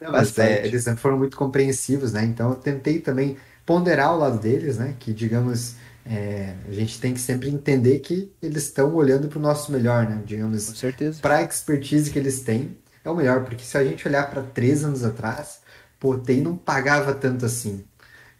[0.00, 2.24] Não, mas é, eles foram muito compreensivos, né?
[2.24, 4.96] Então eu tentei também ponderar o lado deles, né?
[4.98, 9.42] Que, digamos, é, a gente tem que sempre entender que eles estão olhando para o
[9.42, 10.22] nosso melhor, né?
[10.24, 11.20] Com Digamos, certeza.
[11.20, 14.42] para a expertise que eles têm, é o melhor, porque se a gente olhar para
[14.42, 15.60] três anos atrás,
[16.00, 17.84] pô, TI não pagava tanto assim.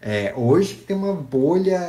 [0.00, 1.80] É, hoje tem uma bolha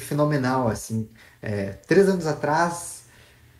[0.00, 1.08] fenomenal, assim.
[1.40, 3.01] É, três anos atrás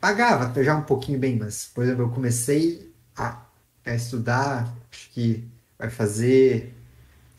[0.03, 3.41] pagava já um pouquinho bem, mas, por exemplo, eu comecei a,
[3.87, 5.49] a estudar, acho que
[5.79, 6.75] vai fazer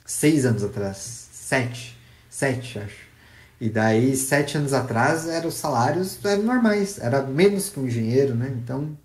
[0.05, 1.99] seis anos atrás, sete,
[2.29, 3.03] sete, acho.
[3.59, 8.33] E daí, sete anos atrás, eram os salários eram normais, era menos que um engenheiro,
[8.33, 8.47] né?
[8.63, 8.97] Então,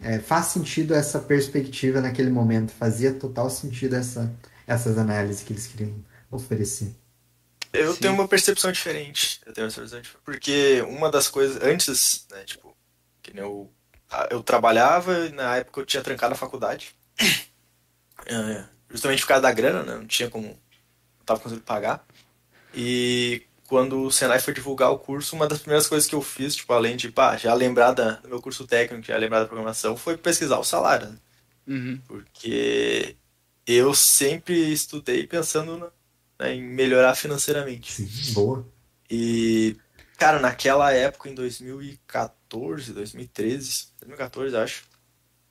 [0.00, 4.32] é, faz sentido essa perspectiva naquele momento, fazia total sentido essa,
[4.68, 5.92] essas análises que eles queriam
[6.30, 6.94] oferecer.
[7.72, 8.00] Eu Sim.
[8.02, 9.40] tenho uma percepção diferente.
[9.44, 10.24] Eu tenho uma percepção diferente.
[10.24, 12.63] Porque uma das coisas, antes, né, tipo,
[13.24, 13.72] que nem eu,
[14.30, 16.94] eu trabalhava e na época eu tinha trancado a faculdade.
[18.26, 19.96] É, justamente por causa da grana, né?
[19.96, 20.46] Não tinha como.
[20.46, 22.06] Não tava conseguindo pagar.
[22.72, 26.54] E quando o Senai foi divulgar o curso, uma das primeiras coisas que eu fiz,
[26.54, 29.96] tipo, além de, pá, já lembrar da, do meu curso técnico, já lembrar da programação,
[29.96, 31.08] foi pesquisar o salário.
[31.08, 31.18] né?
[31.66, 32.00] Uhum.
[32.06, 33.16] Porque
[33.66, 35.90] eu sempre estudei pensando na-
[36.38, 37.92] né, em melhorar financeiramente.
[37.92, 38.66] Sim, boa.
[39.10, 39.76] E,
[40.16, 44.84] cara, naquela época, em 2014, 2013, 2014, acho,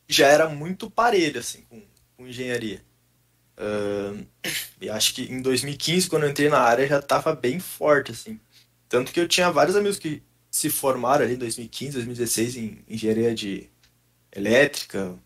[0.07, 1.81] já era muito parelho, assim, com,
[2.15, 2.81] com engenharia.
[3.57, 4.25] Ahn,
[4.81, 8.39] e acho que em 2015, quando eu entrei na área, já tava bem forte, assim.
[8.89, 13.33] Tanto que eu tinha vários amigos que se formaram ali em 2015, 2016 em engenharia
[13.33, 13.69] de
[14.31, 15.17] elétrica.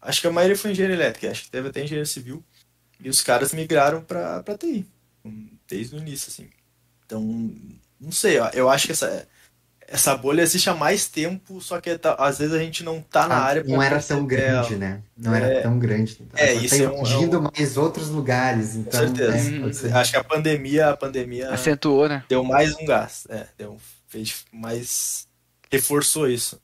[0.00, 2.44] Acho que a maioria foi engenharia elétrica, acho que teve até engenharia civil.
[2.98, 4.86] E os caras migraram pra TI,
[5.68, 6.48] desde o início, assim.
[7.04, 7.52] Então,
[8.06, 9.26] não sei, ó, eu acho que essa,
[9.88, 13.28] essa bolha existe há mais tempo, só que tá- às vezes a gente não tá
[13.28, 14.62] na Ah, área não era tão perceber ela.
[14.62, 15.02] grande, né?
[15.16, 15.42] Não É.
[15.52, 16.18] era tão grande.
[16.34, 19.36] É, Ela isso tá é um- atingindo é um- mais outros lugares, Com então certeza.
[19.56, 19.94] é, pode ser.
[19.94, 22.24] Acho que a pandemia, a pandemia Acentuou, né?
[22.28, 23.26] deu mais um gás.
[23.28, 23.76] É, deu,
[24.08, 25.26] fez mais.
[25.70, 26.60] reforçou isso.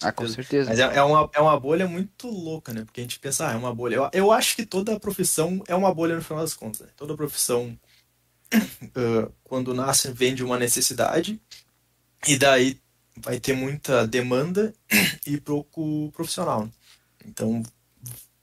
[0.00, 0.70] Ah, com certeza.
[0.70, 2.82] Mas é, é uma, é uma bolha muito louca, né?
[2.84, 3.96] Porque a gente pensa, ah, é uma bolha.
[3.96, 6.82] Eu, eu acho que toda profissão é uma bolha no final das contas.
[6.82, 6.86] Né?
[6.96, 7.76] Toda profissão,
[8.94, 11.40] ah, quando nasce, vem de uma necessidade,
[12.26, 12.78] e daí
[13.16, 14.72] vai ter muita demanda
[15.26, 16.68] e pouco profissional.
[17.24, 17.62] Então,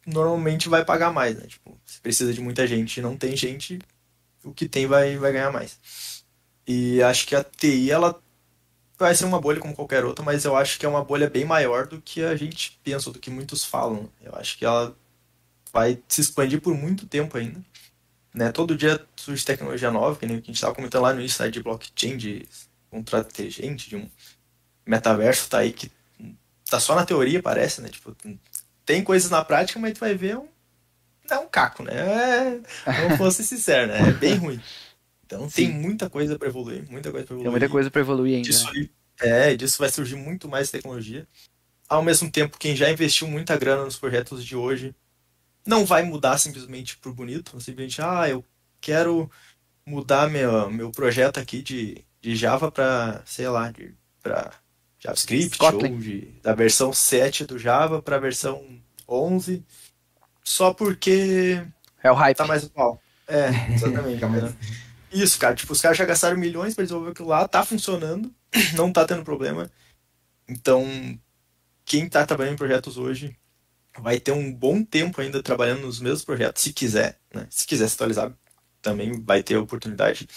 [0.05, 1.47] normalmente vai pagar mais, né?
[1.47, 3.79] Tipo, se precisa de muita gente e não tem gente,
[4.43, 6.23] o que tem vai, vai ganhar mais.
[6.67, 8.19] E acho que a TI, ela
[8.97, 11.45] vai ser uma bolha como qualquer outra, mas eu acho que é uma bolha bem
[11.45, 14.09] maior do que a gente pensa, do que muitos falam.
[14.21, 14.95] Eu acho que ela
[15.73, 17.61] vai se expandir por muito tempo ainda.
[18.35, 18.51] Né?
[18.51, 21.21] Todo dia surge tecnologia nova, que nem o que a gente estava comentando lá no
[21.21, 22.45] início, né, de blockchain, de
[22.89, 24.09] contrato inteligente, de um
[24.85, 25.89] metaverso, tá aí que
[26.69, 27.87] tá só na teoria, parece, né?
[27.89, 28.15] Tipo,
[28.85, 30.47] tem coisas na prática, mas tu vai ver um,
[31.29, 31.93] é um caco, né?
[31.95, 32.59] É,
[33.01, 34.09] vamos fosse sincero, né?
[34.09, 34.61] É bem ruim.
[35.25, 35.73] Então tem Sim.
[35.73, 37.51] muita coisa para evoluir, muita coisa para Tem evoluir.
[37.51, 38.47] muita coisa pra evoluir ainda.
[38.49, 38.87] Disso, né?
[39.21, 41.25] é, disso vai surgir muito mais tecnologia.
[41.87, 44.93] ao mesmo tempo, quem já investiu muita grana nos projetos de hoje
[45.65, 48.43] não vai mudar simplesmente por bonito, simplesmente, ah, eu
[48.79, 49.29] quero
[49.85, 53.73] mudar meu, meu projeto aqui de, de Java para, sei lá,
[54.21, 54.51] para
[54.99, 55.93] JavaScript Scotland.
[55.93, 58.63] ou de, da versão 7 do Java para a versão
[59.07, 59.63] 11
[60.43, 61.61] só porque
[62.03, 62.37] é o hype.
[62.37, 63.01] Tá mais atual.
[63.27, 64.21] É, exatamente.
[65.11, 68.31] Isso, cara, tipo, os caras já gastaram milhões para desenvolver aquilo lá, tá funcionando,
[68.75, 69.71] não tá tendo problema.
[70.47, 70.85] Então,
[71.83, 73.35] quem tá trabalhando em projetos hoje
[73.99, 77.47] vai ter um bom tempo ainda trabalhando nos mesmos projetos, se quiser, né?
[77.49, 78.33] Se quiser se atualizar,
[78.81, 80.27] também vai ter oportunidade.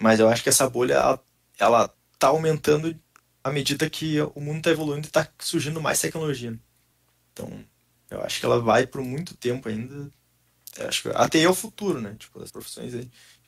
[0.00, 1.24] Mas eu acho que essa bolha, ela,
[1.58, 2.98] ela tá aumentando
[3.42, 6.58] à medida que o mundo tá evoluindo e tá surgindo mais tecnologia.
[7.32, 7.64] Então,
[8.10, 10.10] eu acho que ela vai por muito tempo ainda.
[10.76, 12.14] Eu acho que a TI é o futuro, né?
[12.18, 12.92] Tipo, das profissões.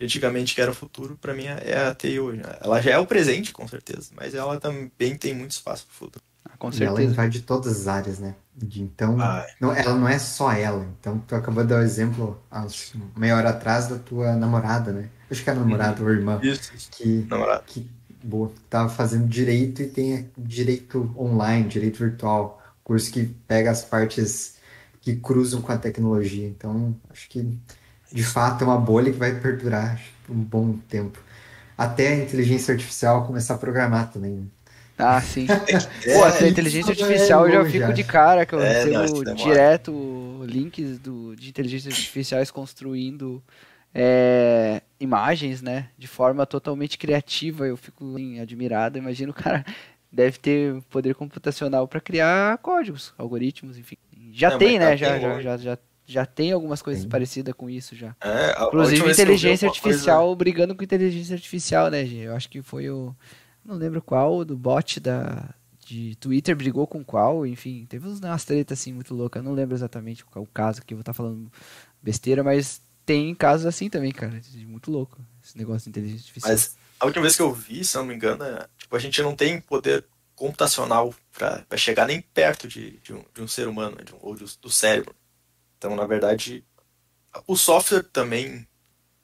[0.01, 2.43] Antigamente que era o futuro, para mim é a TI hoje.
[2.61, 6.25] Ela já é o presente, com certeza, mas ela também tem muito espaço pro futuro.
[6.45, 7.01] Ah, com certeza.
[7.01, 8.35] E ela invade todas as áreas, né?
[8.77, 9.17] Então,
[9.61, 10.87] não, ela não é só ela.
[11.01, 12.67] Então, tu acabou de dar o um exemplo há
[13.17, 15.09] meia hora atrás da tua namorada, né?
[15.31, 16.09] Acho que é namorada uhum.
[16.09, 16.41] ou irmã.
[16.43, 17.65] Isso, que, namorada.
[17.67, 17.91] Que,
[18.23, 22.63] boa, tava fazendo direito e tem direito online, direito virtual.
[22.85, 24.55] Curso que pega as partes
[25.01, 26.47] que cruzam com a tecnologia.
[26.47, 27.59] Então, acho que
[28.13, 31.19] de fato é uma bolha que vai perdurar por um bom tempo.
[31.77, 34.49] Até a inteligência artificial começar a programar também.
[34.99, 35.47] Ah, sim.
[36.07, 39.35] É, Pô, a inteligência artificial eu já fico de cara, que eu é, recebo não,
[39.35, 43.43] direto links do, de inteligência artificiais construindo
[43.95, 45.89] é, imagens, né?
[45.97, 47.67] De forma totalmente criativa.
[47.67, 48.99] Eu fico assim, admirado.
[48.99, 49.65] Imagino o cara
[50.13, 53.97] deve ter poder computacional para criar códigos, algoritmos, enfim.
[54.33, 54.91] Já não, tem, né?
[54.91, 57.09] Tá já, já, já, já, já tem algumas coisas Sim.
[57.09, 58.17] parecidas com isso já.
[58.21, 60.37] É, Inclusive inteligência artificial coisa...
[60.37, 62.19] brigando com inteligência artificial, né, G?
[62.27, 63.15] Eu acho que foi o.
[63.65, 65.55] Não lembro qual, do bot da,
[65.87, 69.41] de Twitter brigou com qual, enfim, teve umas tretas assim muito loucas.
[69.41, 71.51] Eu não lembro exatamente qual o caso que eu vou estar falando
[72.03, 74.41] besteira, mas tem casos assim também, cara.
[74.67, 76.53] Muito louco esse negócio de inteligência artificial.
[76.53, 79.21] Mas a última vez que eu vi, se não me engano, é, tipo, a gente
[79.23, 80.05] não tem poder
[80.35, 84.35] computacional para chegar nem perto de, de, um, de um ser humano, de um, ou
[84.35, 85.15] de, do cérebro.
[85.79, 86.65] Então, na verdade,
[87.47, 88.67] o software também.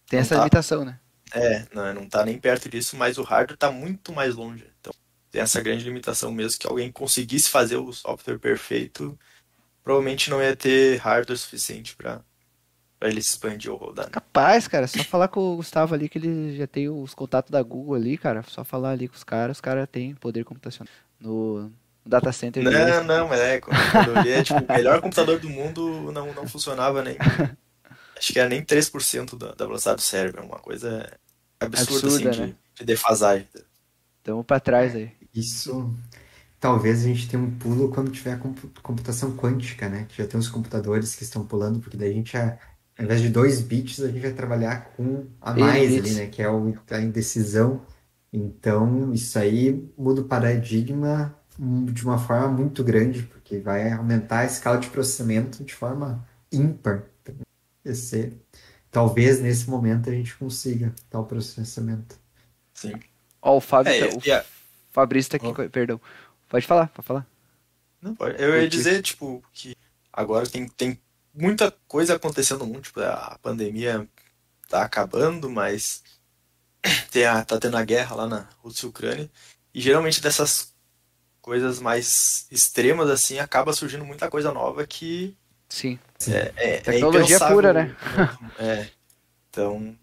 [0.08, 1.00] Tem essa tá, limitação, né?
[1.34, 4.66] É, não, não tá nem perto disso, mas o hardware está muito mais longe.
[4.80, 4.92] Então,
[5.30, 9.18] tem essa grande limitação mesmo que alguém conseguisse fazer o software perfeito,
[9.82, 12.20] provavelmente não ia ter hardware suficiente para
[13.00, 14.04] Pra ele se expandir ou rodar.
[14.04, 14.12] Né?
[14.12, 14.86] Capaz, cara.
[14.86, 18.18] Só falar com o Gustavo ali, que ele já tem os contatos da Google ali,
[18.18, 18.44] cara.
[18.46, 20.92] Só falar ali com os caras, os caras têm poder computacional.
[21.18, 21.72] No,
[22.04, 22.62] data center.
[22.62, 23.06] Não, deles.
[23.06, 27.02] não, mas é, quando eu é, tipo, o melhor computador do mundo não, não funcionava
[27.02, 27.16] nem.
[28.20, 30.44] acho que era nem 3% da, da velocidade do cérebro.
[30.44, 31.10] Uma coisa
[31.58, 32.46] absurda, absurda assim, né?
[32.46, 33.48] de, de defasagem.
[34.18, 35.10] Estamos pra trás aí.
[35.34, 35.92] Isso.
[36.60, 38.38] Talvez a gente tenha um pulo quando tiver
[38.82, 40.06] computação quântica, né?
[40.08, 42.58] Que já tem os computadores que estão pulando, porque daí a gente já
[43.00, 46.26] ao invés de dois bits, a gente vai trabalhar com a mais ali, né?
[46.26, 47.80] Que é o, a indecisão.
[48.30, 54.44] Então, isso aí muda o paradigma de uma forma muito grande, porque vai aumentar a
[54.44, 57.04] escala de processamento de forma ímpar.
[57.84, 58.32] Esse,
[58.90, 62.18] talvez nesse momento a gente consiga tal processamento.
[62.74, 62.94] Sim.
[63.40, 64.46] Ó, o Fábio, é, tá, o yeah.
[64.90, 65.70] Fabrício tá aqui, oh.
[65.70, 66.00] perdão.
[66.48, 67.26] Pode falar, pode falar.
[68.00, 68.40] Não, pode.
[68.42, 69.76] Eu ia dizer, tipo, que
[70.12, 71.00] agora tem, tem
[71.32, 74.08] muita coisa acontecendo no mundo, tipo, a pandemia
[74.68, 76.02] tá acabando, mas
[77.10, 79.30] tem a, tá tendo a guerra lá na Rússia e Ucrânia,
[79.72, 80.74] e geralmente dessas
[81.40, 85.36] coisas mais extremas assim, acaba surgindo muita coisa nova que
[85.70, 85.98] Sim.
[86.28, 87.96] É, é, é Tecnologia é pura, né?
[88.58, 88.88] é.
[89.48, 89.96] Então,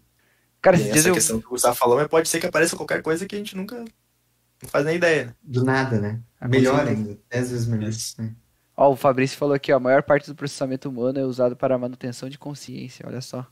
[0.60, 3.34] Cara, essa questão que o Gustavo falou, mas pode ser que apareça qualquer coisa que
[3.34, 5.26] a gente nunca não faz nem ideia.
[5.26, 5.34] Né?
[5.42, 6.20] Do nada, né?
[6.42, 7.16] Melhor ainda.
[7.30, 7.90] Dez vezes melhor.
[8.18, 8.34] Né?
[8.76, 11.74] Ó, o Fabrício falou aqui, ó, a maior parte do processamento humano é usado para
[11.74, 13.46] a manutenção de consciência, olha só.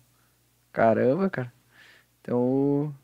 [0.73, 1.53] Caramba, cara.
[2.21, 2.95] Então,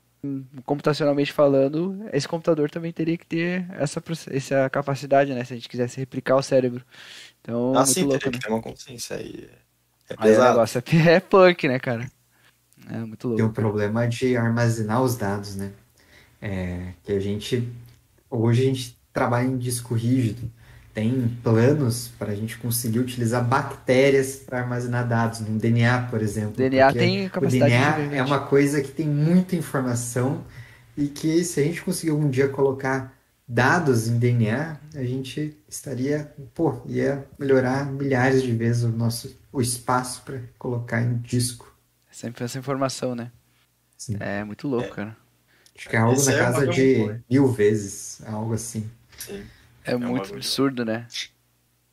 [0.65, 5.45] computacionalmente falando, esse computador também teria que ter essa, essa capacidade, né?
[5.45, 6.85] Se a gente quisesse replicar o cérebro.
[7.41, 8.39] Então, ah, sim, louco, teria né?
[8.39, 9.51] que ter uma consciência aí.
[10.09, 12.11] É aí o negócio é, é punk, né, cara?
[12.89, 13.43] É muito louco.
[13.43, 15.73] Tem um problema de armazenar os dados, né?
[16.41, 17.69] É, que a gente...
[18.31, 20.51] Hoje a gente trabalha em disco rígido
[20.95, 26.57] tem planos para a gente conseguir utilizar bactérias para armazenar dados, no DNA, por exemplo.
[26.57, 27.73] DNA tem capacidade.
[27.73, 30.45] O DNA é uma coisa que tem muita informação
[30.97, 33.17] e que se a gente conseguir algum dia colocar
[33.49, 39.61] dados em DNA, a gente estaria, pô, ia melhorar milhares de vezes o nosso o
[39.61, 41.75] espaço para colocar em disco.
[42.11, 43.31] Sempre essa informação, né?
[43.99, 44.17] Sim.
[44.19, 44.91] É muito louco, é.
[44.91, 45.17] cara.
[45.77, 48.91] Acho que é algo Esse na é casa de mil vezes, algo assim.
[49.19, 49.43] Sim.
[49.85, 51.07] É, é muito absurdo, né?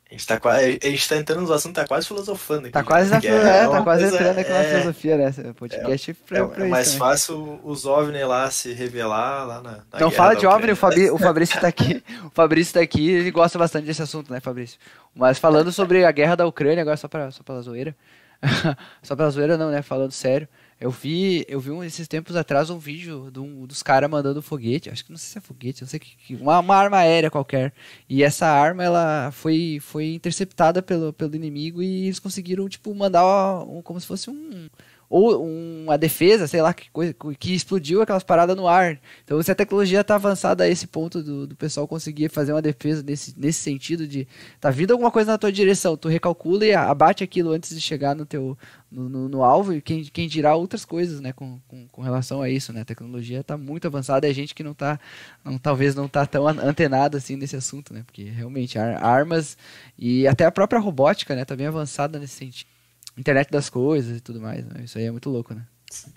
[0.10, 2.72] A gente, tá, a gente tá entrando no assunto, tá quase filosofando aqui.
[2.72, 5.30] Tá quase, na, é, é, tá quase coisa, entrando aqui na é, filosofia, né?
[5.30, 9.62] Esse podcast é, pra, é, pra é mais fácil os OVNI lá se revelar lá
[9.62, 9.72] na.
[9.94, 12.04] na Não fala de OVNI, o, Fabi, o Fabrício tá aqui.
[12.26, 14.80] O Fabrício tá aqui ele gosta bastante desse assunto, né, Fabrício?
[15.14, 17.96] Mas falando sobre a guerra da Ucrânia, agora só, pra, só pela zoeira.
[19.04, 19.84] só pela zoeira não, né?
[19.84, 20.48] Falando sério.
[20.80, 24.42] Eu vi, eu vi um, esses tempos atrás um vídeo de um, dos caras mandando
[24.42, 27.30] foguete, acho que não sei se é foguete, não sei que, uma, uma arma aérea
[27.30, 27.74] qualquer.
[28.08, 33.26] E essa arma ela foi, foi interceptada pelo, pelo inimigo e eles conseguiram tipo mandar
[33.66, 34.70] um, como se fosse um
[35.10, 39.00] ou uma defesa, sei lá, que, coisa, que explodiu aquelas paradas no ar.
[39.24, 42.62] Então, se a tecnologia está avançada a esse ponto do, do pessoal conseguir fazer uma
[42.62, 44.28] defesa nesse, nesse sentido de
[44.62, 48.16] tá vindo alguma coisa na tua direção, tu recalcula e abate aquilo antes de chegar
[48.16, 48.56] no teu
[48.92, 52.42] no, no, no alvo e quem, quem dirá outras coisas, né, com, com, com, relação
[52.42, 52.82] a isso, né?
[52.82, 55.00] A tecnologia está muito avançada e a gente que não tá,
[55.44, 58.04] não, talvez não tá tão antenado assim nesse assunto, né?
[58.06, 59.58] Porque realmente armas
[59.98, 62.79] e até a própria robótica, né, tá bem avançada nesse sentido
[63.20, 64.66] internet das coisas e tudo mais.
[64.66, 64.84] Né?
[64.84, 65.66] Isso aí é muito louco, né?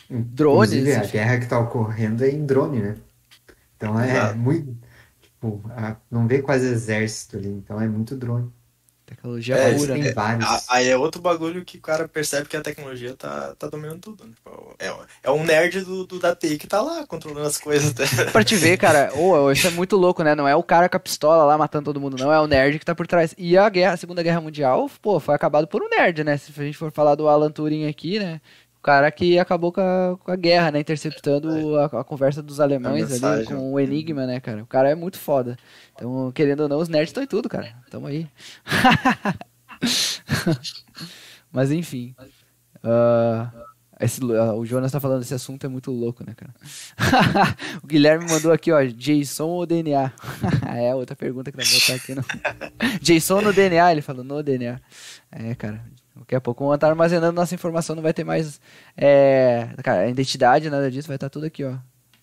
[0.08, 0.72] Drones.
[0.72, 2.96] Inclusive, a guerra que está ocorrendo é em drone, né?
[3.76, 4.38] Então é Exato.
[4.38, 4.76] muito.
[5.20, 5.62] Tipo,
[6.10, 8.50] não vê quase exército ali, então é muito drone.
[9.14, 10.14] Tecnologia é, pura, né?
[10.68, 14.24] Aí é outro bagulho que o cara percebe que a tecnologia tá, tá dominando tudo.
[14.24, 14.32] Né?
[14.78, 14.93] É,
[15.24, 17.93] é um nerd do, do da TI que tá lá controlando as coisas.
[18.32, 20.34] pra te ver, cara, oh, isso é muito louco, né?
[20.34, 22.32] Não é o cara com a pistola lá matando todo mundo, não.
[22.32, 23.34] É o nerd que tá por trás.
[23.36, 26.36] E a, guerra, a Segunda Guerra Mundial, pô, foi acabado por um nerd, né?
[26.39, 28.40] Se a gente for falar do Alan Turing aqui, né?
[28.82, 30.80] O cara que acabou com a, com a guerra, né?
[30.80, 31.82] Interceptando é.
[31.82, 34.60] a, a, conversa dos alemães ali com o Enigma, né, cara?
[34.60, 35.56] O cara é muito foda.
[35.94, 37.76] Então, querendo ou não, os nerds estão em tudo, cara.
[37.88, 38.26] Tamo aí.
[41.52, 42.12] Mas enfim.
[42.82, 43.72] Uh,
[44.04, 46.54] esse, uh, o Jonas tá falando desse assunto é muito louco, né, cara?
[47.82, 50.12] o Guilherme mandou aqui, ó, JSON ou DNA?
[50.76, 52.14] é, outra pergunta que vai botar aqui.
[52.14, 52.24] No...
[53.00, 54.80] JSON no DNA, ele falou, no DNA.
[55.30, 55.84] É, cara,
[56.14, 58.60] Daqui a pouco vamos estar armazenando nossa informação, não vai ter mais
[58.96, 61.76] é, cara, identidade, nada disso, vai estar tudo aqui, ó.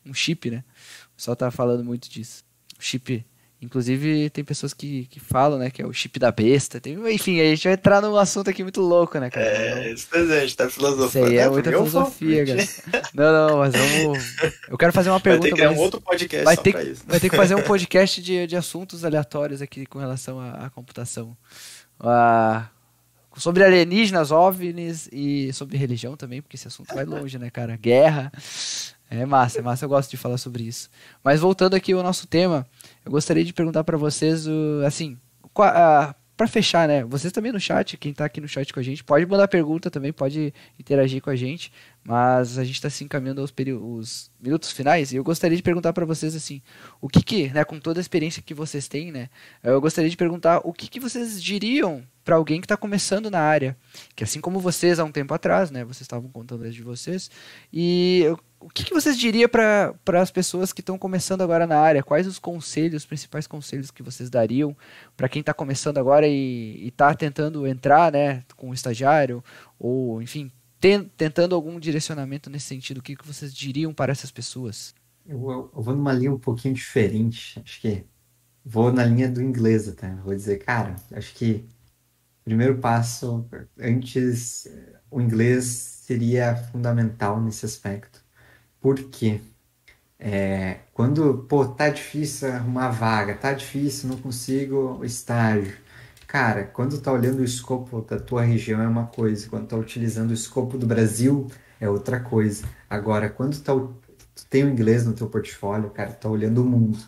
[0.05, 0.63] Um chip, né?
[1.11, 2.43] O pessoal tá falando muito disso.
[2.79, 3.25] Chip.
[3.61, 6.79] Inclusive, tem pessoas que, que falam, né, que é o chip da besta.
[6.79, 9.45] Tem, enfim, a gente vai entrar num assunto aqui muito louco, né, cara?
[9.45, 11.25] É, isso é, a gente tá filosofando.
[11.25, 13.03] Isso aí é, é muita filosofia, cara.
[13.13, 14.35] Não, não, mas vamos.
[14.69, 15.49] Eu quero fazer uma pergunta.
[15.49, 15.77] Vai ter que mas...
[15.77, 17.03] um outro podcast vai ter, isso.
[17.05, 20.69] Vai ter que fazer um podcast de, de assuntos aleatórios aqui com relação à, à
[20.69, 21.35] computação.
[21.99, 22.69] Ah,
[23.35, 27.75] sobre alienígenas, OVNIs e sobre religião também, porque esse assunto vai longe, né, cara?
[27.75, 28.31] Guerra.
[29.09, 30.89] É massa, é massa, eu gosto de falar sobre isso.
[31.23, 32.65] Mas voltando aqui ao nosso tema,
[33.05, 34.45] eu gostaria de perguntar para vocês,
[34.85, 35.17] assim,
[36.39, 37.03] para fechar, né?
[37.03, 39.91] Vocês também no chat, quem tá aqui no chat com a gente, pode mandar pergunta
[39.91, 41.69] também, pode interagir com a gente,
[42.01, 45.91] mas a gente está se encaminhando aos os minutos finais e eu gostaria de perguntar
[45.91, 46.61] para vocês assim,
[47.01, 49.27] o que que, né, com toda a experiência que vocês têm, né,
[49.61, 53.41] eu gostaria de perguntar o que que vocês diriam para alguém que está começando na
[53.41, 53.75] área,
[54.15, 57.29] que assim como vocês há um tempo atrás, né, vocês estavam contando de vocês,
[57.73, 58.23] e
[58.59, 62.03] o que, que vocês diriam para as pessoas que estão começando agora na área?
[62.03, 64.75] Quais os conselhos, os principais conselhos que vocês dariam
[65.15, 69.43] para quem está começando agora e está tentando entrar, né, com um estagiário
[69.79, 70.51] ou, enfim,
[71.15, 72.97] tentando algum direcionamento nesse sentido?
[72.97, 74.93] O que, que vocês diriam para essas pessoas?
[75.25, 77.61] Eu, eu vou numa linha um pouquinho diferente.
[77.63, 78.03] Acho que
[78.65, 80.13] vou na linha do inglês até.
[80.15, 81.65] Vou dizer, cara, acho que
[82.41, 83.47] o primeiro passo
[83.79, 84.67] antes
[85.09, 88.27] o inglês seria fundamental nesse aspecto
[88.81, 89.41] porque
[90.19, 95.77] é, quando, pô, tá difícil arrumar vaga, tá difícil, não consigo estágio.
[96.27, 100.31] Cara, quando tá olhando o escopo da tua região é uma coisa, quando tá utilizando
[100.31, 101.47] o escopo do Brasil
[101.79, 102.65] é outra coisa.
[102.89, 106.99] Agora, quando tá, tu tem o inglês no teu portfólio, cara, tá olhando o mundo.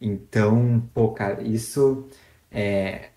[0.00, 2.06] Então, pô, cara, isso
[2.50, 3.10] é.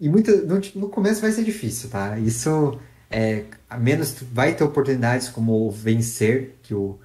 [0.00, 2.18] E muito, no, no começo vai ser difícil, tá?
[2.18, 2.78] Isso
[3.10, 3.44] é.
[3.68, 6.98] A menos tu vai ter oportunidades como vencer, que o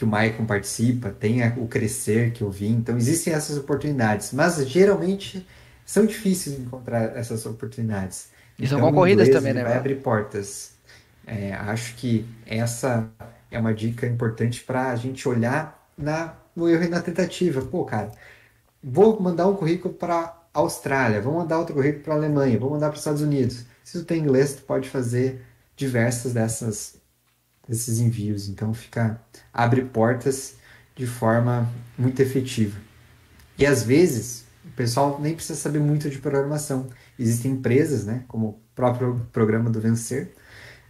[0.00, 4.56] que o Maicon participa, tem o Crescer que eu vi, então existem essas oportunidades, mas
[4.66, 5.46] geralmente
[5.84, 8.30] são difíceis de encontrar essas oportunidades.
[8.58, 9.62] E são então, concorridas também, né?
[9.62, 10.72] Vai abrir portas.
[11.26, 13.10] É, acho que essa
[13.50, 17.60] é uma dica importante para a gente olhar na, no erro e na tentativa.
[17.60, 18.10] Pô, cara,
[18.82, 22.94] vou mandar um currículo para Austrália, vou mandar outro currículo para Alemanha, vou mandar para
[22.94, 23.66] os Estados Unidos.
[23.84, 25.42] Se tu tem inglês, tu pode fazer
[25.76, 26.99] diversas dessas
[27.70, 28.48] desses envios.
[28.48, 29.20] Então fica
[29.54, 30.56] abre portas
[30.96, 32.76] de forma muito efetiva.
[33.56, 36.88] E às vezes o pessoal nem precisa saber muito de programação.
[37.18, 40.32] Existem empresas, né, como o próprio programa do Vencer,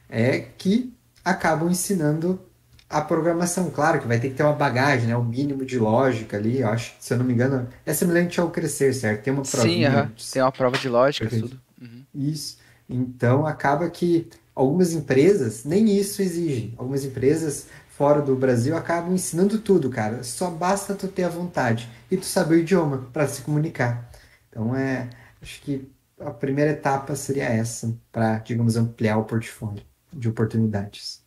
[0.08, 0.92] é que
[1.24, 2.40] acabam ensinando
[2.88, 5.16] a programação, claro que vai ter que ter uma bagagem, né?
[5.16, 8.50] O mínimo de lógica ali, eu acho, se eu não me engano, é semelhante ao
[8.50, 9.22] crescer, certo?
[9.22, 9.68] Tem uma prova.
[9.68, 10.32] Sim, uh -huh.
[10.32, 11.50] tem uma prova de lógica, Perfeito.
[11.50, 11.60] tudo.
[11.80, 12.04] Uhum.
[12.12, 12.58] Isso.
[12.88, 14.28] Então acaba que
[14.60, 16.74] algumas empresas nem isso exigem.
[16.76, 20.22] Algumas empresas fora do Brasil acabam ensinando tudo, cara.
[20.22, 24.10] Só basta tu ter a vontade e tu saber o idioma para se comunicar.
[24.48, 25.08] Então é,
[25.40, 29.82] acho que a primeira etapa seria essa para, digamos, ampliar o portfólio
[30.12, 31.24] de oportunidades.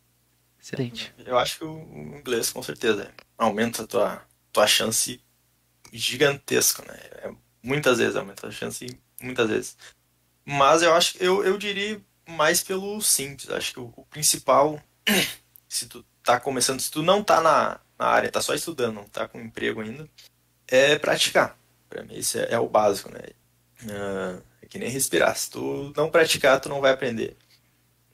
[0.60, 1.12] Excelente.
[1.26, 5.20] Eu acho que o inglês com certeza aumenta a tua tua chance
[5.92, 6.98] gigantesca, né?
[7.22, 8.86] É, muitas vezes aumenta a chance
[9.20, 9.76] muitas vezes.
[10.44, 13.50] Mas eu acho eu, eu diria mais pelo simples.
[13.50, 14.80] Acho que o, o, principal,
[15.68, 19.04] se tu tá começando, se tu não tá na, na área, tá só estudando, não
[19.04, 20.08] tá com emprego ainda,
[20.66, 21.58] é praticar.
[21.88, 23.20] Para mim, isso é, é, o básico, né?
[23.82, 25.36] Uh, é que nem respirar.
[25.36, 27.36] Se tu não praticar, tu não vai aprender.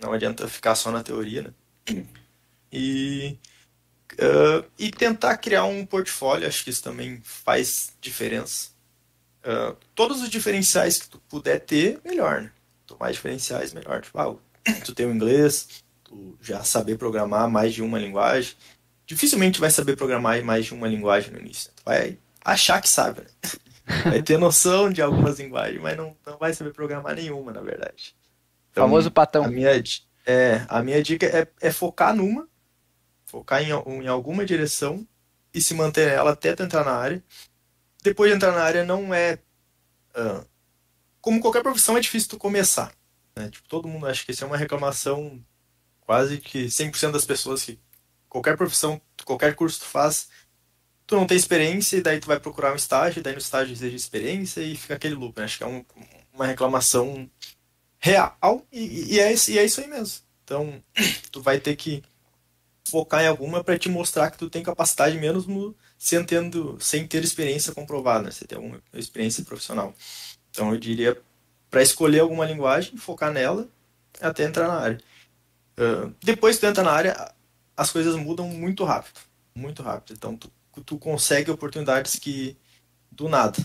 [0.00, 2.04] Não adianta ficar só na teoria, né?
[2.72, 3.36] E,
[4.12, 8.68] uh, e tentar criar um portfólio, acho que isso também faz diferença.
[9.40, 12.52] Uh, todos os diferenciais que tu puder ter, melhor, né?
[12.90, 14.02] Quanto mais diferenciais, melhor.
[14.02, 14.36] Tipo, ah,
[14.84, 18.54] tu tem o inglês, tu já saber programar mais de uma linguagem.
[19.06, 21.70] Dificilmente vai saber programar mais de uma linguagem no início.
[21.70, 21.74] Né?
[21.76, 23.26] Tu vai achar que sabe, né?
[24.04, 28.14] Vai ter noção de algumas linguagens, mas não, não vai saber programar nenhuma, na verdade.
[28.70, 29.44] Então, Famoso patão.
[29.44, 29.82] A minha,
[30.24, 32.48] é, a minha dica é, é focar numa,
[33.26, 35.04] focar em, em alguma direção
[35.52, 37.20] e se manter nela até tu entrar na área
[38.02, 39.38] depois de entrar na área não é.
[40.14, 40.44] Uh,
[41.20, 42.92] como qualquer profissão, é difícil tu começar.
[43.36, 43.50] Né?
[43.50, 45.42] Tipo, todo mundo acha que isso é uma reclamação
[46.00, 47.78] quase que 100% das pessoas que
[48.28, 50.28] qualquer profissão, qualquer curso tu faz,
[51.06, 53.96] tu não tem experiência e daí tu vai procurar um estágio, daí no estágio exige
[53.96, 55.38] experiência e fica aquele loop.
[55.38, 55.44] Né?
[55.44, 55.84] Acho que é um,
[56.32, 57.30] uma reclamação
[57.98, 60.22] real e, e, é, e é isso aí mesmo.
[60.44, 60.82] Então,
[61.30, 62.02] tu vai ter que
[62.88, 67.22] focar em alguma para te mostrar que tu tem capacidade mesmo sem, tendo, sem ter
[67.22, 68.30] experiência comprovada, né?
[68.48, 69.94] ter uma experiência profissional.
[70.50, 71.20] Então eu diria
[71.70, 73.68] para escolher alguma linguagem, focar nela
[74.20, 74.98] até entrar na área.
[75.78, 77.32] Uh, depois que tu entra na área,
[77.76, 79.20] as coisas mudam muito rápido,
[79.54, 80.16] muito rápido.
[80.16, 80.50] Então tu,
[80.84, 82.56] tu consegue oportunidades que
[83.10, 83.58] do nada.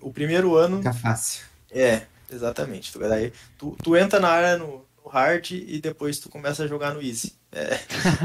[0.00, 0.78] O primeiro ano.
[0.78, 1.44] Fica fácil.
[1.70, 2.92] É, exatamente.
[2.92, 6.68] Tu, daí, tu, tu entra na área no, no hard e depois tu começa a
[6.68, 7.34] jogar no easy.
[7.52, 7.74] É,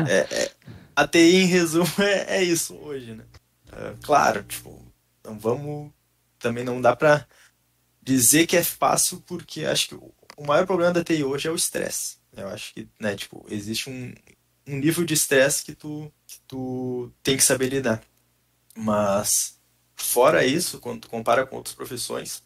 [0.08, 0.52] é, é,
[0.96, 3.24] a TI, em resumo, é, é isso hoje, né?
[3.72, 4.80] É, claro, tipo,
[5.24, 5.92] não vamos.
[6.40, 7.26] Também não dá pra
[8.10, 11.56] dizer que é fácil, porque acho que o maior problema da TI hoje é o
[11.56, 12.18] estresse.
[12.36, 14.14] Eu acho que, né, tipo, existe um,
[14.68, 18.02] um nível de estresse que tu, que tu tem que saber lidar.
[18.76, 19.60] Mas,
[19.96, 22.42] fora isso, quando tu compara com outras profissões,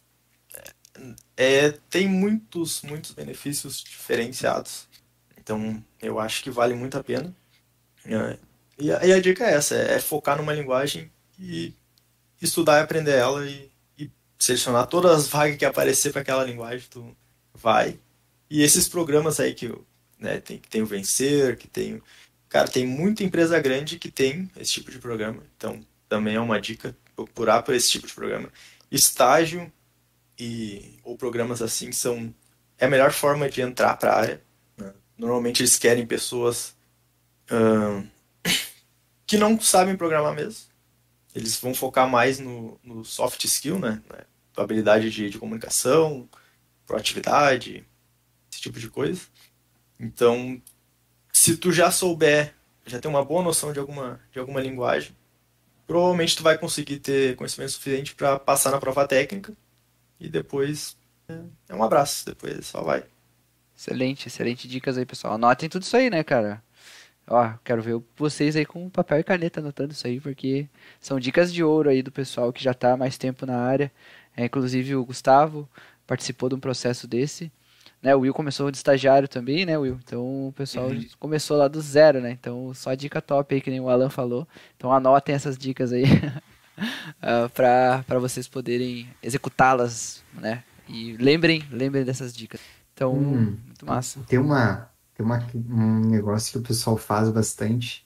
[1.38, 4.88] é, tem muitos, muitos benefícios diferenciados.
[5.38, 7.34] Então, eu acho que vale muito a pena.
[8.06, 8.38] É,
[8.77, 11.10] e, a, e, a, dica é essa: é, focar numa linguagem
[11.40, 11.73] e
[12.41, 13.72] estudar e aprender ela e
[14.45, 17.15] selecionar todas as vagas que aparecer para aquela linguagem, tu
[17.53, 17.99] vai.
[18.49, 19.74] E esses programas aí que
[20.20, 22.02] né, tem, tem o Vencer, que tem.
[22.49, 25.44] Cara, tem muita empresa grande que tem esse tipo de programa.
[25.57, 28.49] Então, também é uma dica procurar por esse tipo de programa.
[28.91, 29.72] Estágio
[30.38, 32.34] e ou programas assim são
[32.78, 34.41] é a melhor forma de entrar para a área
[35.18, 36.76] Normalmente eles querem pessoas
[37.52, 38.06] uh,
[39.26, 40.65] que não sabem programar mesmo.
[41.36, 44.02] Eles vão focar mais no, no soft skill, né?
[44.55, 46.30] Habilidade de, de comunicação,
[46.85, 47.85] proatividade,
[48.51, 49.21] esse tipo de coisa.
[49.99, 50.61] Então,
[51.31, 52.53] se tu já souber,
[52.85, 55.15] já tem uma boa noção de alguma, de alguma linguagem,
[55.88, 59.53] provavelmente tu vai conseguir ter conhecimento suficiente para passar na prova técnica
[60.19, 60.97] e depois
[61.27, 61.39] é,
[61.69, 63.03] é um abraço, depois só vai.
[63.75, 65.34] Excelente, excelente dicas aí, pessoal.
[65.34, 66.63] Anotem tudo isso aí, né, cara?
[67.27, 70.67] Ó, quero ver vocês aí com papel e caneta anotando isso aí, porque
[70.99, 73.91] são dicas de ouro aí do pessoal que já há mais tempo na área.
[74.35, 75.68] É, inclusive o Gustavo
[76.05, 77.51] participou de um processo desse.
[78.01, 79.97] Né, o Will começou de estagiário também, né, Will?
[80.03, 81.05] Então o pessoal uhum.
[81.19, 82.31] começou lá do zero, né?
[82.31, 84.45] Então só dica top aí, que nem o Alan falou.
[84.76, 86.03] Então anotem essas dicas aí
[87.23, 90.64] uh, para vocês poderem executá-las, né?
[90.89, 92.60] E lembrem, lembrem dessas dicas.
[92.93, 94.19] Então, hum, muito massa.
[94.27, 98.05] Tem uma tem uma, um negócio que o pessoal faz bastante,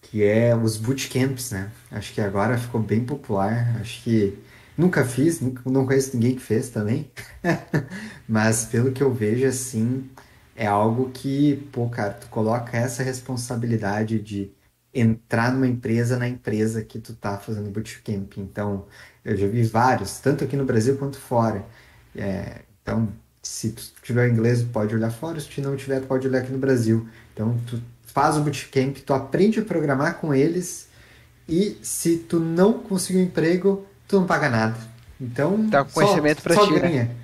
[0.00, 1.70] que é os bootcamps, né?
[1.90, 3.76] Acho que agora ficou bem popular.
[3.80, 4.38] Acho que
[4.76, 7.10] nunca fiz, não conheço ninguém que fez também.
[8.28, 10.08] Mas pelo que eu vejo, assim,
[10.56, 14.52] é algo que, pô, cara, tu coloca essa responsabilidade de
[14.92, 18.38] entrar numa empresa na empresa que tu tá fazendo bootcamp.
[18.38, 18.86] Então,
[19.24, 21.66] eu já vi vários, tanto aqui no Brasil quanto fora.
[22.14, 26.40] É, então, se tu tiver inglês, pode olhar fora, se tu não tiver, pode olhar
[26.40, 27.08] aqui no Brasil.
[27.32, 30.88] Então, tu faz o bootcamp, tu aprende a programar com eles
[31.48, 34.76] e se tu não conseguir um emprego, tu não paga nada.
[35.20, 36.80] Então, tá com só, conhecimento para só ti, né?
[36.80, 37.04] ganha.
[37.04, 37.16] Né?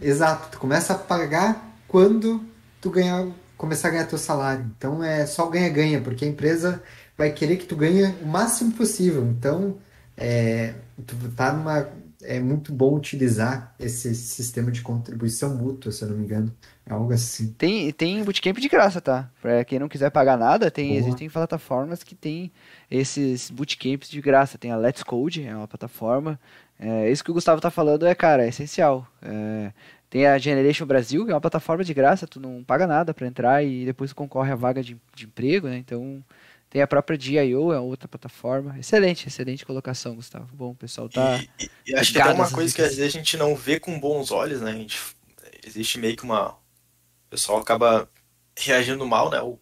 [0.00, 2.42] Exato, tu começa a pagar quando
[2.80, 3.26] tu ganhar,
[3.56, 4.64] começar a ganhar teu salário.
[4.76, 6.82] Então é só ganha-ganha, porque a empresa
[7.16, 9.24] vai querer que tu ganhe o máximo possível.
[9.24, 9.76] Então,
[10.16, 10.74] é,
[11.06, 11.88] tu tá numa
[12.24, 16.54] é muito bom utilizar esse sistema de contribuição mútua, se eu não me engano.
[16.86, 17.52] É algo assim.
[17.56, 19.30] Tem, tem bootcamp de graça, tá?
[19.40, 22.52] Pra quem não quiser pagar nada, tem, existem plataformas que tem
[22.90, 24.58] esses bootcamps de graça.
[24.58, 26.38] Tem a Let's Code, é uma plataforma.
[26.78, 29.06] É, isso que o Gustavo tá falando é, cara, é essencial.
[29.22, 29.72] É,
[30.10, 33.26] tem a Generation Brasil, que é uma plataforma de graça, tu não paga nada para
[33.26, 35.78] entrar e depois concorre a vaga de, de emprego, né?
[35.78, 36.22] Então,
[36.74, 38.76] tem a própria DIO, é outra plataforma.
[38.76, 40.48] Excelente, excelente colocação, Gustavo.
[40.56, 41.40] Bom, o pessoal tá.
[41.56, 44.00] E, e acho que tem uma coisa que às vezes a gente não vê com
[44.00, 44.72] bons olhos, né?
[44.72, 44.98] A gente,
[45.64, 46.48] existe meio que uma.
[46.48, 48.10] O pessoal acaba
[48.58, 49.40] reagindo mal, né?
[49.40, 49.56] O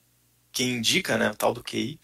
[0.51, 1.31] quem indica, né?
[1.33, 2.01] O tal do QI.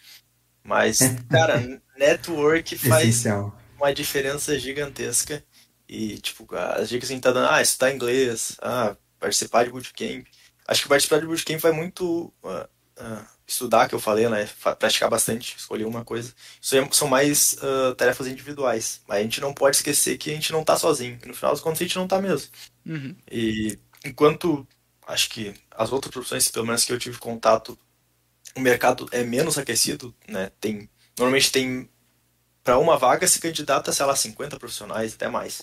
[0.63, 0.99] Mas,
[1.31, 3.59] cara, network faz Essencial.
[3.79, 5.43] uma diferença gigantesca.
[5.89, 9.71] E, tipo, as dicas que a gente tá dando, ah, estudar inglês, ah, participar de
[9.71, 10.27] bootcamp.
[10.67, 12.31] Acho que participar de bootcamp vai muito.
[12.43, 12.69] Uh,
[13.03, 14.49] uh, estudar, que eu falei, né?
[14.79, 16.35] Praticar bastante, escolher uma coisa.
[16.61, 19.01] Isso aí são mais uh, tarefas individuais.
[19.09, 21.19] Mas a gente não pode esquecer que a gente não tá sozinho.
[21.27, 22.51] no final das contas, a gente não tá mesmo.
[22.85, 23.17] Uhum.
[23.31, 24.67] E enquanto
[25.07, 27.79] acho que as outras profissões, pelo menos que eu tive contato,
[28.55, 30.53] o mercado é menos aquecido, né?
[30.61, 31.89] Tem, normalmente tem
[32.63, 35.63] para uma vaga se candidata, sei lá, 50 profissionais, até mais.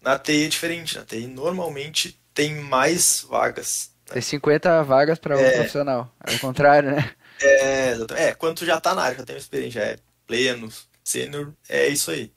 [0.00, 5.40] Na TI é diferente, na TI normalmente tem mais vagas tem 50 vagas para um
[5.40, 5.50] é...
[5.52, 6.14] profissional.
[6.24, 7.10] É o contrário, né?
[7.40, 10.68] É, é, quando tu já tá na área, já tem experiência, já é pleno,
[11.02, 12.32] sênior, é isso aí.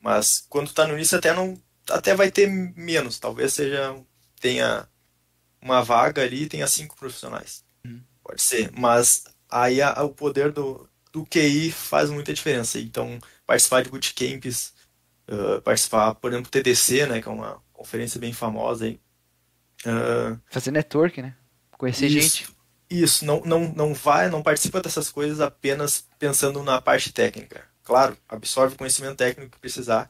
[0.00, 1.60] Mas quando tu tá no início até não
[1.90, 3.96] até vai ter menos, talvez seja
[4.40, 4.88] tenha
[5.60, 7.64] uma vaga ali e tenha cinco profissionais.
[7.84, 8.00] Hum.
[8.22, 12.78] Pode ser, mas aí a, o poder do, do QI faz muita diferença.
[12.78, 14.72] Então, participar de bootcamps,
[15.28, 19.00] uh, participar, por exemplo, TDC, né, que é uma conferência bem famosa aí,
[19.86, 21.34] Uh, Fazer network, né?
[21.78, 22.56] Conhecer isso, gente.
[22.90, 27.64] Isso, não, não, não vai, não participa dessas coisas apenas pensando na parte técnica.
[27.82, 30.08] Claro, absorve o conhecimento técnico que precisar,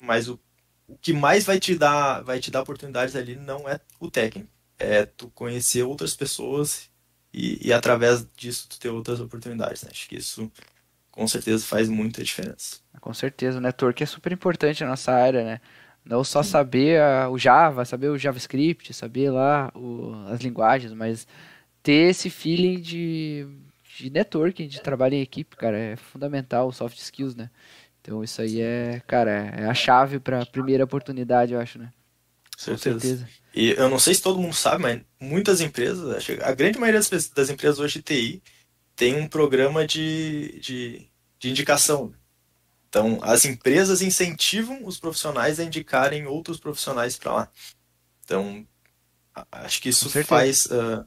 [0.00, 0.38] mas o,
[0.86, 4.50] o que mais vai te dar, vai te dar oportunidades ali não é o técnico,
[4.78, 6.90] é tu conhecer outras pessoas
[7.32, 9.82] e, e através disso tu ter outras oportunidades.
[9.82, 9.90] Né?
[9.90, 10.50] Acho que isso
[11.10, 12.78] com certeza faz muita diferença.
[13.00, 15.60] Com certeza, o network é super importante na nossa área, né?
[16.04, 21.26] Não só saber a, o Java, saber o JavaScript, saber lá o, as linguagens, mas
[21.82, 23.46] ter esse feeling de,
[23.96, 27.50] de networking, de trabalho em equipe, cara, é fundamental, soft skills, né?
[28.00, 31.90] Então isso aí é, cara, é a chave para a primeira oportunidade, eu acho, né?
[32.62, 33.26] Com certeza.
[33.54, 37.28] E eu não sei se todo mundo sabe, mas muitas empresas, a grande maioria das,
[37.28, 38.42] das empresas hoje de TI
[38.94, 41.08] tem um programa de, de,
[41.38, 42.12] de indicação.
[42.94, 47.48] Então, as empresas incentivam os profissionais a indicarem outros profissionais para lá.
[48.24, 48.64] Então,
[49.50, 50.66] acho que isso faz.
[50.66, 51.04] Uh,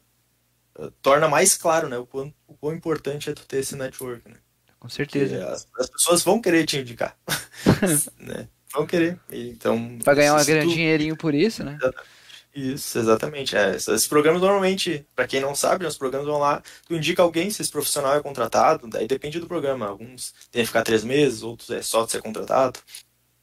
[0.77, 4.27] uh, torna mais claro né, o, quão, o quão importante é tu ter esse network.
[4.27, 4.35] Né?
[4.77, 5.47] Com certeza.
[5.47, 7.18] As, as, pessoas vão querer te indicar.
[8.19, 8.49] né?
[8.73, 9.18] Vão querer.
[9.31, 10.73] Então, Vai ganhar um grande tu...
[10.73, 11.77] dinheirinho por isso, né?
[11.80, 12.16] Exatamente.
[12.57, 13.55] Isso, exatamente.
[13.55, 17.51] É, esses programas normalmente, para quem não sabe, os programas vão lá, tu indica alguém
[17.51, 19.85] se esse profissional é contratado, daí depende do programa.
[19.85, 22.79] Alguns tem que ficar três meses, outros é só de ser contratado.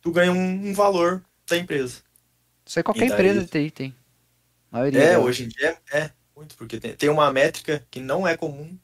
[0.00, 2.02] Tu ganha um, um valor da empresa.
[2.66, 3.10] Isso aí qualquer daí...
[3.10, 3.94] empresa de TI tem.
[4.68, 8.26] maioria é, hoje em dia é, é muito, porque tem, tem uma métrica que não
[8.26, 8.76] é comum,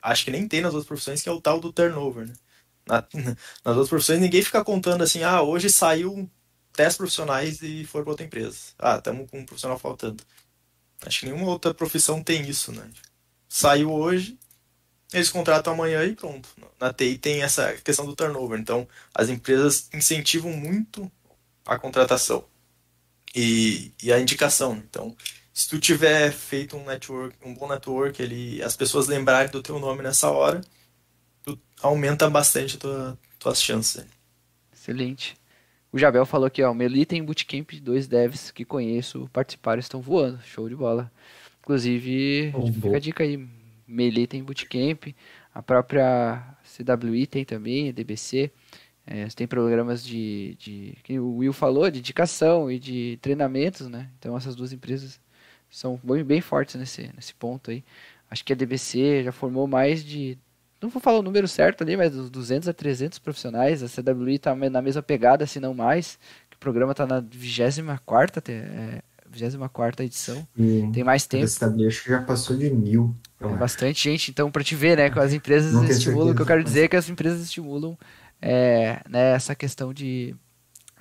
[0.00, 2.34] acho que nem tem nas outras profissões, que é o tal do turnover, né?
[2.86, 3.04] Na,
[3.64, 6.30] nas outras profissões ninguém fica contando assim, ah, hoje saiu
[6.78, 8.56] 10 profissionais e for para outra empresa.
[8.78, 10.22] Ah, estamos com um profissional faltando.
[11.04, 12.88] Acho que nenhuma outra profissão tem isso, né?
[13.48, 14.38] Saiu hoje,
[15.12, 16.48] eles contratam amanhã e pronto.
[16.80, 18.60] Na TI tem essa questão do turnover.
[18.60, 21.10] Então, as empresas incentivam muito
[21.66, 22.44] a contratação
[23.34, 24.76] e, e a indicação.
[24.76, 25.16] Então,
[25.52, 29.80] se tu tiver feito um network, um bom network, ele, as pessoas lembrarem do teu
[29.80, 30.60] nome nessa hora,
[31.82, 34.04] aumenta bastante tua, tuas chances.
[34.72, 35.36] Excelente.
[35.92, 40.38] O Jabel falou aqui, ó, Meli tem bootcamp, dois devs que conheço participaram estão voando.
[40.42, 41.10] Show de bola.
[41.60, 43.46] Inclusive, oh, fica a dica aí,
[43.86, 45.14] Meli tem bootcamp,
[45.54, 48.50] a própria CWI tem também, a DBC.
[49.06, 54.10] É, tem programas de, de, que o Will falou, de indicação e de treinamentos, né?
[54.18, 55.18] Então essas duas empresas
[55.70, 57.82] são bem, bem fortes nesse, nesse ponto aí.
[58.30, 60.36] Acho que a DBC já formou mais de
[60.80, 64.36] não vou falar o número certo ali, mas dos 200 a 300 profissionais, a CWI
[64.36, 66.18] está na mesma pegada, se não mais,
[66.54, 70.46] o programa está na 24 é, 24 edição.
[70.92, 71.44] Tem mais tempo.
[71.44, 73.14] Acho que já passou de mil.
[73.40, 76.42] É bastante gente, então, para te ver, né, que as empresas Não estimulam, o que
[76.42, 77.96] eu quero dizer é que as empresas estimulam
[78.42, 80.34] é, né, essa questão de,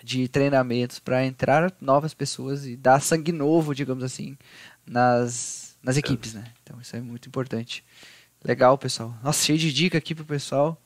[0.03, 4.37] de treinamentos para entrar novas pessoas e dar sangue novo, digamos assim,
[4.85, 6.43] nas, nas equipes, né?
[6.61, 7.83] Então isso é muito importante.
[8.47, 9.13] Legal, pessoal.
[9.21, 10.81] Nossa, cheio de dica aqui pro pessoal.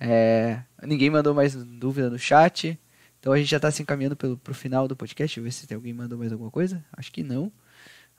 [0.00, 2.76] É, ninguém mandou mais dúvida no chat.
[3.20, 5.28] Então a gente já está se encaminhando pelo, pro final do podcast.
[5.28, 6.84] Deixa eu ver se tem alguém mandou mais alguma coisa.
[6.96, 7.52] Acho que não.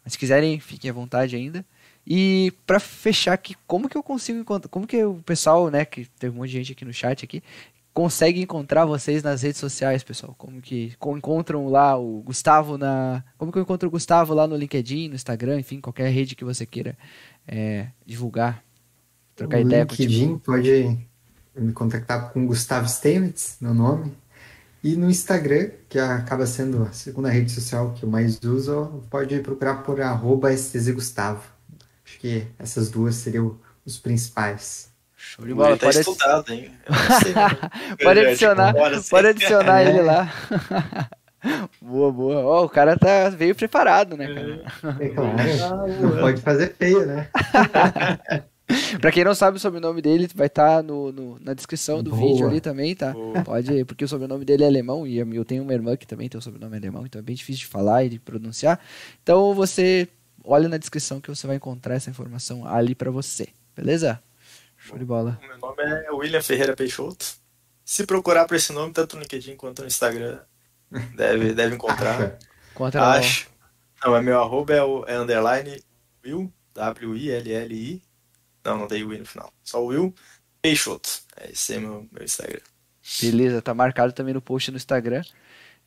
[0.01, 1.65] Mas se quiserem, fiquem à vontade ainda.
[2.07, 6.05] E para fechar aqui, como que eu consigo encontrar, como que o pessoal, né, que
[6.17, 7.43] teve um monte de gente aqui no chat aqui,
[7.93, 10.33] consegue encontrar vocês nas redes sociais, pessoal?
[10.37, 14.47] Como que como encontram lá o Gustavo na, como que eu encontro o Gustavo lá
[14.47, 16.97] no LinkedIn, no Instagram, enfim, qualquer rede que você queira
[17.45, 18.63] é, divulgar,
[19.39, 20.09] trocar no ideia contigo.
[20.11, 20.99] LinkedIn pode
[21.55, 24.13] me contactar com Gustavo Stemets, meu nome.
[24.83, 29.37] E no Instagram, que acaba sendo a segunda rede social que eu mais uso, pode
[29.39, 31.41] procurar por arroba STZGustavo.
[32.05, 34.89] Acho que essas duas seriam os principais.
[35.17, 36.71] Show de O bola, tá pode, estudado, hein?
[37.21, 37.49] Sei, né?
[38.01, 39.09] pode adicionar, bora, assim.
[39.09, 39.89] pode adicionar É.
[39.89, 40.33] ele lá.
[41.81, 42.37] boa, boa.
[42.45, 44.95] Ó, o cara tá veio preparado, né, cara?
[45.03, 47.27] É claro, não pode fazer feio, né?
[49.01, 52.21] Pra quem não sabe o sobrenome dele, vai estar no, no- na descrição do Boa.
[52.21, 53.13] vídeo ali também, tá?
[53.13, 53.43] Boa.
[53.43, 56.37] Pode, porque o sobrenome dele é alemão e eu tenho uma irmã que também tem
[56.37, 58.79] o sobrenome alemão, então é bem difícil de falar e de pronunciar.
[59.23, 60.07] Então você
[60.43, 64.21] olha na descrição que você vai encontrar essa informação ali pra você, beleza?
[64.77, 65.39] Show de bola.
[65.41, 67.25] Meu nome é William Ferreira Peixoto.
[67.83, 70.39] Se procurar por esse nome, tanto no LinkedIn quanto no Instagram,
[71.15, 72.37] deve, deve encontrar.
[72.79, 73.13] Lá.
[73.15, 73.47] Acho.
[74.05, 75.83] Não, é meu arroba é, o, é underline
[76.23, 78.01] Will, W-I-L-L-I.
[78.63, 79.53] Não, não dei Will no final.
[79.63, 80.13] Só Will
[80.61, 81.09] Peixoto.
[81.37, 82.61] É esse é meu, meu Instagram.
[83.21, 85.23] Beleza, tá marcado também no post no Instagram.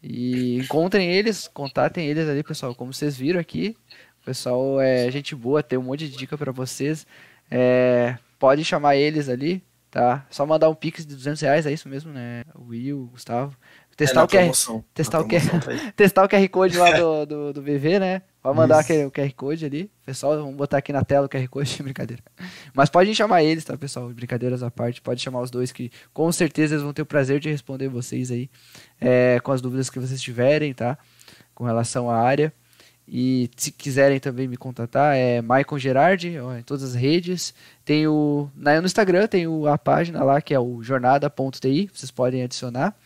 [0.02, 2.74] E encontrem eles, contatem eles ali, pessoal.
[2.74, 3.76] Como vocês viram aqui,
[4.20, 7.06] o pessoal é gente boa, tem um monte de dica pra vocês.
[7.50, 10.26] É, pode chamar eles ali, tá?
[10.30, 12.42] Só mandar um pix de 200 reais, é isso mesmo, né?
[12.58, 13.56] Will, Gustavo.
[13.92, 14.84] É Testar na o QR, promoção.
[14.94, 18.22] testar o QR tá testar o QR Code lá do, do, do BV, né?
[18.42, 19.90] Vai mandar aquele, o QR Code ali.
[20.04, 22.22] Pessoal, vamos botar aqui na tela o QR Code, brincadeira.
[22.74, 24.08] Mas podem chamar eles, tá, pessoal?
[24.08, 25.00] Brincadeiras à parte.
[25.00, 28.32] Pode chamar os dois que com certeza eles vão ter o prazer de responder vocês
[28.32, 28.50] aí
[29.00, 30.98] é, com as dúvidas que vocês tiverem, tá?
[31.54, 32.52] Com relação à área.
[33.14, 37.52] E se quiserem também me contatar, é Maicon Gerardi, em todas as redes.
[37.84, 38.48] Tem o.
[38.56, 42.96] Na, no Instagram tem o, a página lá que é o jornada.ti, vocês podem adicionar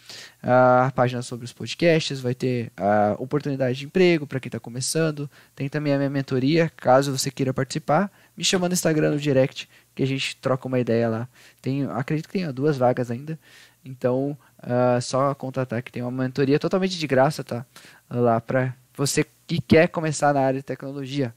[0.41, 5.28] a página sobre os podcasts, vai ter a oportunidade de emprego para quem está começando.
[5.57, 8.09] Tem também a minha mentoria, caso você queira participar.
[8.37, 11.28] Me chama no Instagram no direct, que a gente troca uma ideia lá.
[11.61, 13.37] Tem, acredito que tenha duas vagas ainda.
[13.85, 17.66] Então, ah, só contatar que tem uma mentoria totalmente de graça, tá?
[18.09, 21.35] Lá para você que quer começar na área de tecnologia.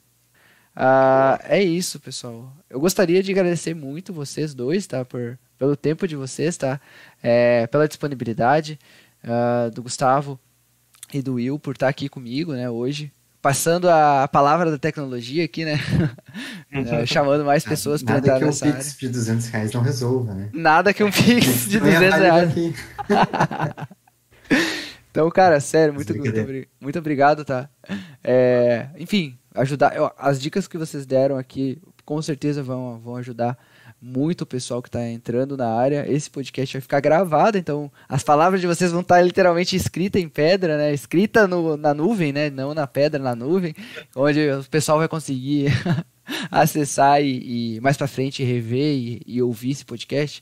[0.75, 2.51] Ah, é isso, pessoal.
[2.69, 5.03] Eu gostaria de agradecer muito vocês dois, tá?
[5.03, 6.79] Por, pelo tempo de vocês, tá?
[7.21, 8.79] É, pela disponibilidade
[9.23, 10.39] ah, do Gustavo
[11.13, 12.69] e do Will por estar aqui comigo, né?
[12.69, 13.11] Hoje.
[13.41, 15.79] Passando a, palavra da tecnologia aqui, né?
[16.71, 18.77] É, chamando mais pessoas para Nada entrar que um nessa área.
[18.77, 20.49] Pix de 200 reais não resolva, né?
[20.53, 22.75] Nada que um Pix de Não é a 200 vibe
[23.09, 23.89] reais.
[25.11, 27.69] Então, cara, sério, muito, muito, muito obrigado, tá?
[28.23, 29.95] É, enfim, ajudar.
[29.95, 33.57] eu- as dicas que vocês deram aqui com certeza vão, vão ajudar
[34.01, 36.05] muito o pessoal que está entrando na área.
[36.09, 40.29] Esse podcast vai ficar gravado, então as palavras de vocês vão estar literalmente escritas em
[40.29, 40.93] pedra, né?
[40.93, 42.49] Escrita no, na nuvem, né?
[42.49, 43.75] Não na pedra, na nuvem,
[44.15, 45.67] onde o pessoal vai conseguir
[46.51, 50.41] acessar e, e mais para frente rever e, e ouvir esse podcast.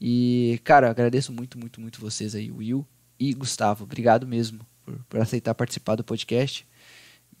[0.00, 2.86] E, cara, agradeço muito, muito, muito vocês aí, Will
[3.18, 3.84] e Gustavo.
[3.84, 6.66] Obrigado mesmo por, por aceitar participar do podcast.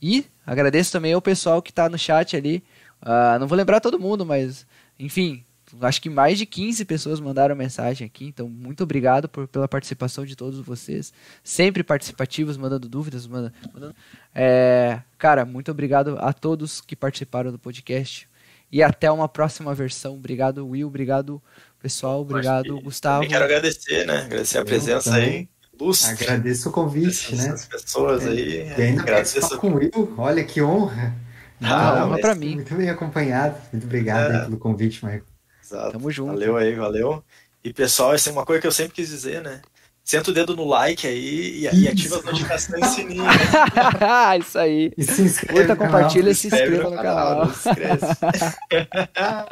[0.00, 2.62] E agradeço também ao pessoal que está no chat ali.
[3.00, 4.66] Ah, não vou lembrar todo mundo, mas,
[4.98, 5.42] enfim,
[5.80, 8.26] acho que mais de 15 pessoas mandaram mensagem aqui.
[8.26, 11.12] Então, muito obrigado por, pela participação de todos vocês.
[11.42, 13.26] Sempre participativos, mandando dúvidas.
[13.26, 13.94] Manda, mandando-
[14.34, 18.28] É, cara, muito obrigado a todos que participaram do podcast.
[18.72, 20.14] E até uma próxima versão.
[20.14, 20.88] Obrigado, Will.
[20.88, 21.40] Obrigado,
[21.80, 22.22] pessoal.
[22.22, 23.18] Obrigado, que Gustavo.
[23.18, 24.22] Também quero agradecer, né?
[24.22, 25.30] Agradecer a Eu presença também.
[25.30, 25.48] aí.
[25.80, 26.12] Lustre.
[26.24, 27.44] Agradeço o convite, né?
[27.46, 28.68] Essas pessoas aí.
[28.78, 29.58] E ainda Agradeço.
[29.58, 31.14] com o Will, olha que honra.
[31.62, 32.54] Ah, honra mas- pra mim.
[32.56, 33.56] Muito bem acompanhado.
[33.72, 34.36] Muito obrigado É.
[34.36, 35.26] aí pelo convite, Marco.
[35.64, 35.92] Exato.
[35.92, 36.32] Tamo junto.
[36.32, 37.22] Valeu aí, valeu.
[37.62, 39.60] E pessoal, essa é uma coisa que eu sempre quis dizer, né?
[40.06, 43.24] Senta o dedo no like aí e, e ativa as notificações e sininho.
[43.24, 43.30] né?
[44.38, 44.92] Isso aí.
[44.98, 45.92] E se inscreve Curta, canal.
[45.94, 47.36] compartilha e se inscreva no canal.
[47.46, 48.06] não esquece.